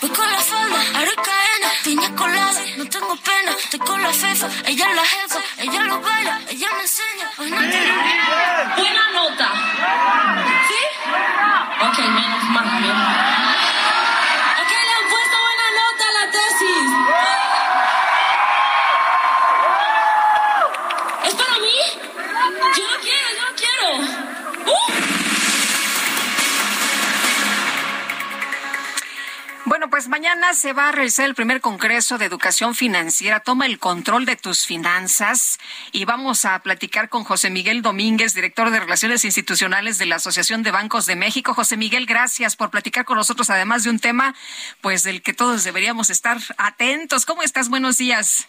[0.00, 4.90] Voy con la falda, cadena, piña colada, no tengo pena, estoy con la fefa, ella
[4.90, 7.30] es la jefa, ella lo baila, ella me enseña.
[7.36, 9.52] Buena nota.
[10.68, 10.80] ¿Sí?
[11.86, 12.66] Ok, menos mal.
[12.82, 13.35] Bueno,
[29.96, 33.40] pues mañana se va a realizar el primer Congreso de Educación Financiera.
[33.40, 35.58] Toma el control de tus finanzas
[35.90, 40.62] y vamos a platicar con José Miguel Domínguez, director de Relaciones Institucionales de la Asociación
[40.62, 41.54] de Bancos de México.
[41.54, 44.34] José Miguel, gracias por platicar con nosotros, además de un tema
[44.82, 47.24] pues del que todos deberíamos estar atentos.
[47.24, 47.70] ¿Cómo estás?
[47.70, 48.48] Buenos días.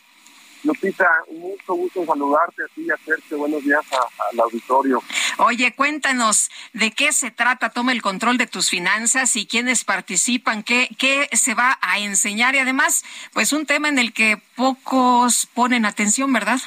[0.67, 3.85] Lupita, mucho gusto saludarte a ti y hacerte buenos días
[4.31, 5.01] al auditorio.
[5.37, 10.63] Oye, cuéntanos de qué se trata, toma el control de tus finanzas y quiénes participan,
[10.63, 15.47] qué, qué se va a enseñar y además, pues un tema en el que pocos
[15.53, 16.59] ponen atención, ¿verdad?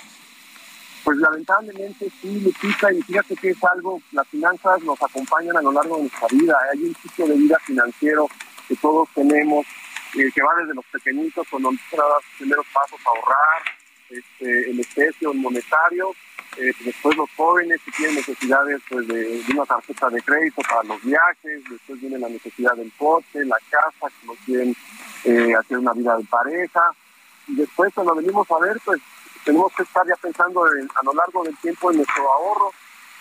[1.04, 5.72] Pues lamentablemente sí, Lupita, y fíjate que es algo, las finanzas nos acompañan a lo
[5.72, 8.28] largo de nuestra vida, hay un ciclo de vida financiero
[8.66, 9.66] que todos tenemos,
[10.14, 13.79] eh, que va desde los pequeñitos, cuando empiezan a dar sus primeros pasos a ahorrar,
[14.10, 16.14] este, el especie o el monetario,
[16.56, 21.02] eh, después los jóvenes que tienen necesidades pues, de, una tarjeta de crédito para los
[21.02, 24.76] viajes, después viene la necesidad del coche, la casa, que no quieren
[25.24, 26.90] eh, hacer una vida de pareja,
[27.46, 29.00] y después cuando venimos a ver, pues
[29.44, 32.72] tenemos que estar ya pensando a lo largo del tiempo en nuestro ahorro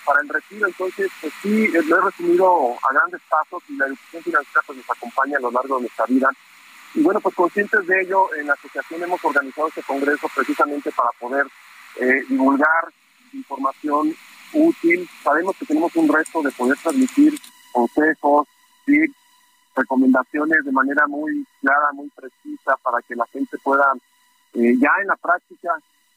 [0.06, 4.24] para el retiro, entonces pues sí, lo he resumido a grandes pasos y la educación
[4.24, 6.30] financiera pues nos acompaña a lo largo de nuestra vida
[6.96, 11.10] Y bueno, pues conscientes de ello, en la asociación hemos organizado este congreso precisamente para
[11.20, 11.46] poder
[12.00, 12.92] eh, divulgar
[13.34, 14.16] información
[14.54, 15.08] útil.
[15.24, 17.40] Sabemos que tenemos un reto de poder transmitir
[17.72, 18.48] consejos,
[18.90, 19.06] y
[19.76, 23.94] recomendaciones de manera muy clara, muy precisa, para que la gente pueda
[24.54, 25.70] eh, ya en la práctica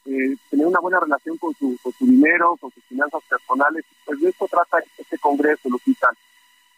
[0.05, 3.85] eh, tener una buena relación con su, con su dinero, con sus finanzas personales.
[4.05, 6.09] Pues de esto trata este congreso, Lupita.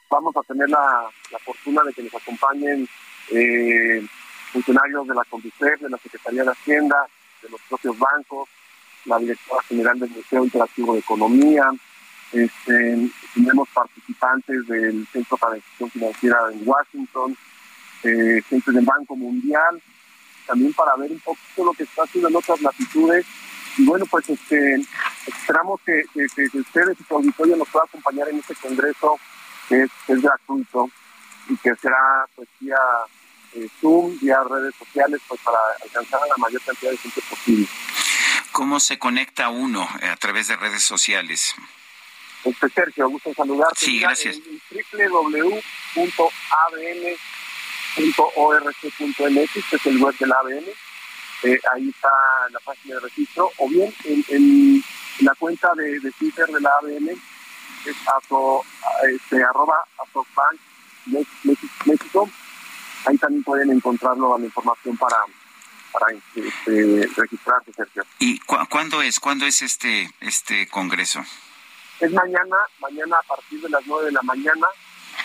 [0.10, 2.88] Vamos a tener la, la fortuna de que nos acompañen
[3.32, 4.06] eh,
[4.52, 7.08] funcionarios de la Conducef, de la Secretaría de Hacienda,
[7.42, 8.50] de los propios bancos,
[9.06, 11.72] la directora general del Museo Interactivo de Economía,
[12.32, 17.38] este, tenemos participantes del Centro para la Institución Financiera en Washington,
[18.04, 19.82] eh, gente del Banco Mundial,
[20.46, 23.26] también para ver un poquito lo que está haciendo en otras latitudes.
[23.78, 24.82] Y bueno, pues este,
[25.28, 29.18] esperamos que, ustedes y su auditorio nos puedan acompañar en este congreso
[29.70, 30.90] que es, gratuito
[31.50, 32.78] y que será pues vía
[33.54, 37.68] eh, Zoom, vía redes sociales, pues para alcanzar a la mayor cantidad de gente posible.
[38.52, 41.56] ¿Cómo se conecta uno a través de redes sociales?
[42.46, 43.80] Este Sergio, gusto en saludarte.
[43.86, 44.40] Sí, gracias.
[44.70, 45.50] www.abn.org.mx,
[49.70, 50.66] que es el web del ABN.
[51.44, 52.10] Eh, ahí está
[52.52, 53.52] la página de registro.
[53.58, 53.94] O bien
[54.30, 54.84] en,
[55.20, 58.64] la cuenta de, Twitter de la ABN, es aso,
[59.10, 59.86] este, arroba
[61.06, 62.30] México.
[63.06, 65.18] Ahí también pueden encontrarlo la información para
[65.92, 68.04] para este, registrarse, Sergio.
[68.20, 69.20] ¿Y cuándo es?
[69.20, 71.22] ¿Cuándo es este este congreso?
[72.02, 74.68] Es mañana, mañana a partir de las 9 de la mañana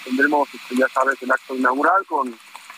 [0.04, 2.34] tendremos, este, ya sabes, el acto inaugural con,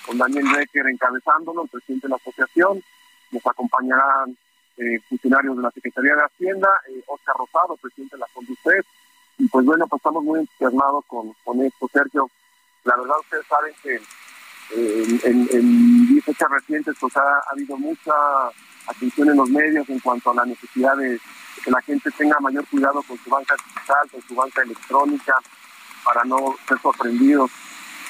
[0.06, 2.82] con Daniel Becker encabezándolo, el presidente de la asociación.
[3.30, 4.36] Nos acompañarán
[4.78, 8.86] eh, funcionarios de la Secretaría de Hacienda, eh, Oscar Rosado, presidente de la Conducef.
[9.38, 12.30] Y pues bueno, pues estamos muy entusiasmados con, con esto, Sergio.
[12.84, 13.94] La verdad, ustedes saben que
[14.74, 18.12] eh, en, en, fechas recientes pues ha, habido mucha
[18.86, 21.20] atención en los medios en cuanto a la necesidad de
[21.62, 25.34] que la gente tenga mayor cuidado con su banca digital, con su banca electrónica,
[26.04, 27.50] para no ser sorprendidos.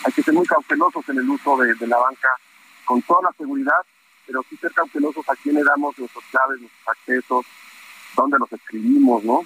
[0.05, 2.29] Hay que ser muy cautelosos en el uso de, la banca,
[2.85, 3.85] con toda la seguridad,
[4.27, 7.47] pero sí ser cautelosos a quién le damos nuestros claves, nuestros accesos,
[8.17, 9.45] dónde los escribimos, ¿no?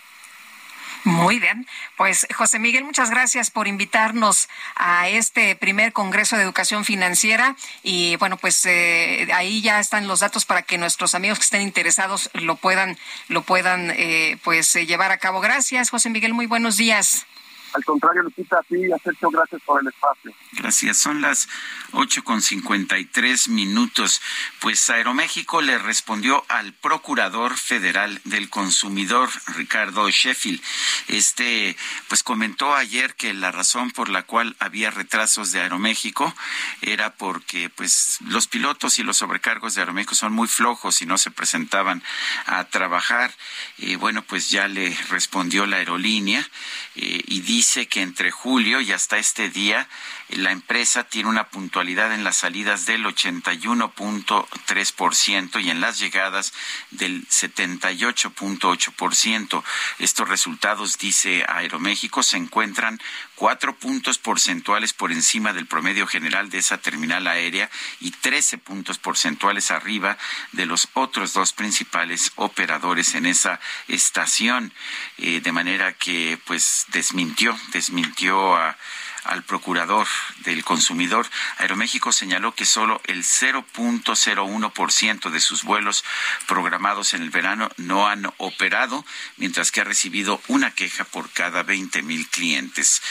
[1.07, 1.65] Muy bien.
[1.97, 7.55] Pues José Miguel, muchas gracias por invitarnos a este primer Congreso de Educación Financiera.
[7.85, 11.63] Y bueno, pues eh, ahí ya están los datos para que nuestros amigos que estén
[11.63, 15.39] interesados lo puedan, lo puedan eh, pues eh, llevar a cabo.
[15.39, 16.35] Gracias, José Miguel.
[16.35, 17.25] Muy buenos días.
[17.73, 20.33] Al contrario, Lupita, a ti, Sergio, gracias por el espacio.
[20.53, 20.99] Gracias.
[20.99, 21.49] Son las
[21.93, 24.23] ocho con cincuenta y tres minutos.
[24.61, 30.63] Pues Aeroméxico le respondió al Procurador Federal del Consumidor, Ricardo Sheffield.
[31.09, 31.77] Este,
[32.09, 36.35] pues comentó ayer que la razón por la cual había retrasos de Aeroméxico
[36.81, 41.19] era porque, pues, los pilotos y los sobrecargos de Aeroméxico son muy flojos y no
[41.19, 42.03] se presentaban
[42.47, 43.35] a trabajar.
[43.79, 46.49] Y bueno, pues ya le respondió la aerolínea
[46.95, 49.89] eh, y dice que entre julio y hasta este día
[50.29, 56.53] la empresa tiene una puntualidad en las salidas del 81.3% y en las llegadas
[56.91, 59.65] del 78.8%.
[60.01, 63.01] Estos resultados, dice Aeroméxico, se encuentran
[63.37, 67.71] cuatro puntos porcentuales por encima del promedio general de esa terminal aérea
[68.01, 70.19] y 13 puntos porcentuales arriba
[70.53, 74.73] de los otros dos principales operadores en esa estación.
[75.19, 80.07] Eh, de manera que, pues, desmintió, desmintió al procurador
[80.39, 81.27] del consumidor,
[81.59, 86.05] Aeroméxico señaló que solo el 0.01% de sus vuelos
[86.47, 89.05] programados en el verano no han operado,
[89.37, 93.03] mientras que ha recibido una queja por cada 20 mil clientes.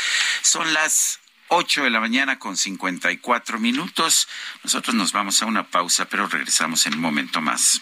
[0.41, 4.27] Son las 8 de la mañana con 54 minutos.
[4.63, 7.81] Nosotros nos vamos a una pausa, pero regresamos en un momento más.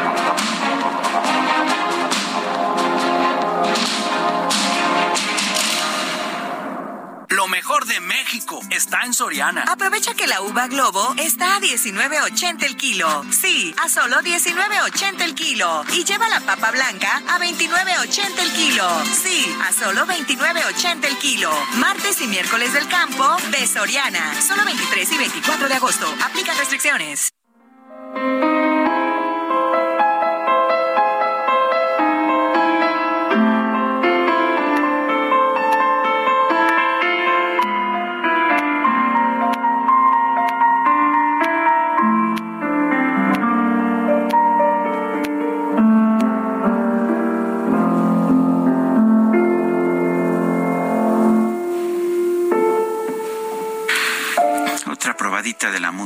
[7.47, 9.63] México está en Soriana.
[9.67, 13.25] Aprovecha que la uva Globo está a 19.80 el kilo.
[13.31, 15.83] Sí, a solo 19.80 el kilo.
[15.93, 18.87] Y lleva la papa blanca a 29.80 el kilo.
[19.05, 21.51] Sí, a solo 29.80 el kilo.
[21.77, 24.39] Martes y miércoles del campo de Soriana.
[24.41, 26.13] Solo 23 y 24 de agosto.
[26.23, 27.31] Aplica restricciones.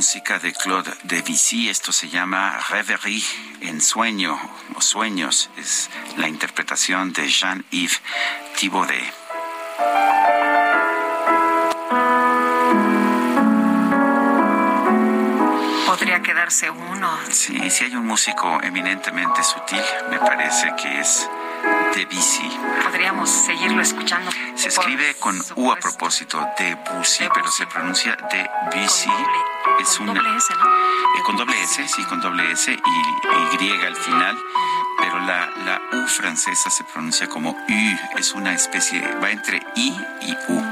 [0.06, 1.68] Música de Claude Debussy.
[1.68, 3.24] Esto se llama Reverie
[3.60, 4.38] en sueño
[4.76, 5.50] o sueños.
[5.56, 8.00] Es la interpretación de Jean-Yves
[8.56, 9.12] Thibaudet.
[15.86, 17.18] Podría quedarse uno.
[17.28, 21.28] Sí, si hay un músico eminentemente sutil, me parece que es
[21.96, 22.48] Debussy.
[22.84, 24.30] Podríamos seguirlo escuchando.
[24.54, 29.10] Se escribe con U a propósito, Debussy, pero se pronuncia Debussy.
[29.80, 30.64] Es con una, doble S, ¿no?
[30.64, 34.38] eh, con doble S, sí, con doble S y Y al final,
[34.98, 39.96] pero la, la U francesa se pronuncia como U, es una especie, va entre I
[40.22, 40.62] y U.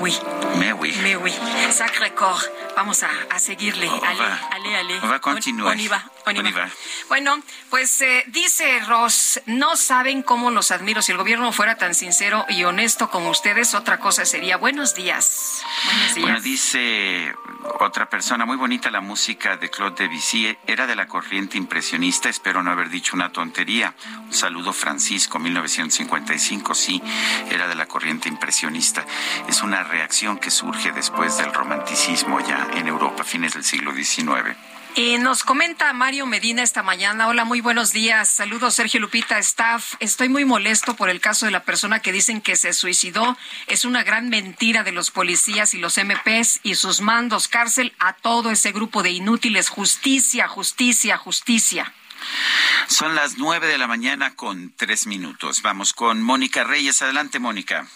[0.00, 0.18] Oui.
[0.58, 0.94] Mais oui.
[1.02, 1.32] Mais oui.
[1.70, 2.42] Sacré corps.
[2.76, 3.88] Vamos a, a seguirle.
[3.88, 5.00] On Ale, va- ale, ale.
[5.00, 5.72] va continuar.
[5.72, 6.04] On, on y va.
[6.26, 6.60] On y On y va.
[6.66, 6.70] va.
[7.08, 11.02] Bueno, pues eh, dice Ross, no saben cómo los admiro.
[11.02, 14.56] Si el gobierno fuera tan sincero y honesto como ustedes, otra cosa sería.
[14.56, 15.62] Buenos días.
[15.84, 16.24] Buenos días.
[16.26, 17.34] Bueno, dice
[17.80, 22.62] otra persona, muy bonita la música de Claude Debussy, era de la corriente impresionista, espero
[22.62, 23.94] no haber dicho una tontería.
[24.24, 27.02] Un saludo Francisco, 1955, sí,
[27.50, 29.04] era de la corriente impresionista.
[29.48, 34.56] Es una reacción que surge después del romanticismo ya en Europa, fines del siglo XIX.
[34.96, 37.28] Y nos comenta Mario Medina esta mañana.
[37.28, 38.28] Hola, muy buenos días.
[38.28, 39.94] Saludos, Sergio Lupita, staff.
[40.00, 43.38] Estoy muy molesto por el caso de la persona que dicen que se suicidó.
[43.68, 47.46] Es una gran mentira de los policías y los MPs y sus mandos.
[47.46, 49.68] Cárcel a todo ese grupo de inútiles.
[49.68, 51.94] Justicia, justicia, justicia.
[52.88, 55.62] Son las nueve de la mañana con tres minutos.
[55.62, 57.00] Vamos con Mónica Reyes.
[57.00, 57.86] Adelante, Mónica.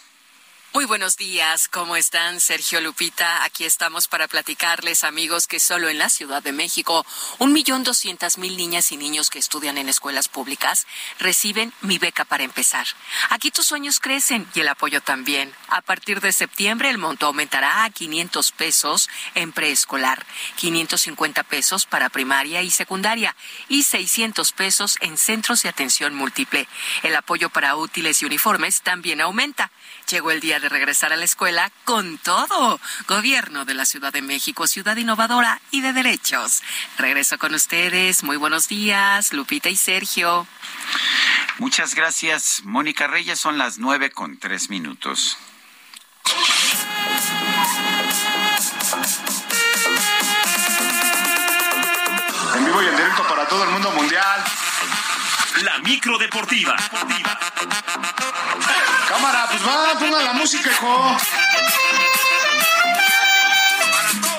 [0.75, 2.41] Muy buenos días, ¿cómo están?
[2.41, 7.05] Sergio Lupita, aquí estamos para platicarles, amigos, que solo en la Ciudad de México,
[7.39, 10.85] un millón doscientas mil niñas y niños que estudian en escuelas públicas
[11.17, 12.85] reciben mi beca para empezar.
[13.29, 15.55] Aquí tus sueños crecen y el apoyo también.
[15.69, 20.25] A partir de septiembre, el monto aumentará a 500 pesos en preescolar,
[20.57, 23.33] 550 pesos para primaria y secundaria
[23.69, 26.67] y 600 pesos en centros de atención múltiple.
[27.01, 29.71] El apoyo para útiles y uniformes también aumenta.
[30.09, 32.79] Llegó el día de regresar a la escuela con todo.
[33.07, 36.61] Gobierno de la Ciudad de México, ciudad innovadora y de derechos.
[36.97, 38.23] Regreso con ustedes.
[38.23, 40.45] Muy buenos días, Lupita y Sergio.
[41.57, 43.39] Muchas gracias, Mónica Reyes.
[43.39, 45.37] Son las nueve con tres minutos.
[52.55, 54.43] En vivo y en directo para todo el mundo mundial.
[55.61, 56.75] La micro deportiva.
[59.07, 61.17] Cámara, pues va, ponga la música, hijo.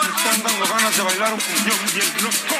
[0.02, 2.56] Me están dando ganas de bailar un cumbión bien loco.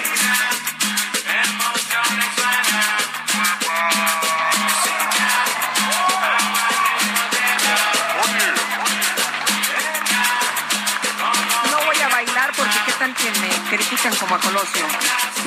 [13.77, 14.86] Critican como a Colosio.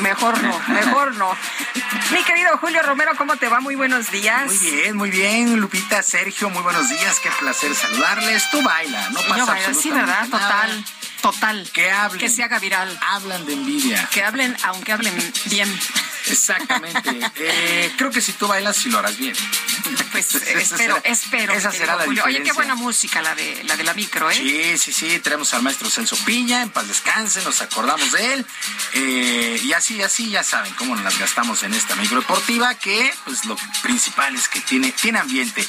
[0.01, 1.35] Mejor no, mejor no.
[2.11, 3.59] Mi querido Julio Romero, ¿cómo te va?
[3.59, 4.45] Muy buenos días.
[4.45, 8.49] Muy bien, muy bien, Lupita, Sergio, muy buenos días, qué placer saludarles.
[8.51, 10.19] Tú baila, no pasa Yo bailo, sí, ¿verdad?
[10.21, 10.65] absolutamente nada.
[10.67, 10.85] Total,
[11.21, 11.69] total.
[11.73, 12.19] Que hablen.
[12.19, 12.99] Que se haga viral.
[13.01, 14.07] Hablan de envidia.
[14.11, 15.79] Que hablen, aunque hablen bien.
[16.33, 17.19] Exactamente.
[17.35, 19.35] Eh, creo que si tú bailas, sí lo harás bien.
[20.11, 21.53] Pues espero, será- espero.
[21.53, 22.23] Esa será la Julio.
[22.25, 24.35] Oye, qué buena música la de la de la micro, ¿eh?
[24.35, 28.45] Sí, sí, sí, tenemos al maestro Celso Piña, en paz descanse, nos acordamos de él.
[28.93, 33.13] Eh, y así, así, ya saben cómo nos las gastamos en esta micro deportiva, que
[33.25, 35.65] pues lo principal es que tiene, tiene ambiente.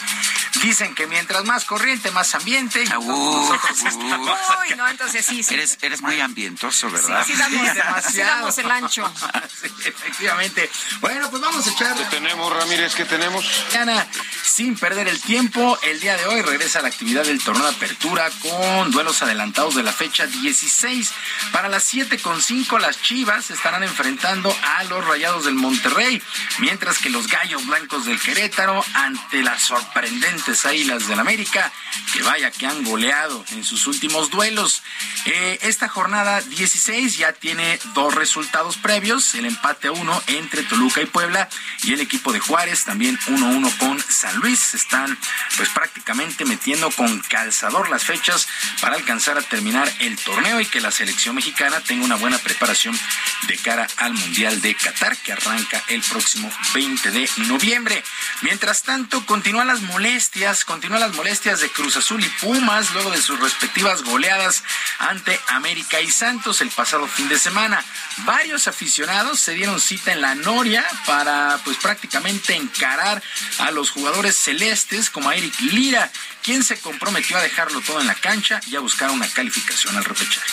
[0.63, 2.83] Dicen que mientras más corriente, más ambiente.
[2.83, 4.39] y nosotros estamos
[4.69, 5.55] Uy, no, entonces sí, sí.
[5.55, 7.25] Eres, eres muy ambientoso, ¿verdad?
[7.27, 8.37] Sí, sí damos, sí Demasiado.
[8.37, 9.13] damos el ancho.
[9.61, 10.50] Sí, efectivamente.
[10.51, 10.71] Exactamente.
[11.01, 11.97] Bueno, pues vamos a echar.
[11.97, 12.95] ¿Qué tenemos, Ramírez?
[12.95, 13.45] ¿Qué tenemos?
[13.73, 14.07] Mañana,
[14.43, 18.31] sin perder el tiempo, el día de hoy regresa la actividad del torneo de apertura
[18.43, 21.11] con duelos adelantados de la fecha 16.
[21.53, 26.23] Para las 7.5 las Chivas estarán enfrentando a los Rayados del Monterrey,
[26.59, 31.73] mientras que los Gallos Blancos del Querétaro ante las sorprendentes Águilas del América,
[32.13, 34.83] que vaya que han goleado en sus últimos duelos.
[35.27, 41.01] Eh, esta jornada 16 ya tiene dos resultados previos, el empate a uno entre Toluca
[41.01, 41.49] y Puebla
[41.85, 44.75] y el equipo de Juárez también 1-1 con San Luis.
[44.75, 45.17] Están
[45.57, 48.49] pues prácticamente metiendo con calzador las fechas
[48.81, 52.99] para alcanzar a terminar el torneo y que la selección mexicana tenga una buena preparación
[53.47, 58.03] de cara al Mundial de Qatar que arranca el próximo 20 de noviembre.
[58.43, 63.23] Mientras tanto, continúan las molestias, continúan las molestias de Cruz Azul y Pumas luego de
[63.23, 64.65] sus respectivas goleadas
[64.99, 67.85] ante América y Santos el pasado fin de semana.
[68.19, 73.23] Varios aficionados se dieron cita en la Noria para pues prácticamente encarar
[73.59, 76.11] a los jugadores celestes como a Eric Lira,
[76.43, 80.05] quien se comprometió a dejarlo todo en la cancha y a buscar una calificación al
[80.05, 80.51] repechaje.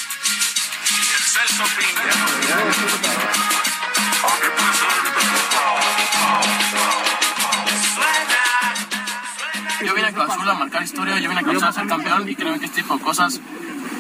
[10.52, 12.82] A marcar historia, yo vine a Cruz Azul a ser campeón y creo que este
[12.82, 13.40] tipo de cosas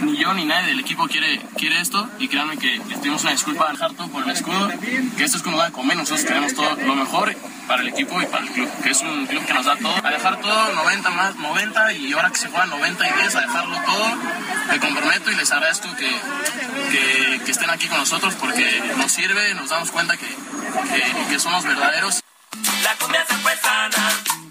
[0.01, 3.31] ni yo ni nadie del equipo quiere, quiere esto y créanme que les pedimos una
[3.31, 4.69] disculpa al Harto por el escudo,
[5.17, 7.35] que esto es como va a comer, nosotros queremos todo lo mejor
[7.67, 9.95] para el equipo y para el club, que es un club que nos da todo,
[10.03, 13.41] a dejar todo 90 más 90 y ahora que se juega 90 y 10 a
[13.41, 14.15] dejarlo todo,
[14.69, 16.09] me comprometo y les agradezco que,
[16.91, 21.39] que, que estén aquí con nosotros porque nos sirve, nos damos cuenta que, que, que
[21.39, 22.21] somos verdaderos.
[22.83, 24.46] La cumbia se fue sana.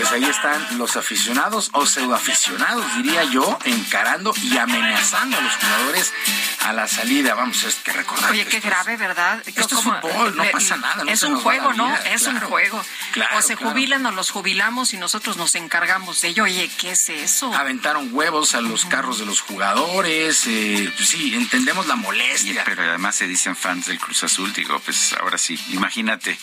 [0.00, 6.12] Pues ahí están los aficionados o pseudoaficionados, diría yo, encarando y amenazando a los jugadores
[6.60, 7.34] a la salida.
[7.34, 8.30] Vamos, es que recordar.
[8.30, 9.42] Oye, qué grave, ¿verdad?
[9.46, 11.04] Esto es fútbol, no pasa nada.
[11.04, 11.94] no es un juego, ¿no?
[11.96, 12.82] Es un juego.
[13.12, 13.72] Claro, o se claro.
[13.72, 16.44] jubilan o los jubilamos y nosotros nos encargamos de ello.
[16.44, 17.52] Oye, ¿qué es eso?
[17.54, 20.46] Aventaron huevos a los carros de los jugadores.
[20.46, 22.62] eh, pues sí, entendemos la molestia.
[22.64, 26.38] Pero además se dicen fans del Cruz Azul, digo, pues ahora sí, imagínate,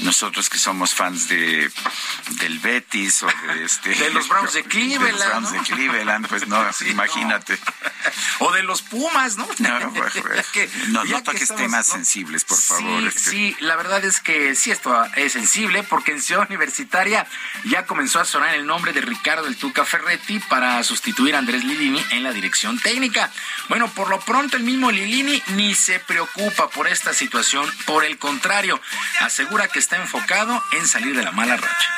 [0.00, 1.70] nosotros que somos fans de
[2.40, 5.58] del Betis de este De los Browns de Cleveland, de los Browns ¿no?
[5.58, 7.58] de Cleveland, pues no, imagínate.
[8.40, 9.48] O de los Pumas, ¿no?
[9.58, 10.12] No, pues,
[10.52, 11.94] que- no, no que toques estamos, temas ¿no?
[11.94, 13.00] sensibles, por favor.
[13.00, 13.30] Sí, este.
[13.30, 17.26] sí, la verdad es que sí, esto es sensible porque en Ciudad Universitaria
[17.64, 21.64] ya comenzó a sonar el nombre de Ricardo el Tuca Ferretti para sustituir a Andrés
[21.64, 23.30] Lilini en la dirección técnica.
[23.68, 28.18] Bueno, por lo pronto el mismo Lilini ni se preocupa por esta situación, por el
[28.18, 28.80] contrario,
[29.20, 31.88] asegura que está enfocado en salir de la mala racha.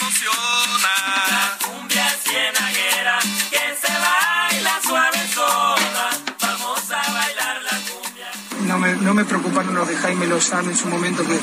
[0.00, 3.18] La cumbia cienaguera
[3.50, 6.10] que se baila suave sola.
[6.40, 8.30] Vamos a bailar la cumbia.
[8.60, 11.40] No me, no me preocuparon los de Jaime Lozano en su momento, que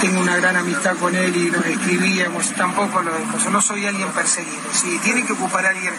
[0.00, 3.50] tengo una gran amistad con él y nos escribíamos, tampoco lo de cosas.
[3.50, 4.62] No soy alguien perseguido.
[4.72, 5.92] Si tiene que ocupar a alguien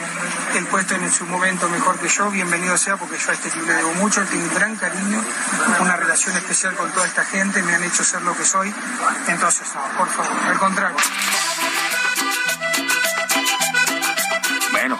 [0.55, 3.67] el puesto en su momento mejor que yo, bienvenido sea, porque yo a este club
[3.67, 5.21] le debo mucho, tengo un gran cariño,
[5.81, 8.73] una relación especial con toda esta gente, me han hecho ser lo que soy.
[9.27, 10.97] Entonces, no, por favor, al contrario.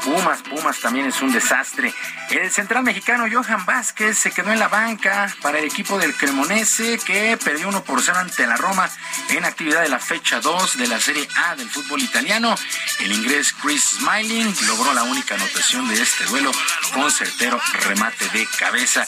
[0.03, 1.93] Pumas, Pumas también es un desastre.
[2.29, 6.99] El central mexicano Johan Vázquez se quedó en la banca para el equipo del Cremonese
[6.99, 8.87] que perdió 1 por 0 ante la Roma
[9.29, 12.53] en actividad de la fecha 2 de la Serie A del fútbol italiano.
[12.99, 16.51] El inglés Chris Smiling logró la única anotación de este duelo
[16.93, 19.07] con certero remate de cabeza.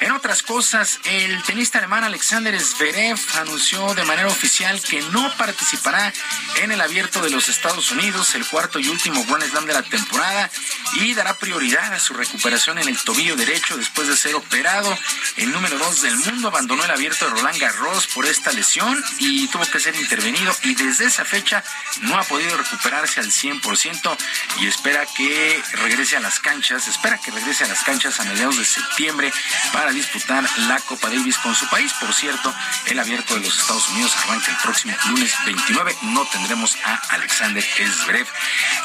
[0.00, 6.12] En otras cosas, el tenista alemán Alexander Zverev anunció de manera oficial que no participará
[6.62, 9.82] en el abierto de los Estados Unidos, el cuarto y último Grand Slam de la
[9.82, 10.50] temporada,
[10.96, 14.98] y dará prioridad a su recuperación en el tobillo derecho después de ser operado.
[15.36, 19.46] El número dos del mundo abandonó el abierto de Roland Garros por esta lesión y
[19.46, 21.62] tuvo que ser intervenido y desde esa fecha
[22.00, 24.16] no ha podido recuperarse al 100%
[24.58, 28.58] y espera que regrese a las canchas, espera que regrese a las canchas a mediados
[28.58, 29.32] de septiembre
[29.72, 31.92] para disputar la Copa Davis con su país.
[32.00, 32.52] Por cierto,
[32.86, 35.96] el abierto de los Estados Unidos arranca el próximo lunes 29.
[36.02, 38.26] No tendremos a Alexander Zverev.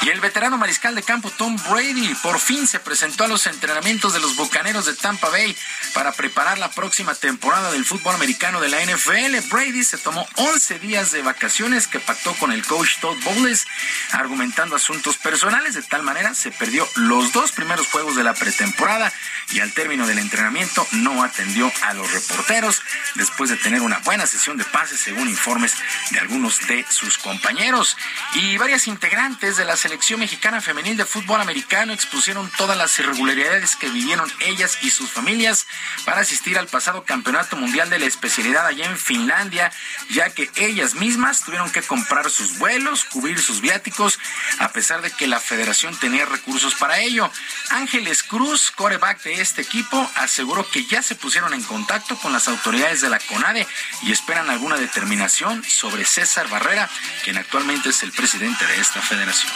[0.02, 4.12] Y el veterano mariscal de campo Tom Brady por fin se presentó a los entrenamientos
[4.12, 5.56] de los Bucaneros de Tampa Bay
[5.94, 9.48] para preparar la próxima temporada del fútbol americano de la NFL.
[9.50, 13.66] Brady se tomó 11 días de vacaciones que pactó con el coach Todd Bowles,
[14.12, 15.72] argumentando asuntos personales.
[15.72, 19.10] De tal manera se perdió los dos primeros juegos de la pretemporada
[19.50, 22.82] y al término del entrenamiento no atendió a los reporteros
[23.14, 25.72] después de tener una buena sesión de pases según informes
[26.10, 27.96] de algunos de sus compañeros.
[28.34, 33.53] Y varias integrantes de la selección mexicana femenil de fútbol americano expusieron todas las irregularidades
[33.54, 35.66] que vivieron ellas y sus familias
[36.04, 39.70] para asistir al pasado Campeonato Mundial de la especialidad allá en Finlandia,
[40.10, 44.18] ya que ellas mismas tuvieron que comprar sus vuelos, cubrir sus viáticos,
[44.58, 47.30] a pesar de que la federación tenía recursos para ello.
[47.70, 52.48] Ángeles Cruz, coreback de este equipo, aseguró que ya se pusieron en contacto con las
[52.48, 53.68] autoridades de la CONADE
[54.02, 56.90] y esperan alguna determinación sobre César Barrera,
[57.22, 59.52] quien actualmente es el presidente de esta federación.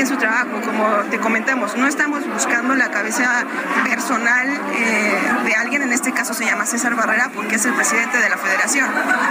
[0.00, 3.44] Bien su trabajo, como te comentamos, no estamos buscando la cabeza
[3.84, 8.16] personal eh, de alguien, en este caso se llama César Barrera porque es el presidente
[8.16, 8.88] de la federación.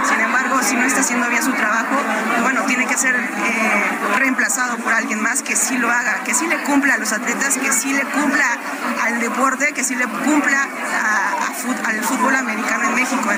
[0.08, 1.96] Sin embargo, si no está haciendo bien su trabajo,
[2.42, 6.46] bueno, tiene que ser eh, reemplazado por alguien más que sí lo haga, que sí
[6.46, 8.46] le cumpla a los atletas, que sí le cumpla
[9.02, 10.68] al deporte, que sí le cumpla
[11.84, 13.28] al fútbol americano en México.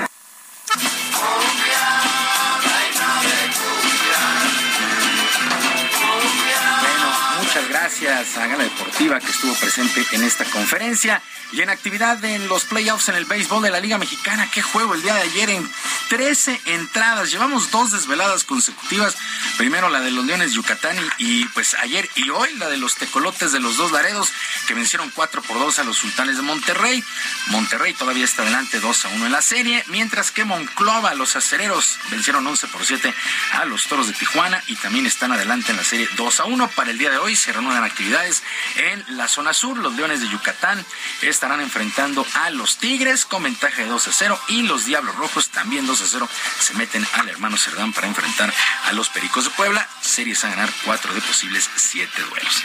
[7.83, 12.63] Gracias a Gala Deportiva que estuvo presente en esta conferencia y en actividad en los
[12.63, 14.49] playoffs en el béisbol de la Liga Mexicana.
[14.49, 15.69] Qué juego el día de ayer en
[16.09, 17.29] 13 entradas.
[17.29, 19.15] Llevamos dos desveladas consecutivas.
[19.57, 23.51] Primero la de los Leones Yucatán y, pues ayer y hoy la de los Tecolotes
[23.51, 24.31] de los dos Laredos
[24.65, 27.03] que vencieron 4 por 2 a los Sultanes de Monterrey.
[27.47, 31.99] Monterrey todavía está adelante 2 a 1 en la serie, mientras que Monclova, los acereros,
[32.09, 33.13] vencieron 11 por 7
[33.53, 36.69] a los Toros de Tijuana y también están adelante en la serie 2 a 1.
[36.69, 38.43] Para el día de hoy se reanudan actividades
[38.75, 39.77] en la zona sur.
[39.77, 40.83] Los Leones de Yucatán
[41.21, 45.49] estarán enfrentando a los Tigres con ventaja de 2 a 0 y los Diablos Rojos
[45.49, 46.29] también 2 a 0
[46.59, 48.53] se meten al hermano Cerdán para enfrentar
[48.85, 49.87] a los Pericos de Puebla.
[50.01, 52.63] Series a ganar 4 de posibles 7 duelos.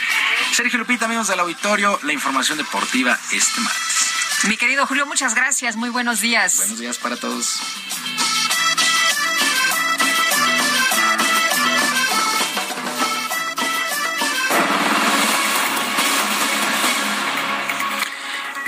[0.53, 4.09] Sergio Lupita, amigos del auditorio, la información deportiva este martes.
[4.47, 5.75] Mi querido Julio, muchas gracias.
[5.75, 6.57] Muy buenos días.
[6.57, 7.59] Buenos días para todos.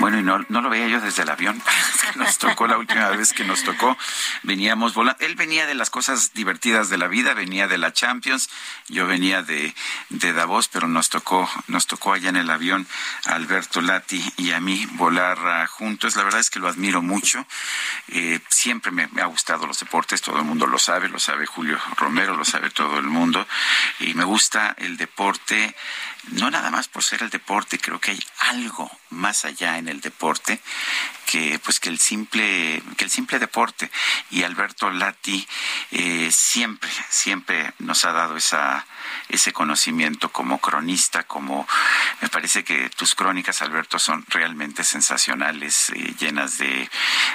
[0.02, 1.62] Bueno, y no, no lo veía yo desde el avión.
[2.16, 3.96] Nos tocó la última vez que nos tocó.
[4.42, 5.24] Veníamos volando.
[5.24, 8.50] Él venía de las cosas divertidas de la vida, venía de la Champions.
[8.88, 9.72] Yo venía de,
[10.08, 12.84] de Davos, pero nos tocó, nos tocó allá en el avión
[13.26, 16.16] a Alberto Lati y a mí volar ah, juntos.
[16.16, 17.46] La verdad es que lo admiro mucho.
[18.08, 21.46] Eh, siempre me, me ha gustado los deportes, todo el mundo lo sabe, lo sabe
[21.46, 23.46] Julio Romero, lo sabe todo el mundo.
[24.00, 25.76] Y me gusta el deporte
[26.30, 30.00] no nada más por ser el deporte, creo que hay algo más allá en el
[30.00, 30.60] deporte
[31.26, 33.90] que pues que el simple que el simple deporte.
[34.30, 35.46] Y Alberto Lati
[35.90, 38.86] eh, siempre siempre nos ha dado esa
[39.28, 41.66] ese conocimiento como cronista como
[42.20, 46.88] me parece que tus crónicas Alberto son realmente sensacionales eh, llenas de,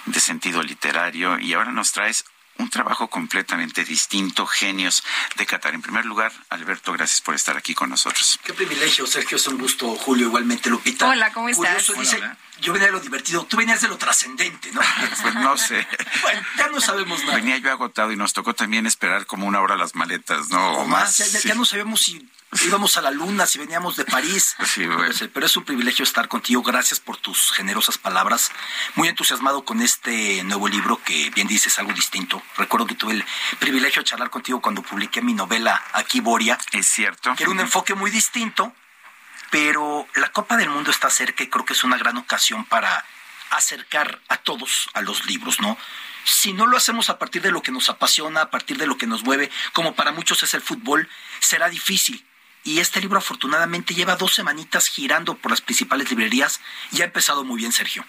[0.06, 1.40] de sentido literario.
[1.40, 2.26] Y ahora nos traes
[2.60, 5.04] un trabajo completamente distinto, genios
[5.36, 5.74] de Qatar.
[5.74, 8.40] En primer lugar, Alberto, gracias por estar aquí con nosotros.
[8.44, 11.08] Qué privilegio, Sergio, es un gusto, Julio, igualmente, Lupita.
[11.08, 11.68] Hola, ¿cómo estás?
[11.68, 12.38] Curioso, Hola, dice, hola.
[12.62, 14.82] yo venía de lo divertido, tú venías de lo trascendente, ¿no?
[15.22, 15.88] Pues no sé.
[16.22, 17.36] bueno, ya no sabemos nada.
[17.38, 20.80] Venía yo agotado y nos tocó también esperar como una hora las maletas, ¿no?
[20.80, 22.30] O más, ya no sabemos si
[22.66, 24.56] íbamos a la luna, si veníamos de París.
[24.68, 25.06] Sí, bueno.
[25.06, 26.62] Pues, eh, Pero es un privilegio estar contigo.
[26.62, 28.52] Gracias por tus generosas palabras.
[28.96, 32.42] Muy entusiasmado con este nuevo libro que bien dices algo distinto.
[32.58, 33.26] Recuerdo que tuve el
[33.60, 36.58] privilegio de charlar contigo cuando publiqué mi novela Aquí Boria.
[36.72, 37.36] Es cierto.
[37.36, 38.74] Que era un enfoque muy distinto,
[39.52, 43.06] pero la Copa del Mundo está cerca y creo que es una gran ocasión para
[43.52, 45.78] acercar a todos a los libros, ¿no?
[46.24, 48.98] Si no lo hacemos a partir de lo que nos apasiona, a partir de lo
[48.98, 51.10] que nos mueve, como para muchos es el fútbol,
[51.40, 52.26] será difícil.
[52.64, 56.60] Y este libro afortunadamente lleva dos semanitas girando por las principales librerías
[56.92, 58.04] y ha empezado muy bien, Sergio.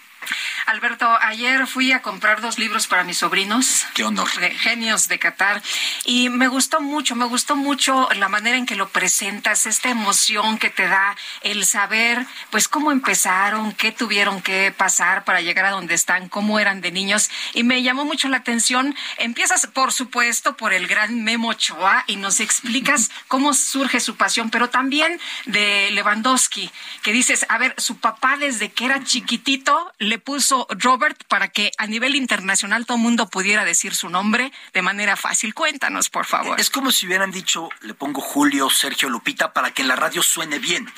[0.65, 3.85] Alberto, ayer fui a comprar dos libros para mis sobrinos.
[3.93, 4.29] Qué honor.
[4.39, 5.61] De genios de Qatar.
[6.05, 10.57] Y me gustó mucho, me gustó mucho la manera en que lo presentas, esta emoción
[10.57, 15.71] que te da el saber, pues, cómo empezaron, qué tuvieron que pasar para llegar a
[15.71, 17.29] donde están, cómo eran de niños.
[17.53, 18.95] Y me llamó mucho la atención.
[19.17, 24.49] Empiezas, por supuesto, por el gran Memo Ochoa y nos explicas cómo surge su pasión,
[24.49, 30.18] pero también de Lewandowski, que dices, a ver, su papá desde que era chiquitito le
[30.19, 35.15] puso Robert para que a nivel internacional todo mundo pudiera decir su nombre de manera
[35.15, 35.53] fácil.
[35.53, 36.59] Cuéntanos, por favor.
[36.59, 40.21] Es como si hubieran dicho, le pongo Julio, Sergio, Lupita, para que en la radio
[40.23, 40.91] suene bien.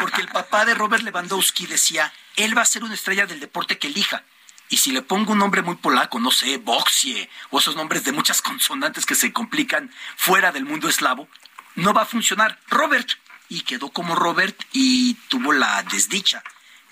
[0.00, 3.78] Porque el papá de Robert Lewandowski decía, él va a ser una estrella del deporte
[3.78, 4.24] que elija.
[4.68, 8.12] Y si le pongo un nombre muy polaco, no sé, Boxie, o esos nombres de
[8.12, 11.28] muchas consonantes que se complican fuera del mundo eslavo,
[11.74, 12.58] no va a funcionar.
[12.68, 13.08] Robert.
[13.48, 16.42] Y quedó como Robert y tuvo la desdicha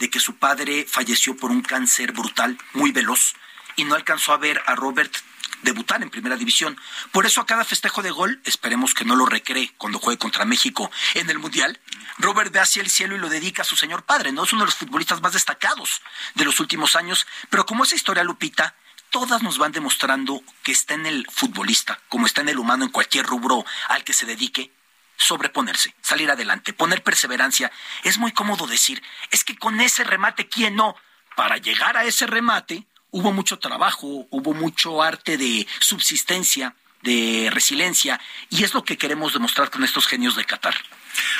[0.01, 3.35] de que su padre falleció por un cáncer brutal, muy veloz,
[3.77, 5.15] y no alcanzó a ver a Robert
[5.63, 6.77] debutar en primera división.
[7.13, 10.45] Por eso a cada festejo de gol, esperemos que no lo recree cuando juegue contra
[10.45, 11.79] México en el Mundial,
[12.19, 14.45] Robert ve hacia el cielo y lo dedica a su señor padre, ¿no?
[14.45, 16.03] Es uno de los futbolistas más destacados
[16.35, 18.75] de los últimos años, pero como esa historia, Lupita,
[19.11, 22.91] todas nos van demostrando que está en el futbolista, como está en el humano en
[22.91, 24.71] cualquier rubro al que se dedique,
[25.21, 27.71] sobreponerse, salir adelante, poner perseverancia.
[28.03, 30.97] Es muy cómodo decir, es que con ese remate, ¿quién no?
[31.37, 38.21] Para llegar a ese remate hubo mucho trabajo, hubo mucho arte de subsistencia, de resiliencia,
[38.51, 40.75] y es lo que queremos demostrar con estos genios de Qatar.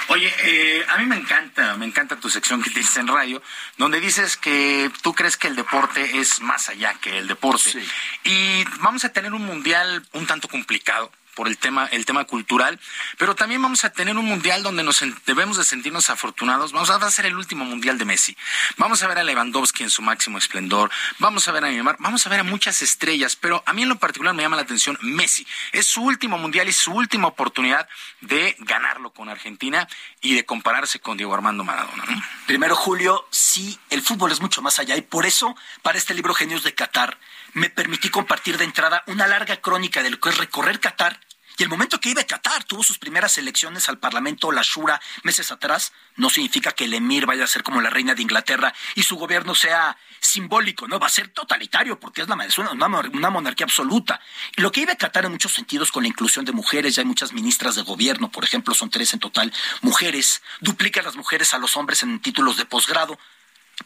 [0.09, 3.43] Oye, eh, a mí me encanta, me encanta tu sección que tienes en radio,
[3.79, 7.83] donde dices que tú crees que el deporte es más allá que el deporte.
[8.25, 12.79] Y vamos a tener un mundial un tanto complicado por el tema, el tema cultural,
[13.19, 16.73] pero también vamos a tener un mundial donde nos debemos de sentirnos afortunados.
[16.73, 18.37] Vamos a ser el último mundial de Messi.
[18.77, 20.91] Vamos a ver a Lewandowski en su máximo esplendor.
[21.19, 21.97] Vamos a ver a Neymar.
[21.99, 24.63] Vamos a ver a muchas estrellas, pero a mí en lo particular me llama la
[24.63, 25.47] atención Messi.
[25.73, 27.89] Es su último mundial y su última oportunidad
[28.21, 29.89] de ganarlo con Argentina
[30.21, 32.05] y de compararse con Diego Armando Maradona.
[32.47, 36.35] Primero, Julio, sí, el fútbol es mucho más allá y por eso, para este libro
[36.35, 37.19] Genios de Qatar,
[37.55, 41.21] me permití compartir de entrada una larga crónica de lo que es recorrer Qatar.
[41.59, 44.99] Y el momento que iba a Qatar tuvo sus primeras elecciones al Parlamento, la Shura,
[45.25, 48.73] meses atrás, no significa que el emir vaya a ser como la reina de Inglaterra
[48.95, 52.39] y su gobierno sea simbólico, no, va a ser totalitario porque es la,
[52.73, 54.21] una, una monarquía absoluta.
[54.57, 57.07] Lo que iba a Qatar en muchos sentidos con la inclusión de mujeres, ya hay
[57.07, 59.53] muchas ministras de gobierno, por ejemplo, son tres en total,
[59.83, 63.19] mujeres, duplica las mujeres a los hombres en títulos de posgrado.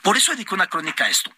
[0.02, 1.32] Por eso dediqué una crónica a esto.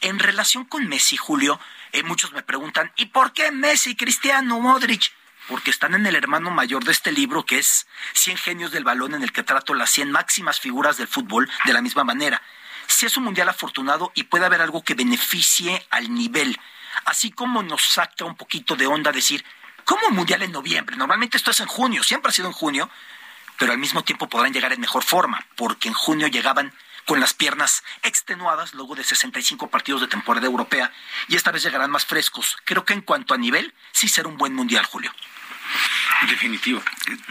[0.00, 1.60] En relación con Messi, Julio,
[1.92, 5.12] eh, muchos me preguntan, ¿y por qué Messi, Cristiano, Modric?
[5.48, 9.14] Porque están en el hermano mayor de este libro, que es Cien genios del balón,
[9.14, 12.42] en el que trato las 100 máximas figuras del fútbol de la misma manera.
[12.86, 16.58] Si es un mundial afortunado y puede haber algo que beneficie al nivel,
[17.04, 19.44] así como nos saca un poquito de onda decir,
[19.84, 20.96] ¿cómo un mundial en noviembre?
[20.96, 22.90] Normalmente esto es en junio, siempre ha sido en junio,
[23.58, 26.72] pero al mismo tiempo podrán llegar en mejor forma, porque en junio llegaban
[27.06, 30.92] con las piernas extenuadas luego de 65 partidos de temporada europea
[31.28, 32.56] y esta vez llegarán más frescos.
[32.64, 35.12] Creo que en cuanto a nivel, sí será un buen mundial, Julio.
[36.28, 36.82] Definitivo.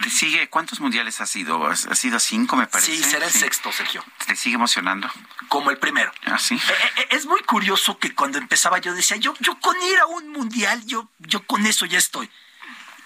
[0.02, 0.50] ¿Te sigue?
[0.50, 1.68] ¿Cuántos mundiales ha sido?
[1.68, 2.96] ¿Ha sido cinco, me parece?
[2.96, 4.04] Sí, será el sexto, Sergio.
[4.26, 5.10] ¿Te sigue emocionando?
[5.48, 6.12] Como el primero.
[6.26, 6.56] Ah, sí.
[6.56, 10.06] Eh, eh, es muy curioso que cuando empezaba yo decía, yo, yo con ir a
[10.08, 12.30] un mundial, yo, yo con eso ya estoy.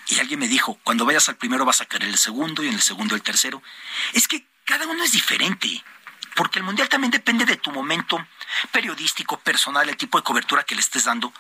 [0.08, 2.76] Y alguien me dijo, cuando vayas al primero vas a caer el segundo y en
[2.76, 3.62] el segundo el tercero.
[4.14, 5.84] Es que cada uno es diferente
[6.36, 8.26] porque el mundial también depende de tu momento
[8.72, 11.34] periodístico, personal, el tipo de cobertura que le estés dando.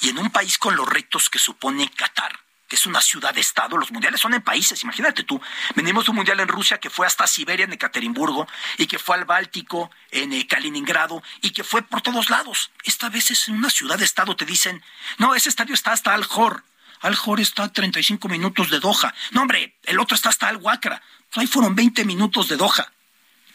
[0.00, 3.92] Y en un país con los retos que supone Qatar, que es una ciudad-estado, los
[3.92, 5.40] mundiales son en países, imagínate tú.
[5.74, 8.48] Venimos de un mundial en Rusia que fue hasta Siberia, en Ekaterimburgo,
[8.78, 12.70] y que fue al Báltico, en eh, Kaliningrado, y que fue por todos lados.
[12.84, 14.82] Esta vez es en una ciudad-estado, te dicen,
[15.18, 16.64] no, ese estadio está hasta Al-Jor.
[17.00, 19.14] Al-Jor está a 35 minutos de Doha.
[19.30, 21.02] No, hombre, el otro está hasta Al-Wakra.
[21.34, 22.90] Ahí fueron 20 minutos de Doha.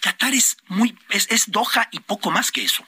[0.02, 2.84] Qatar es muy, es, Doha y poco más que eso.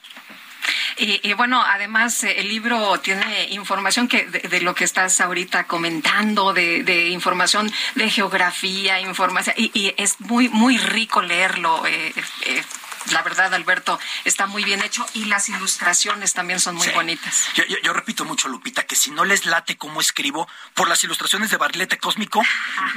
[0.96, 6.54] Y, bueno, además eh, el libro tiene información que de, lo que estás ahorita comentando,
[6.54, 11.84] de, información de geografía, información, y, es muy muy rico leerlo.
[11.86, 12.14] Eh,
[12.46, 12.62] eh,
[13.10, 17.46] la verdad, Alberto, está muy bien hecho y las ilustraciones también son muy bonitas.
[17.54, 21.56] Yo, repito mucho, Lupita, que si no les late cómo escribo, por las ilustraciones de
[21.56, 22.42] Barlete Cósmico,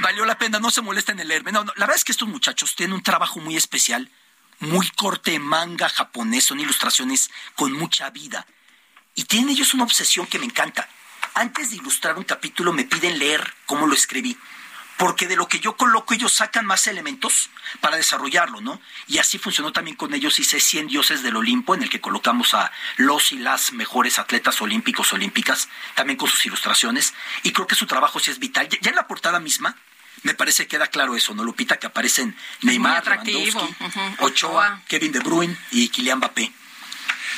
[0.00, 1.52] valió la pena, no se molesten en leerme.
[1.52, 4.10] No, no, la verdad es que estos muchachos tienen un trabajo muy especial,
[4.60, 8.46] muy corte manga japonés, son ilustraciones con mucha vida.
[9.14, 10.88] Y tienen ellos una obsesión que me encanta.
[11.34, 14.36] Antes de ilustrar un capítulo me piden leer cómo lo escribí
[14.98, 17.50] porque de lo que yo coloco ellos sacan más elementos
[17.80, 18.80] para desarrollarlo, ¿no?
[19.06, 22.52] Y así funcionó también con ellos, hice 100 dioses del Olimpo, en el que colocamos
[22.52, 27.14] a los y las mejores atletas olímpicos, olímpicas, también con sus ilustraciones,
[27.44, 28.68] y creo que su trabajo sí es vital.
[28.68, 29.76] Ya en la portada misma,
[30.24, 31.78] me parece que queda claro eso, ¿no, Lupita?
[31.78, 33.76] Que aparecen Neymar, Lewandowski,
[34.18, 36.52] Ochoa, Kevin De Bruyne y Kylian Mbappé.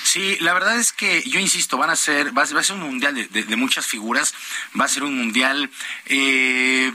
[0.02, 3.14] Sí, la verdad es que yo insisto, van a ser, va, a ser un mundial
[3.14, 4.34] de, muchas figuras,
[4.78, 5.70] va a ser un mundial,
[6.06, 6.92] eh,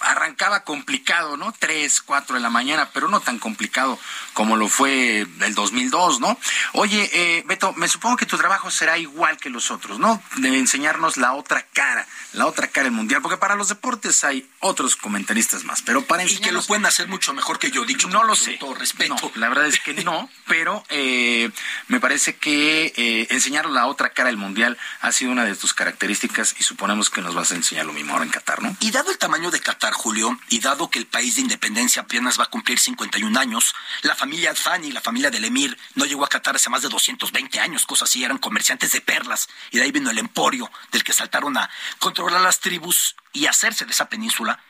[0.00, 1.54] arrancaba complicado, ¿no?
[1.58, 3.98] Tres, cuatro de la mañana, pero no tan complicado
[4.32, 6.38] como lo fue el 2002, ¿no?
[6.72, 10.22] Oye, eh, Beto, me supongo que tu trabajo será igual que los otros, ¿no?
[10.36, 14.48] De enseñarnos la otra cara, la otra cara del mundial, porque para los deportes hay
[14.60, 18.08] otros comentaristas más, pero para Y que lo pueden hacer mucho mejor que yo, dicho
[18.08, 18.54] no lo sé.
[18.58, 19.30] Todo respeto.
[19.34, 21.50] la verdad es que no, pero eh,
[21.88, 25.74] me parece que eh, enseñar la otra cara del mundial ha sido una de tus
[25.74, 28.76] características y suponemos que nos vas a enseñar lo mismo ahora en Qatar, ¿no?
[28.80, 32.38] Y dado el tamaño de Qatar, Julio, y dado que el país de independencia apenas
[32.38, 36.28] va a cumplir 51 años, la familia Thani, la familia del Emir, no llegó a
[36.28, 39.92] Qatar hace más de 220 años, cosas así, eran comerciantes de perlas, y de ahí
[39.92, 44.60] vino el emporio del que saltaron a controlar las tribus y hacerse de esa península.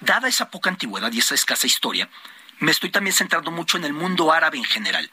[0.00, 2.08] Dada esa poca antigüedad y esa escasa historia,
[2.58, 5.10] me estoy también centrando mucho en el mundo árabe en general.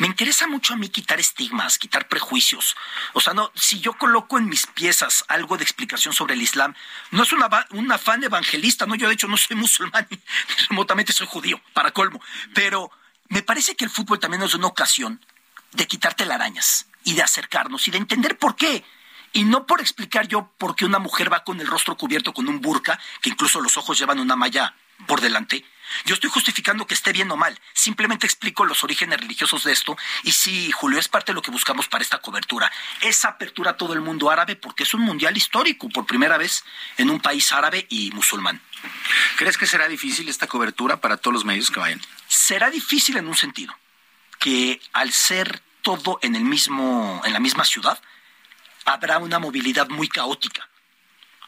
[0.00, 2.74] Me interesa mucho a mí quitar estigmas, quitar prejuicios.
[3.12, 6.74] O sea, no, si yo coloco en mis piezas algo de explicación sobre el Islam,
[7.10, 10.08] no es una, un afán evangelista, no, yo de hecho no soy musulmán,
[10.70, 12.18] remotamente soy judío, para colmo.
[12.54, 12.90] Pero
[13.28, 15.22] me parece que el fútbol también es una ocasión
[15.72, 18.82] de quitar telarañas y de acercarnos y de entender por qué.
[19.34, 22.48] Y no por explicar yo por qué una mujer va con el rostro cubierto con
[22.48, 24.74] un burka, que incluso los ojos llevan una malla
[25.06, 25.62] por delante,
[26.04, 29.96] yo estoy justificando que esté bien o mal, simplemente explico los orígenes religiosos de esto
[30.22, 33.76] y sí, Julio, es parte de lo que buscamos para esta cobertura, esa apertura a
[33.76, 36.64] todo el mundo árabe porque es un mundial histórico por primera vez
[36.96, 38.60] en un país árabe y musulmán.
[39.36, 42.00] ¿Crees que será difícil esta cobertura para todos los medios que vayan?
[42.28, 43.76] Será difícil en un sentido,
[44.38, 48.00] que al ser todo en el mismo en la misma ciudad
[48.84, 50.69] habrá una movilidad muy caótica.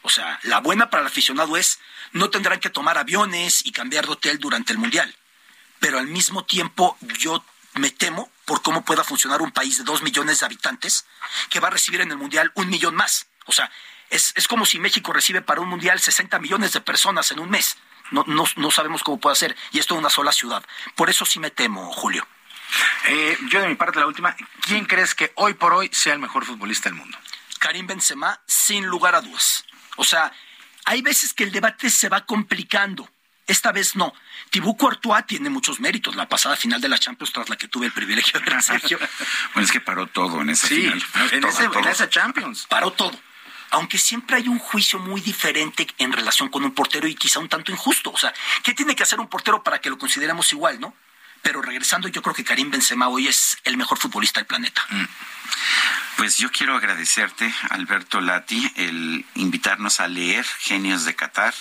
[0.03, 1.79] O sea, la buena para el aficionado es
[2.11, 5.15] no tendrán que tomar aviones y cambiar de hotel durante el Mundial.
[5.79, 7.43] Pero al mismo tiempo yo
[7.75, 11.05] me temo por cómo pueda funcionar un país de dos millones de habitantes
[11.49, 13.27] que va a recibir en el Mundial un millón más.
[13.45, 13.71] O sea,
[14.09, 17.77] es, como si México recibe para un Mundial 60 millones de personas en un mes.
[18.11, 19.55] No, no, no sabemos cómo puede ser.
[19.71, 20.63] Y esto es una sola ciudad.
[20.95, 22.27] Por eso sí me temo, Julio.
[23.07, 26.19] Eh, yo de mi parte, la última, ¿quién crees que hoy por hoy sea el
[26.19, 27.17] mejor futbolista del mundo?
[27.59, 29.65] Karim Benzema, sin lugar a dudas.
[29.97, 30.31] O sea,
[30.85, 33.09] hay veces que el debate se va complicando.
[33.45, 34.13] Esta vez no.
[34.51, 36.15] Thibaut Courtois tiene muchos méritos.
[36.15, 38.97] La pasada final de la Champions, tras la que tuve el privilegio de ver Sergio.
[39.53, 41.03] bueno, es que paró todo en esa final.
[41.31, 41.43] En,
[41.87, 42.65] esa Champions.
[42.69, 43.19] Paró todo.
[43.71, 47.49] Aunque siempre hay un juicio muy diferente en relación con un portero y quizá un
[47.49, 48.11] tanto injusto.
[48.11, 48.33] O sea,
[48.63, 50.95] ¿qué tiene que hacer un portero para que lo consideremos igual, no?
[51.43, 54.81] Pero regresando, yo creo que Karim Benzema hoy es el mejor futbolista del planeta.
[54.89, 55.05] Mm.
[56.17, 61.53] Pues yo quiero agradecerte, Alberto Lati, el invitarnos a leer Genios de Qatar,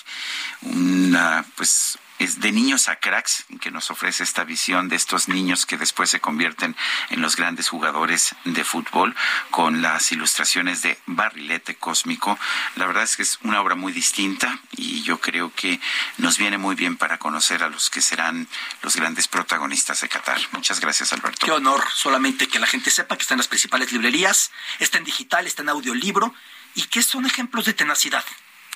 [0.62, 5.66] una, pues es de niños a cracks, que nos ofrece esta visión de estos niños
[5.66, 6.77] que después se convierten
[7.11, 9.15] en los grandes jugadores de fútbol,
[9.51, 12.39] con las ilustraciones de Barrilete Cósmico.
[12.77, 15.81] La verdad es que es una obra muy distinta y yo creo que
[16.19, 18.47] nos viene muy bien para conocer a los que serán
[18.82, 20.40] los grandes protagonistas de Qatar.
[20.53, 21.47] Muchas gracias, Alberto.
[21.47, 25.05] Qué honor, solamente que la gente sepa que está en las principales librerías, está en
[25.05, 26.35] digital, está en audiolibro
[26.74, 28.24] y que son ejemplos de tenacidad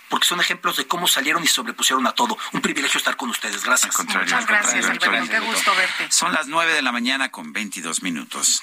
[0.08, 2.36] porque son ejemplos de cómo salieron y sobrepusieron a todo.
[2.52, 3.64] Un privilegio estar con ustedes.
[3.64, 3.98] Gracias.
[3.98, 5.30] Muchas gracias, Alberto.
[5.30, 6.10] Qué gusto verte.
[6.10, 8.62] Son las nueve de la mañana con 22 minutos.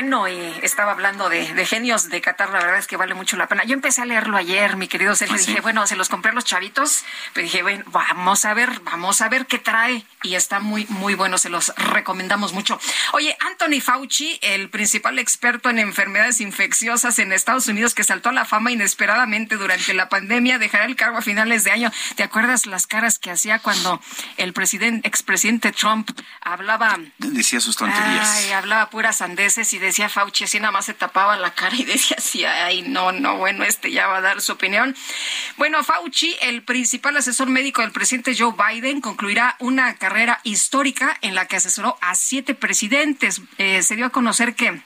[0.00, 3.48] Bueno, y estaba hablando de, genios de Qatar, la verdad es que vale mucho la
[3.48, 3.64] pena.
[3.64, 6.34] Yo empecé a leerlo ayer, mi querido Sergio, ¿Ah, dije, bueno, se los compré a
[6.34, 7.04] los chavitos,
[7.34, 11.14] pero dije, bueno, vamos a ver, vamos a ver qué trae, y está muy, muy
[11.14, 12.80] bueno, se los recomendamos mucho.
[13.12, 18.32] Oye, Anthony Fauci, el principal experto en enfermedades infecciosas en Estados Unidos, que saltó a
[18.32, 21.92] la fama inesperadamente durante la pandemia, dejará el cargo a finales de año.
[22.16, 24.00] ¿Te acuerdas las caras que hacía cuando
[24.38, 26.10] el presidente, expresidente Trump
[26.40, 26.98] hablaba?
[27.18, 28.30] Decía sus tonterías.
[28.30, 31.84] Ay, hablaba puras sandeces y decía Fauci, así nada más se tapaba la cara y
[31.84, 34.96] decía así, ay, no, no, bueno, este ya va a dar su opinión.
[35.56, 41.34] Bueno, Fauci, el principal asesor médico del presidente Joe Biden, concluirá una carrera histórica en
[41.34, 43.42] la que asesoró a siete presidentes.
[43.58, 44.80] Eh, se dio a conocer que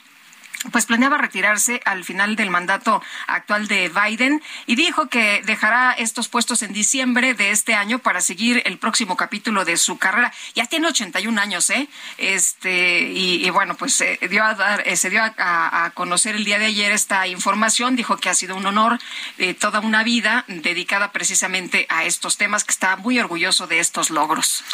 [0.73, 6.29] pues planeaba retirarse al final del mandato actual de Biden y dijo que dejará estos
[6.29, 10.33] puestos en diciembre de este año para seguir el próximo capítulo de su carrera.
[10.55, 11.89] Ya tiene 81 años, ¿eh?
[12.19, 16.59] Este, y, bueno, pues se dio a dar, eh, se dio a, conocer el día
[16.59, 18.99] de ayer esta información, dijo que ha sido un honor
[19.39, 24.11] de toda una vida dedicada precisamente a estos temas, que está muy orgulloso de estos
[24.11, 24.65] logros.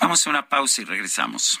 [0.00, 1.60] Vamos a una pausa y regresamos.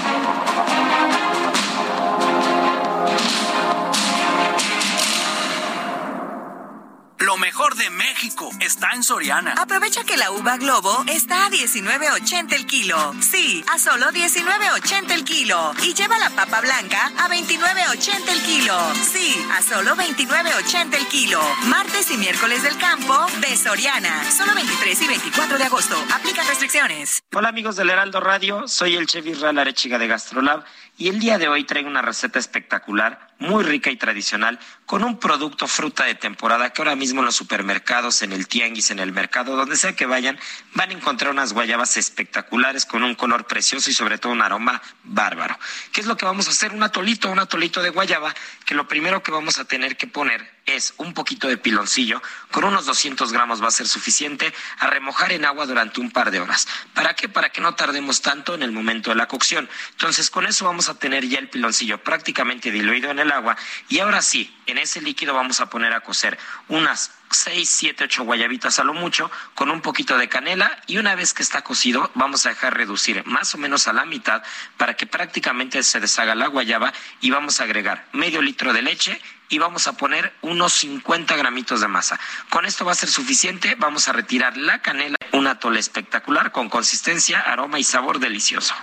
[7.21, 9.53] Lo mejor de México está en Soriana.
[9.53, 13.13] Aprovecha que la uva Globo está a 19.80 el kilo.
[13.19, 15.71] Sí, a solo 19.80 el kilo.
[15.83, 18.75] Y lleva la papa blanca a 29.80 el kilo.
[18.95, 21.39] Sí, a solo 29.80 el kilo.
[21.67, 24.23] Martes y miércoles del campo de Soriana.
[24.31, 25.95] Solo 23 y 24 de agosto.
[26.15, 27.21] Aplican restricciones.
[27.35, 30.63] Hola amigos del Heraldo Radio, soy el chef Israel Arechiga de Gastrolab
[31.01, 35.17] y el día de hoy traigo una receta espectacular, muy rica y tradicional, con un
[35.17, 39.11] producto fruta de temporada que ahora mismo en los supermercados, en el tianguis, en el
[39.11, 40.37] mercado, donde sea que vayan,
[40.75, 44.79] van a encontrar unas guayabas espectaculares con un color precioso y sobre todo un aroma
[45.03, 45.57] bárbaro.
[45.91, 46.71] ¿Qué es lo que vamos a hacer?
[46.71, 50.60] Un atolito, un atolito de guayaba, que lo primero que vamos a tener que poner
[50.65, 52.21] es un poquito de piloncillo,
[52.51, 56.31] con unos 200 gramos va a ser suficiente, a remojar en agua durante un par
[56.31, 56.67] de horas.
[56.93, 57.29] ¿Para qué?
[57.29, 59.69] Para que no tardemos tanto en el momento de la cocción.
[59.91, 63.57] Entonces, con eso vamos a tener ya el piloncillo prácticamente diluido en el agua
[63.89, 68.23] y ahora sí, en ese líquido vamos a poner a cocer unas 6, 7, 8
[68.23, 72.11] guayabitas a lo mucho con un poquito de canela y una vez que está cocido
[72.13, 74.43] vamos a dejar reducir más o menos a la mitad
[74.77, 79.21] para que prácticamente se deshaga la guayaba y vamos a agregar medio litro de leche
[79.51, 82.19] y vamos a poner unos 50 gramitos de masa.
[82.49, 86.69] Con esto va a ser suficiente, vamos a retirar la canela, un atole espectacular con
[86.69, 88.73] consistencia, aroma y sabor delicioso.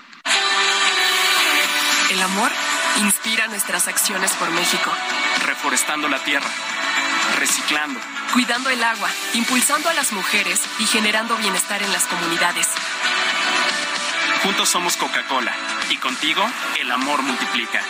[2.11, 2.51] El amor
[3.01, 4.93] inspira nuestras acciones por México.
[5.47, 6.51] Reforestando la tierra,
[7.39, 7.99] reciclando,
[8.35, 12.69] cuidando el agua, impulsando a las mujeres y generando bienestar en las comunidades.
[14.43, 15.53] Juntos somos Coca-Cola
[15.89, 16.47] y contigo
[16.79, 17.83] el amor multiplica.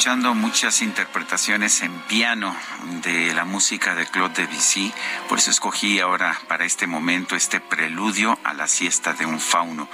[0.00, 2.56] Escuchando muchas interpretaciones en piano
[3.02, 4.90] de la música de Claude Debussy,
[5.28, 9.90] por eso escogí ahora para este momento este preludio a la siesta de un fauno,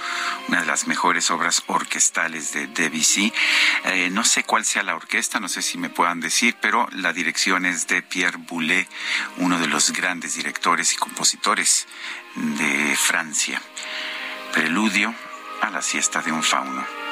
[0.47, 3.33] una de las mejores obras orquestales de Debussy.
[3.83, 7.11] Eh, no sé cuál sea la orquesta, no sé si me puedan decir, pero la
[7.11, 8.87] dirección es de Pierre Boulez,
[9.35, 11.85] uno de los grandes directores y compositores
[12.33, 13.61] de Francia.
[14.53, 15.13] Preludio
[15.59, 17.06] a la siesta de un fauno.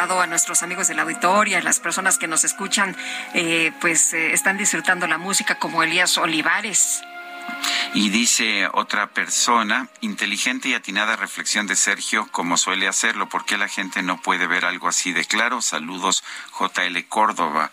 [0.00, 2.96] A nuestros amigos de la auditoria, a las personas que nos escuchan,
[3.34, 7.02] eh, pues eh, están disfrutando la música como Elías Olivares.
[7.92, 13.58] Y dice otra persona, inteligente y atinada reflexión de Sergio, como suele hacerlo, ¿por qué
[13.58, 15.60] la gente no puede ver algo así de claro?
[15.60, 16.24] Saludos,
[16.58, 17.70] JL Córdoba.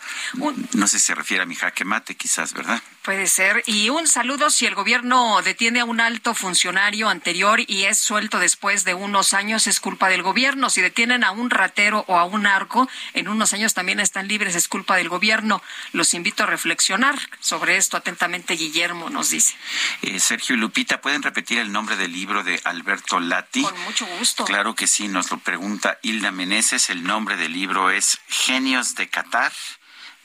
[0.74, 2.82] No sé si se refiere a mi jaque mate, quizás, ¿verdad?
[3.08, 3.62] Puede ser.
[3.64, 8.38] Y un saludo si el gobierno detiene a un alto funcionario anterior y es suelto
[8.38, 10.68] después de unos años, es culpa del gobierno.
[10.68, 14.54] Si detienen a un ratero o a un arco, en unos años también están libres,
[14.54, 15.62] es culpa del gobierno.
[15.92, 19.56] Los invito a reflexionar sobre esto atentamente, Guillermo nos dice.
[20.02, 23.62] Eh, Sergio y Lupita, ¿pueden repetir el nombre del libro de Alberto Lati?
[23.62, 24.44] Con mucho gusto.
[24.44, 26.90] Claro que sí, nos lo pregunta Hilda Meneses.
[26.90, 29.52] El nombre del libro es Genios de Qatar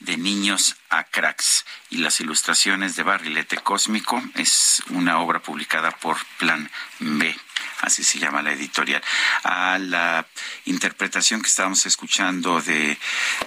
[0.00, 6.16] de niños a cracks y las ilustraciones de Barrilete Cósmico es una obra publicada por
[6.38, 7.36] Plan B
[7.84, 9.02] así se llama la editorial,
[9.42, 10.26] a la
[10.64, 12.98] interpretación que estábamos escuchando de,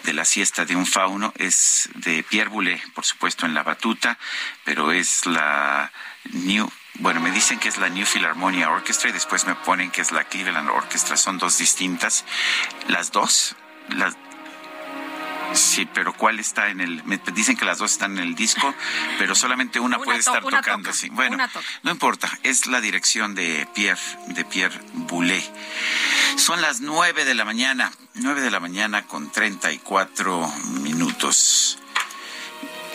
[0.04, 4.18] de la siesta de un fauno es de Pierre Boulez, por supuesto en la batuta,
[4.64, 5.92] pero es la
[6.32, 6.70] New
[7.00, 10.12] bueno, me dicen que es la New Philharmonia Orchestra y después me ponen que es
[10.12, 11.16] la Cleveland Orchestra.
[11.16, 12.26] Son dos distintas.
[12.88, 13.56] Las dos,
[13.90, 14.18] las,
[15.54, 17.04] Sí, pero ¿cuál está en el?
[17.04, 18.74] Me dicen que las dos están en el disco,
[19.18, 20.94] pero solamente una, puede estar tocando.
[20.94, 21.10] Sí.
[21.10, 21.38] Bueno,
[21.84, 22.30] no importa.
[22.44, 25.44] Es la dirección de Pierre de Pierre Boulet.
[26.38, 30.48] Son las nueve de la mañana, nueve de la mañana con treinta y cuatro
[30.82, 31.80] minutos.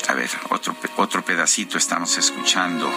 [0.08, 2.90] A ver, otro, otro pedacito estamos escuchando.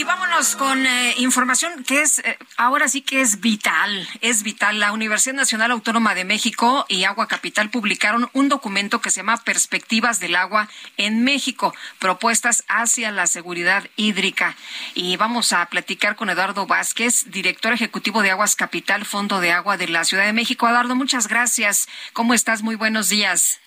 [0.00, 4.80] Y vámonos con eh, información que es, eh, ahora sí que es vital, es vital.
[4.80, 9.44] La Universidad Nacional Autónoma de México y Agua Capital publicaron un documento que se llama
[9.44, 14.56] Perspectivas del Agua en México, propuestas hacia la seguridad hídrica.
[14.94, 19.76] Y vamos a platicar con Eduardo Vázquez, director ejecutivo de Aguas Capital, Fondo de Agua
[19.76, 20.66] de la Ciudad de México.
[20.66, 21.88] Eduardo, muchas gracias.
[22.14, 22.62] ¿Cómo estás?
[22.62, 23.60] Muy buenos días.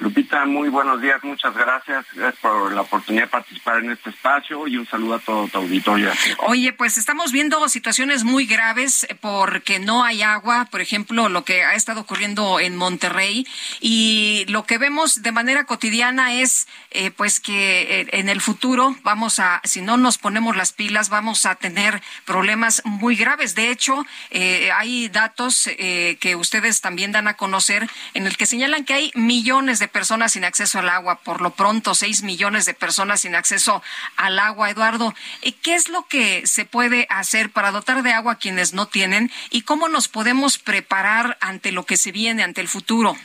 [0.00, 2.06] Lupita, muy buenos días, muchas gracias.
[2.14, 5.58] Gracias por la oportunidad de participar en este espacio y un saludo a todo tu
[5.58, 6.10] auditorio.
[6.46, 11.64] Oye, pues estamos viendo situaciones muy graves porque no hay agua, por ejemplo, lo que
[11.64, 13.46] ha estado ocurriendo en Monterrey
[13.80, 18.96] y lo que vemos de manera cotidiana es eh, pues que eh, en el futuro
[19.02, 23.54] vamos a, si no nos ponemos las pilas, vamos a tener problemas muy graves.
[23.54, 28.84] De hecho, eh, hay datos que ustedes también dan a conocer en el que señalan
[28.84, 32.74] que hay millones de personas sin acceso al agua, por lo pronto seis millones de
[32.74, 33.82] personas sin acceso
[34.16, 34.70] al agua.
[34.70, 38.72] Eduardo, eh, ¿qué es lo que se puede hacer para dotar de agua a quienes
[38.72, 43.16] no tienen y cómo nos podemos preparar ante lo que se viene, ante el futuro?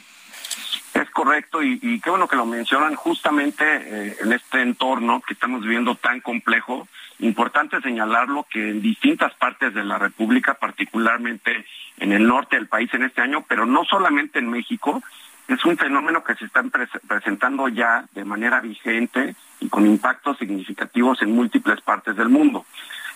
[0.94, 5.62] Es correcto y, qué bueno que lo mencionan justamente eh, en este entorno que estamos
[5.62, 6.88] viviendo tan complejo.
[7.20, 11.66] Importante señalarlo que en distintas partes de la República, particularmente
[11.98, 15.02] en el norte del país en este año, pero no solamente en México,
[15.48, 16.64] es un fenómeno que se está
[17.08, 22.66] presentando ya de manera vigente y con impactos significativos en múltiples partes del mundo.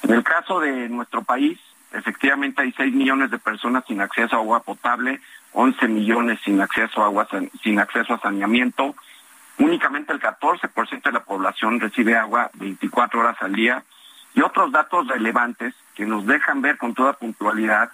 [0.04, 1.60] En el caso de nuestro país,
[1.92, 5.22] efectivamente hay 6 millones de personas sin acceso a agua potable,
[5.54, 7.28] 11 millones sin acceso a agua
[7.64, 8.96] sin acceso a saneamiento.
[9.58, 13.84] Únicamente el 14% de la población recibe agua 24 horas al día
[14.36, 17.90] y otros datos relevantes que nos dejan ver con toda puntualidad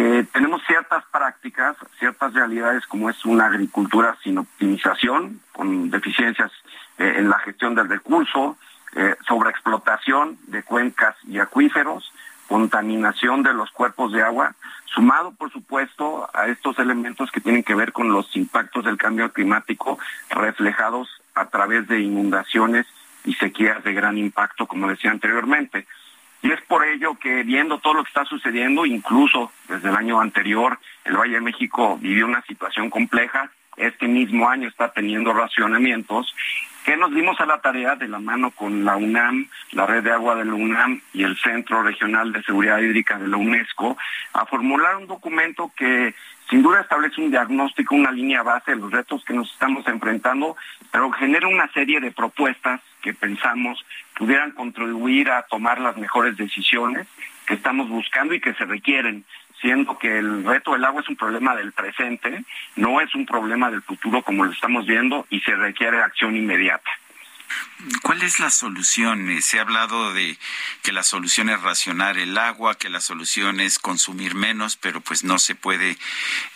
[0.00, 6.50] que tenemos ciertas prácticas, ciertas realidades como es una agricultura sin optimización, con deficiencias
[6.96, 8.56] eh, en la gestión del recurso,
[8.96, 12.14] eh, sobreexplotación de cuencas y acuíferos,
[12.48, 14.54] contaminación de los cuerpos de agua,
[14.86, 19.30] sumado por supuesto a estos elementos que tienen que ver con los impactos del cambio
[19.30, 19.98] climático
[20.30, 22.86] reflejados a través de inundaciones
[23.26, 25.86] y sequías de gran impacto, como decía anteriormente.
[26.42, 30.20] Y es por ello que viendo todo lo que está sucediendo, incluso desde el año
[30.20, 36.34] anterior, el Valle de México vivió una situación compleja, este mismo año está teniendo racionamientos,
[36.84, 40.12] que nos dimos a la tarea de la mano con la UNAM, la red de
[40.12, 43.96] agua de la UNAM y el Centro Regional de Seguridad Hídrica de la UNESCO,
[44.32, 46.14] a formular un documento que
[46.48, 50.56] sin duda establece un diagnóstico, una línea base de los retos que nos estamos enfrentando,
[50.90, 53.84] pero genera una serie de propuestas que pensamos
[54.16, 57.06] pudieran contribuir a tomar las mejores decisiones
[57.46, 59.24] que estamos buscando y que se requieren,
[59.60, 62.44] siendo que el reto del agua es un problema del presente,
[62.76, 66.90] no es un problema del futuro como lo estamos viendo y se requiere acción inmediata.
[68.02, 69.30] ¿Cuál es la solución?
[69.30, 70.38] Eh, se ha hablado de
[70.82, 75.24] que la solución es racionar el agua, que la solución es consumir menos, pero pues
[75.24, 75.96] no se puede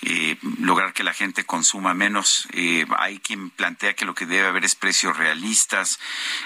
[0.02, 2.46] eh, lograr que la gente consuma menos.
[2.52, 5.98] Eh, hay quien plantea que lo que debe haber es precios realistas.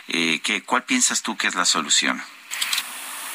[0.06, 2.22] ¿qué, ¿Cuál piensas tú que es la solución?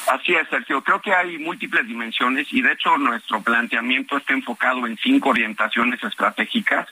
[0.06, 0.82] Así es, Sergio.
[0.82, 6.02] Creo que hay múltiples dimensiones y de hecho nuestro planteamiento está enfocado en cinco orientaciones
[6.02, 6.88] estratégicas,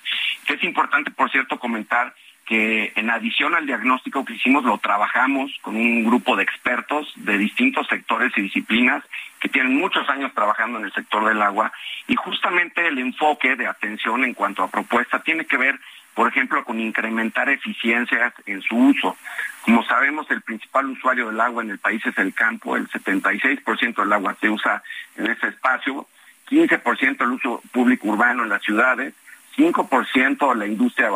[0.47, 2.15] que es importante, por cierto, comentar
[2.55, 7.87] en adición al diagnóstico que hicimos lo trabajamos con un grupo de expertos de distintos
[7.89, 9.03] sectores y disciplinas
[9.41, 11.73] que tienen muchos años trabajando en el sector del agua
[12.07, 15.81] y justamente el enfoque de atención en cuanto a propuesta tiene que ver,
[16.15, 19.17] por ejemplo, con incrementar eficiencias en su uso.
[19.63, 23.95] Como sabemos, el principal usuario del agua en el país es el campo, el 76%
[23.95, 24.83] del agua se usa
[25.17, 26.07] en ese espacio,
[26.51, 29.15] 15% el uso público urbano en las ciudades,
[29.57, 31.09] 5% a la industria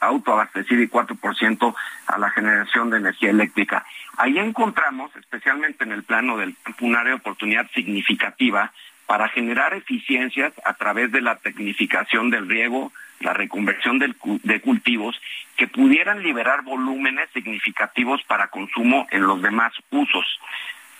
[0.00, 1.74] autoabastecida y 4%
[2.06, 3.84] a la generación de energía eléctrica.
[4.16, 8.72] Ahí encontramos, especialmente en el plano del campo, un área de oportunidad significativa
[9.06, 15.20] para generar eficiencias a través de la tecnificación del riego, la reconversión de cultivos,
[15.56, 20.24] que pudieran liberar volúmenes significativos para consumo en los demás usos.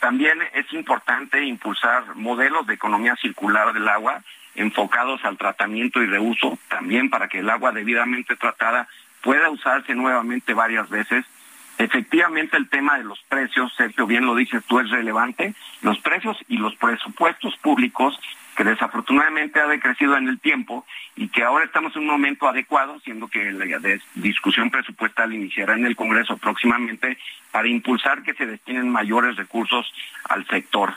[0.00, 4.22] También es importante impulsar modelos de economía circular del agua
[4.54, 8.88] enfocados al tratamiento y reuso, también para que el agua debidamente tratada
[9.22, 11.24] pueda usarse nuevamente varias veces.
[11.78, 15.54] Efectivamente, el tema de los precios, Sergio, bien lo dices tú, es relevante.
[15.80, 18.18] Los precios y los presupuestos públicos,
[18.54, 20.84] que desafortunadamente ha decrecido en el tiempo
[21.16, 23.64] y que ahora estamos en un momento adecuado, siendo que la
[24.14, 27.16] discusión presupuestal iniciará en el Congreso próximamente,
[27.50, 29.90] para impulsar que se destinen mayores recursos
[30.28, 30.94] al sector.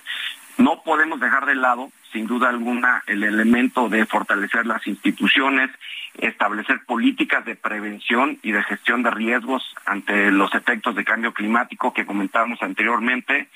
[0.57, 5.71] No podemos dejar de lado sin duda alguna, el elemento de fortalecer las instituciones,
[6.15, 11.91] establecer políticas de prevención y de gestión de riesgos ante los efectos de cambio climático
[11.91, 13.49] que comentábamos anteriormente,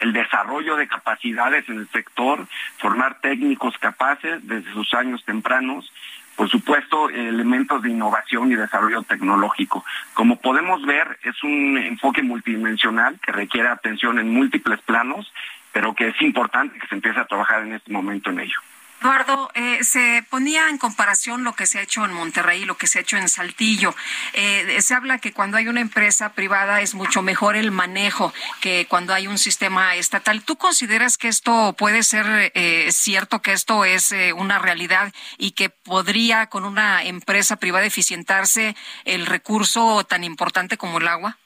[0.00, 2.46] el desarrollo de capacidades en el sector,
[2.78, 5.92] formar técnicos capaces desde sus años tempranos,
[6.36, 9.84] por supuesto, elementos de innovación y desarrollo tecnológico.
[10.14, 15.32] Como podemos ver, es un enfoque multidimensional que requiere atención en múltiples planos,
[15.78, 18.58] pero que es importante que se empiece a trabajar en este momento en ello.
[19.00, 22.76] Eduardo, eh, se ponía en comparación lo que se ha hecho en Monterrey y lo
[22.76, 23.94] que se ha hecho en Saltillo.
[24.32, 28.88] Eh, se habla que cuando hay una empresa privada es mucho mejor el manejo que
[28.88, 30.42] cuando hay un sistema estatal.
[30.42, 35.68] ¿Tú consideras que esto puede ser eh, cierto, que esto es una realidad y que
[35.70, 38.74] podría con una empresa privada eficientarse
[39.04, 41.38] el recurso tan importante como el agua?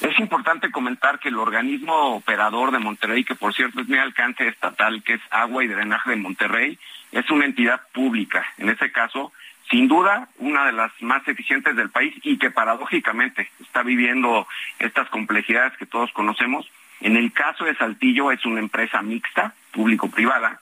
[0.00, 4.48] Es importante comentar que el organismo operador de Monterrey, que por cierto es mi alcance
[4.48, 6.78] estatal, que es Agua y Drenaje de Monterrey,
[7.12, 8.46] es una entidad pública.
[8.56, 9.30] En ese caso,
[9.70, 14.46] sin duda, una de las más eficientes del país y que paradójicamente está viviendo
[14.78, 16.70] estas complejidades que todos conocemos.
[17.00, 20.60] En el caso de Saltillo es una empresa mixta, público-privada,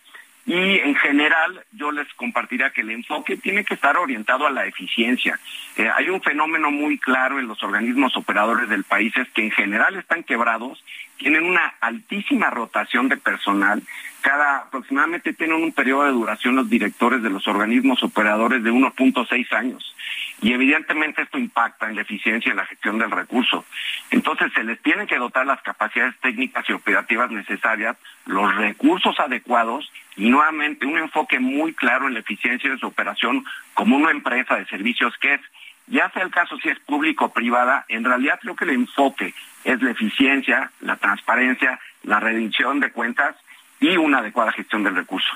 [0.48, 4.64] y en general yo les compartiría que el enfoque tiene que estar orientado a la
[4.64, 5.38] eficiencia.
[5.76, 9.50] Eh, hay un fenómeno muy claro en los organismos operadores del país, es que en
[9.50, 10.82] general están quebrados,
[11.18, 13.82] tienen una altísima rotación de personal,
[14.28, 19.52] cada aproximadamente tienen un periodo de duración los directores de los organismos operadores de 1.6
[19.54, 19.96] años.
[20.42, 23.64] Y evidentemente esto impacta en la eficiencia y la gestión del recurso.
[24.10, 29.90] Entonces se les tienen que dotar las capacidades técnicas y operativas necesarias, los recursos adecuados
[30.14, 34.56] y nuevamente un enfoque muy claro en la eficiencia de su operación como una empresa
[34.56, 35.40] de servicios que es,
[35.86, 39.32] ya sea el caso si es público o privada, en realidad creo que el enfoque
[39.64, 43.34] es la eficiencia, la transparencia, la rendición de cuentas
[43.80, 45.28] y una adecuada gestión del recurso.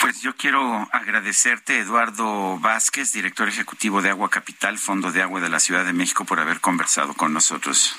[0.00, 5.48] Pues yo quiero agradecerte, Eduardo Vázquez, director ejecutivo de Agua Capital, Fondo de Agua de
[5.48, 7.96] la Ciudad de México, por haber conversado con nosotros.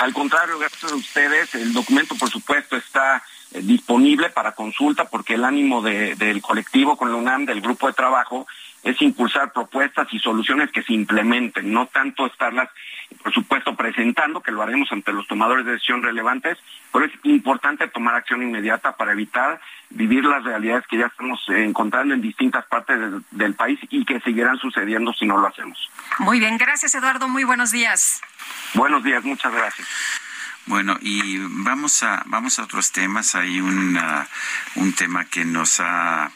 [0.00, 1.54] Al contrario, gracias a ustedes.
[1.56, 7.10] El documento, por supuesto, está eh, disponible para consulta porque el ánimo del colectivo con
[7.10, 8.46] la UNAM, del grupo de trabajo,
[8.84, 12.68] es impulsar propuestas y soluciones que se implementen, no tanto estarlas,
[13.22, 16.58] por supuesto, presentando, que lo haremos ante los tomadores de decisión relevantes,
[16.92, 22.12] pero es importante tomar acción inmediata para evitar vivir las realidades que ya estamos encontrando
[22.12, 22.98] en distintas partes
[23.30, 25.90] del país y que seguirán sucediendo si no lo hacemos.
[26.18, 28.20] Muy bien, gracias Eduardo, muy buenos días.
[28.74, 29.88] Buenos días, muchas gracias.
[30.66, 33.34] Bueno, y vamos a vamos a otros temas.
[33.34, 36.30] Hay un tema que nos ha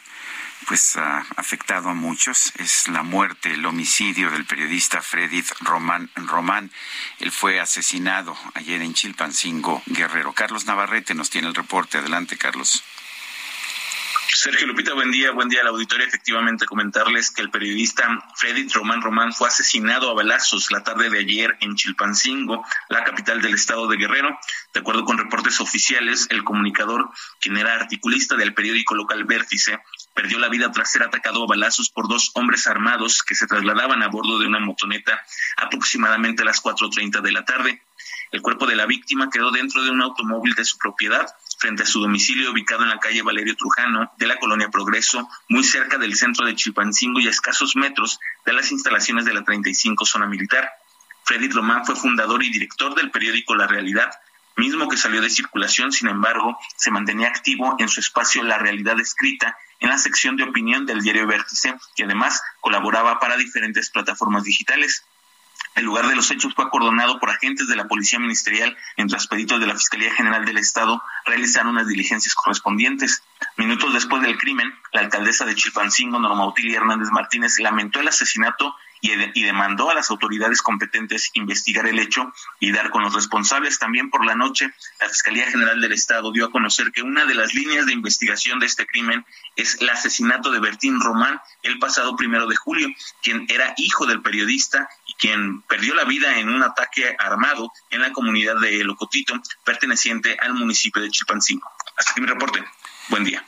[0.69, 6.69] pues ha afectado a muchos es la muerte, el homicidio del periodista Freddy Román Román.
[7.17, 10.33] Él fue asesinado ayer en Chilpancingo, Guerrero.
[10.33, 11.97] Carlos Navarrete nos tiene el reporte.
[11.97, 12.83] Adelante, Carlos.
[14.31, 16.05] Sergio Lupita, buen día, buen día al auditorio.
[16.05, 21.19] Efectivamente, comentarles que el periodista Freddy Román Román fue asesinado a balazos la tarde de
[21.19, 24.37] ayer en Chilpancingo, la capital del estado de Guerrero.
[24.73, 27.09] De acuerdo con reportes oficiales, el comunicador,
[27.41, 29.79] quien era articulista del periódico local Vértice,
[30.19, 34.03] perdió la vida tras ser atacado a balazos por dos hombres armados que se trasladaban
[34.03, 35.23] a bordo de una motoneta
[35.55, 37.81] aproximadamente a las 4.30 de la tarde.
[38.33, 41.25] El cuerpo de la víctima quedó dentro de un automóvil de su propiedad
[41.57, 45.63] frente a su domicilio ubicado en la calle Valerio Trujano de la colonia Progreso, muy
[45.63, 50.05] cerca del centro de Chilpancingo y a escasos metros de las instalaciones de la 35
[50.05, 50.69] zona militar.
[51.23, 54.11] Freddy Román fue fundador y director del periódico La Realidad,
[54.57, 58.99] mismo que salió de circulación, sin embargo, se mantenía activo en su espacio La Realidad
[58.99, 64.43] Escrita en la sección de opinión del diario Vértice, que además colaboraba para diferentes plataformas
[64.43, 65.03] digitales.
[65.79, 69.61] El lugar de los hechos fue acordonado por agentes de la Policía Ministerial, mientras peritos
[69.61, 73.23] de la Fiscalía General del Estado realizaron las diligencias correspondientes.
[73.55, 78.75] Minutos después del crimen, la alcaldesa de Chilpancingo, Norma Utilia Hernández Martínez, lamentó el asesinato
[79.01, 83.79] y, demandó a las autoridades competentes investigar el hecho y dar con los responsables.
[83.79, 87.35] También por la noche, la Fiscalía General del Estado dio a conocer que una de
[87.35, 89.25] las líneas de investigación de este crimen
[89.55, 92.89] es el asesinato de Bertín Román el pasado primero de julio,
[93.23, 98.01] quien era hijo del periodista y quien perdió la vida en un ataque armado en
[98.01, 99.33] la comunidad de Locotito,
[99.63, 101.69] perteneciente al municipio de Chilpancingo.
[101.97, 102.63] Hasta aquí mi reporte.
[103.09, 103.45] Buen día.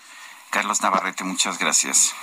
[0.49, 2.13] Carlos Navarrete, muchas gracias.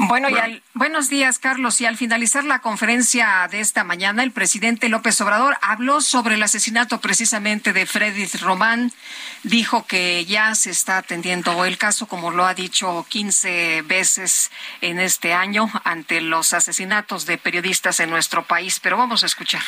[0.00, 1.80] Bueno, y al, buenos días, Carlos.
[1.80, 6.42] Y al finalizar la conferencia de esta mañana, el presidente López Obrador habló sobre el
[6.42, 8.92] asesinato precisamente de Freddy Román.
[9.42, 14.52] Dijo que ya se está atendiendo el caso, como lo ha dicho 15 veces
[14.82, 18.78] en este año, ante los asesinatos de periodistas en nuestro país.
[18.78, 19.62] Pero vamos a escuchar.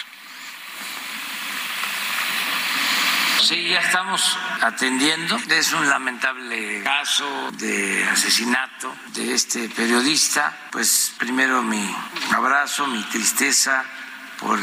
[3.43, 5.39] Sí, ya estamos atendiendo.
[5.49, 10.55] Es un lamentable caso de asesinato de este periodista.
[10.71, 11.97] Pues primero mi
[12.35, 13.85] abrazo, mi tristeza
[14.39, 14.59] por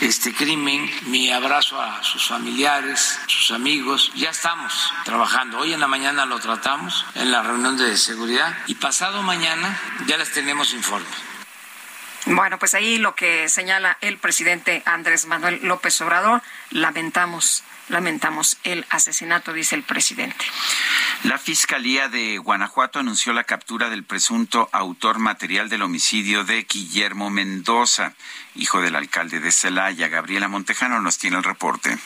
[0.00, 4.12] este crimen, mi abrazo a sus familiares, sus amigos.
[4.14, 5.58] Ya estamos trabajando.
[5.58, 9.76] Hoy en la mañana lo tratamos en la reunión de seguridad y pasado mañana
[10.06, 11.35] ya les tenemos informe.
[12.26, 18.84] Bueno, pues ahí lo que señala el presidente Andrés Manuel López Obrador, lamentamos lamentamos el
[18.90, 20.44] asesinato, dice el presidente.
[21.22, 27.30] La Fiscalía de Guanajuato anunció la captura del presunto autor material del homicidio de Guillermo
[27.30, 28.14] Mendoza,
[28.54, 30.08] hijo del alcalde de Celaya.
[30.08, 31.96] Gabriela Montejano nos tiene el reporte.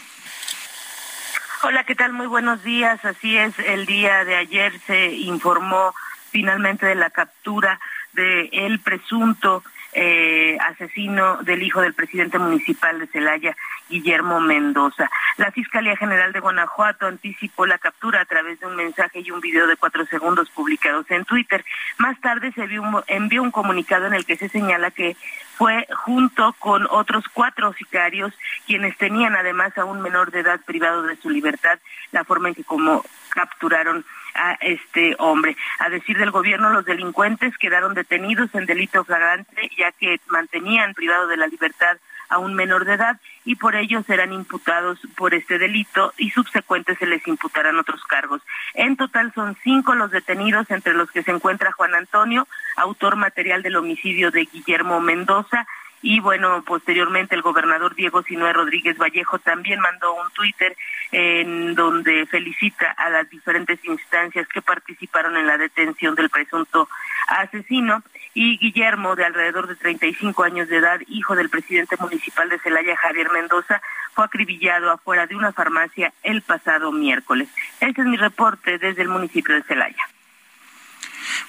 [1.62, 2.12] Hola, ¿qué tal?
[2.12, 3.04] Muy buenos días.
[3.04, 5.94] Así es, el día de ayer se informó
[6.30, 7.80] finalmente de la captura
[8.12, 9.62] del el presunto
[9.92, 13.56] eh, asesino del hijo del presidente municipal de Celaya,
[13.88, 15.10] Guillermo Mendoza.
[15.36, 19.40] La Fiscalía General de Guanajuato anticipó la captura a través de un mensaje y un
[19.40, 21.64] video de cuatro segundos publicados en Twitter.
[21.98, 22.68] Más tarde se
[23.08, 25.16] envió un comunicado en el que se señala que
[25.56, 28.32] fue junto con otros cuatro sicarios
[28.66, 31.78] quienes tenían además a un menor de edad privado de su libertad,
[32.12, 35.56] la forma en que como capturaron a este hombre.
[35.78, 41.26] A decir del gobierno, los delincuentes quedaron detenidos en delito flagrante ya que mantenían privado
[41.26, 41.98] de la libertad
[42.30, 46.96] a un menor de edad y por ello serán imputados por este delito y subsecuentes
[46.98, 48.40] se les imputarán otros cargos.
[48.74, 53.62] En total son cinco los detenidos, entre los que se encuentra Juan Antonio, autor material
[53.62, 55.66] del homicidio de Guillermo Mendoza,
[56.02, 60.74] y bueno, posteriormente el gobernador Diego Sinué Rodríguez Vallejo también mandó un Twitter
[61.12, 66.88] en donde felicita a las diferentes instancias que participaron en la detención del presunto
[67.28, 72.60] asesino y Guillermo, de alrededor de 35 años de edad, hijo del presidente municipal de
[72.60, 73.82] Celaya, Javier Mendoza,
[74.14, 77.48] fue acribillado afuera de una farmacia el pasado miércoles.
[77.80, 80.08] Este es mi reporte desde el municipio de Celaya.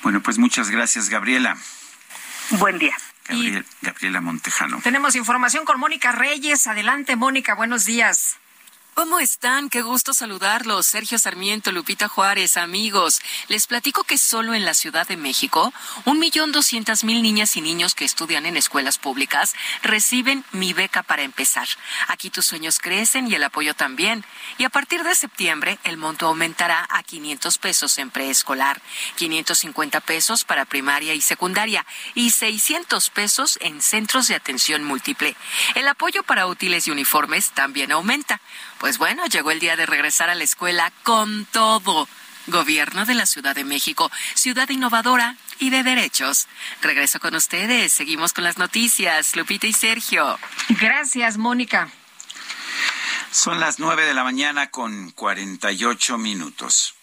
[0.01, 1.55] Bueno, pues muchas gracias, Gabriela.
[2.51, 2.95] Buen día.
[3.81, 4.81] Gabriela Montejano.
[4.81, 6.67] Tenemos información con Mónica Reyes.
[6.67, 8.40] Adelante, Mónica, buenos días.
[8.93, 9.69] ¿Cómo están?
[9.69, 10.85] Qué gusto saludarlos.
[10.85, 13.21] Sergio Sarmiento, Lupita Juárez, amigos.
[13.47, 17.61] Les platico que solo en la Ciudad de México, un millón doscientas mil niñas y
[17.61, 21.69] niños que estudian en escuelas públicas reciben mi beca para empezar.
[22.09, 24.25] Aquí tus sueños crecen y el apoyo también.
[24.57, 28.81] Y a partir de septiembre, el monto aumentará a 500 pesos en preescolar,
[29.15, 35.37] 550 pesos para primaria y secundaria y 600 pesos en centros de atención múltiple.
[35.75, 38.41] El apoyo para útiles y uniformes también aumenta.
[38.81, 42.07] Pues bueno, llegó el día de regresar a la escuela con todo.
[42.47, 46.47] Gobierno de la Ciudad de México, ciudad innovadora y de derechos.
[46.81, 47.93] Regreso con ustedes.
[47.93, 49.35] Seguimos con las noticias.
[49.35, 50.39] Lupita y Sergio.
[50.69, 51.91] Gracias, Mónica.
[53.29, 56.95] Son las nueve de la mañana con cuarenta y ocho minutos.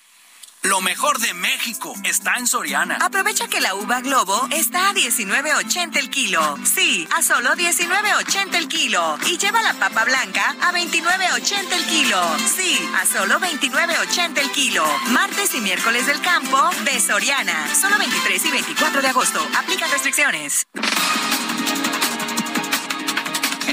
[0.69, 2.99] Lo mejor de México está en Soriana.
[3.01, 6.59] Aprovecha que la uva Globo está a 19.80 el kilo.
[6.63, 9.19] Sí, a solo 19.80 el kilo.
[9.27, 12.21] Y lleva la papa blanca a 29.80 el kilo.
[12.55, 14.85] Sí, a solo 29.80 el kilo.
[15.07, 17.75] Martes y miércoles del campo de Soriana.
[17.75, 19.41] Solo 23 y 24 de agosto.
[19.57, 20.67] Aplica restricciones.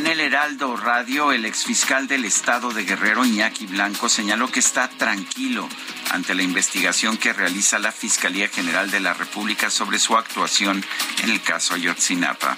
[0.06, 4.88] En el Heraldo Radio, el exfiscal del estado de Guerrero, Iñaki Blanco, señaló que está
[4.88, 5.68] tranquilo
[6.12, 10.84] ante la investigación que realiza la Fiscalía General de la República sobre su actuación
[11.24, 12.56] en el caso Ayotzinapa.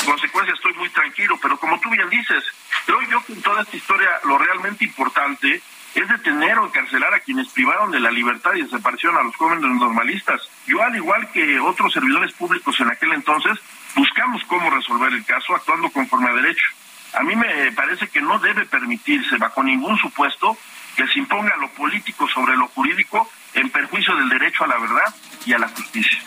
[0.00, 2.42] En consecuencia estoy muy tranquilo, pero como tú bien dices,
[2.86, 5.62] creo yo que en toda esta historia lo realmente importante
[5.94, 9.62] es detener o encarcelar a quienes privaron de la libertad y desaparecieron a los jóvenes
[9.62, 10.42] normalistas.
[10.66, 13.60] Yo, al igual que otros servidores públicos en aquel entonces,
[13.98, 16.66] buscamos cómo resolver el caso actuando conforme a derecho.
[17.14, 20.56] A mí me parece que no debe permitirse, bajo ningún supuesto,
[20.96, 25.14] que se imponga lo político sobre lo jurídico en perjuicio del derecho a la verdad
[25.44, 26.18] y a la justicia.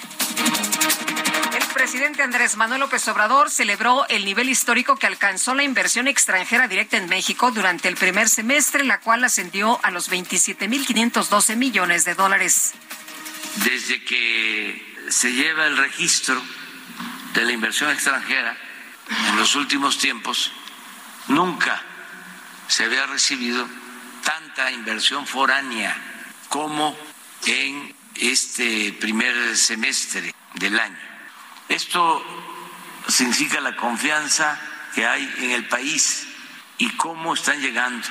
[1.54, 6.68] El presidente Andrés Manuel López Obrador celebró el nivel histórico que alcanzó la inversión extranjera
[6.68, 12.16] directa en México durante el primer semestre, la cual ascendió a los 27.512 millones de
[12.16, 12.74] dólares.
[13.64, 16.42] Desde que se lleva el registro
[17.34, 18.56] de la inversión extranjera
[19.30, 20.52] en los últimos tiempos,
[21.28, 21.82] nunca
[22.68, 23.68] se había recibido
[24.24, 25.96] tanta inversión foránea
[26.50, 26.98] como
[27.46, 31.00] en este primer semestre del año.
[31.68, 32.24] Esto
[33.08, 34.60] significa la confianza
[34.94, 36.28] que hay en el país
[36.78, 38.08] y cómo están llegando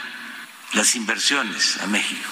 [0.72, 2.28] las inversiones a México.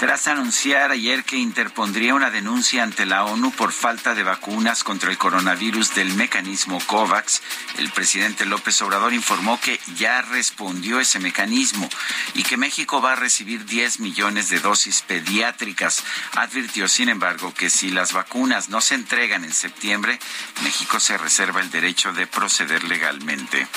[0.00, 5.10] Tras anunciar ayer que interpondría una denuncia ante la ONU por falta de vacunas contra
[5.10, 7.42] el coronavirus del mecanismo COVAX,
[7.76, 11.86] el presidente López Obrador informó que ya respondió ese mecanismo
[12.32, 16.02] y que México va a recibir 10 millones de dosis pediátricas.
[16.32, 20.18] Advirtió, sin embargo, que si las vacunas no se entregan en septiembre,
[20.62, 23.68] México se reserva el derecho de proceder legalmente.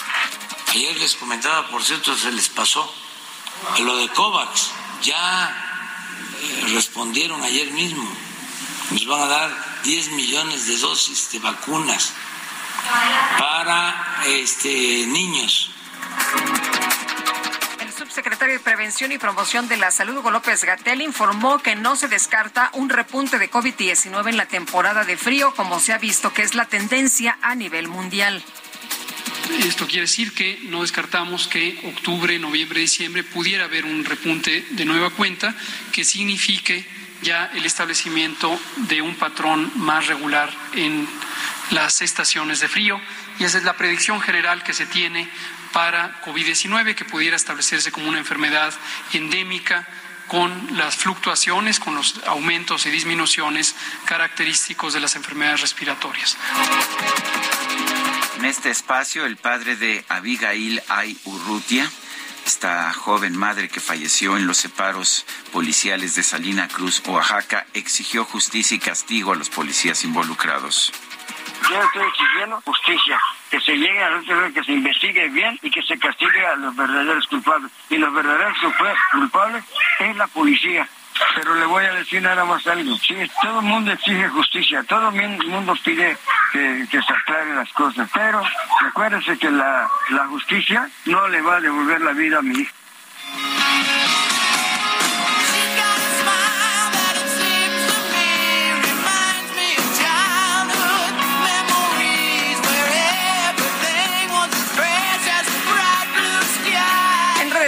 [0.70, 2.90] Ayer les comentaba, por cierto, se les pasó
[3.80, 4.72] lo de COVAX.
[5.02, 5.73] Ya
[6.74, 8.08] respondieron ayer mismo.
[8.92, 12.14] Nos van a dar 10 millones de dosis de vacunas
[13.40, 15.72] para este, niños.
[17.80, 21.96] El subsecretario de Prevención y Promoción de la Salud, Hugo López Gatel, informó que no
[21.96, 26.34] se descarta un repunte de COVID-19 en la temporada de frío, como se ha visto
[26.34, 28.44] que es la tendencia a nivel mundial.
[29.60, 34.86] Esto quiere decir que no descartamos que octubre, noviembre, diciembre pudiera haber un repunte de
[34.86, 35.56] nueva cuenta
[35.92, 36.86] que signifique
[37.22, 41.08] ya el establecimiento de un patrón más regular en
[41.72, 43.00] las estaciones de frío
[43.40, 45.30] y esa es la predicción general que se tiene
[45.72, 48.74] para COVID-19 que pudiera establecerse como una enfermedad
[49.14, 49.88] endémica
[50.28, 56.38] con las fluctuaciones, con los aumentos y disminuciones característicos de las enfermedades respiratorias.
[58.38, 61.90] En este espacio, el padre de Abigail Ay Urrutia,
[62.46, 68.76] esta joven madre que falleció en los separos policiales de Salina Cruz, Oaxaca, exigió justicia
[68.76, 70.92] y castigo a los policías involucrados.
[71.70, 75.98] Yo estoy exigiendo justicia, que se llegue a que se investigue bien y que se
[75.98, 77.72] castigue a los verdaderos culpables.
[77.90, 78.58] Y los verdaderos
[79.12, 79.64] culpables
[80.00, 80.90] es la policía.
[81.36, 82.96] Pero le voy a decir nada más algo.
[82.98, 86.18] Sí, todo el mundo exige justicia, todo el mundo pide
[86.52, 88.10] que, se aclaren las cosas.
[88.14, 88.42] Pero
[88.82, 92.74] recuérdese que la, la justicia no le va a devolver la vida a mi hijo.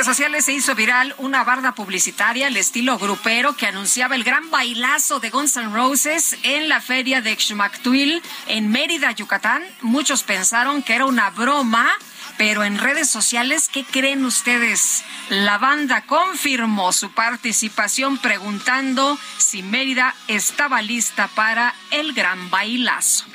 [0.06, 4.52] Redes sociales se hizo viral una barda publicitaria al estilo grupero que anunciaba el gran
[4.52, 9.64] bailazo de Guns N' Roses en la feria de Xmactuil en Mérida, Yucatán.
[9.82, 11.90] Muchos pensaron que era una broma,
[12.38, 15.04] pero en redes sociales, ¿qué creen ustedes?
[15.30, 23.26] La banda confirmó su participación preguntando si Mérida estaba lista para el gran bailazo.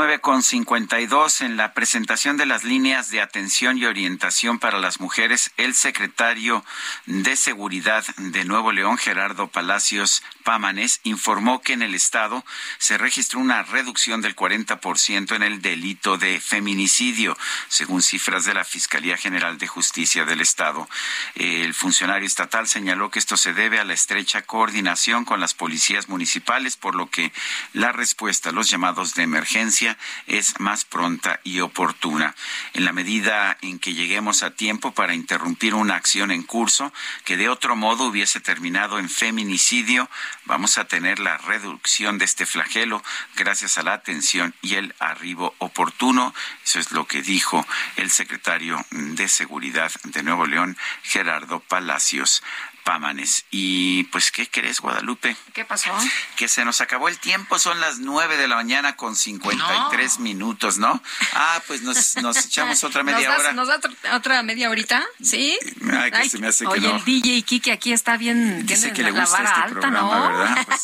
[0.00, 4.98] 9 con 52 en la presentación de las líneas de atención y orientación para las
[4.98, 6.64] mujeres, el secretario
[7.04, 12.44] de Seguridad de Nuevo León, Gerardo Palacios Pámanes, informó que en el estado
[12.78, 17.36] se registró una reducción del 40% en el delito de feminicidio,
[17.68, 20.88] según cifras de la Fiscalía General de Justicia del estado.
[21.34, 26.08] El funcionario estatal señaló que esto se debe a la estrecha coordinación con las policías
[26.08, 27.32] municipales, por lo que
[27.72, 29.96] la respuesta a los llamados de emergencia
[30.26, 32.34] es más pronta y oportuna.
[32.72, 36.92] En la medida en que lleguemos a tiempo para interrumpir una acción en curso
[37.24, 40.08] que de otro modo hubiese terminado en feminicidio,
[40.50, 43.04] vamos a tener la reducción de este flagelo
[43.36, 46.34] gracias a la atención y el arribo oportuno.
[46.64, 47.64] Eso es lo que dijo
[47.94, 52.42] el secretario de Seguridad de Nuevo León, Gerardo Palacios.
[52.84, 53.44] Pámanes.
[53.50, 55.36] Y pues, ¿qué crees, Guadalupe?
[55.52, 55.90] ¿Qué pasó?
[56.36, 60.78] Que se nos acabó el tiempo, son las nueve de la mañana con 53 minutos,
[60.78, 61.02] ¿no?
[61.34, 63.52] Ah, pues nos, echamos otra media hora.
[63.52, 63.80] ¿Nos da
[64.14, 65.04] otra media horita?
[65.22, 65.58] ¿Sí?
[65.92, 69.02] Ay, que se me hace que oye, el DJ Kike aquí está bien, Dice que
[69.02, 70.38] le gusta este alta, programa, ¿no?
[70.38, 70.66] ¿verdad?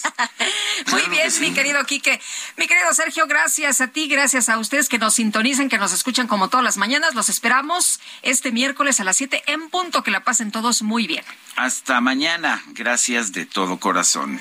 [0.84, 2.20] Pues, Muy bien, mi querido Quique.
[2.57, 6.26] Mi querido Sergio, gracias a ti, gracias a ustedes que nos sintonicen, que nos escuchan
[6.28, 7.15] como todas las mañanas.
[7.15, 10.02] Los esperamos este miércoles a las 7 en punto.
[10.02, 11.25] Que la pasen todos muy bien.
[11.57, 12.62] Hasta mañana.
[12.73, 14.40] Gracias de todo corazón.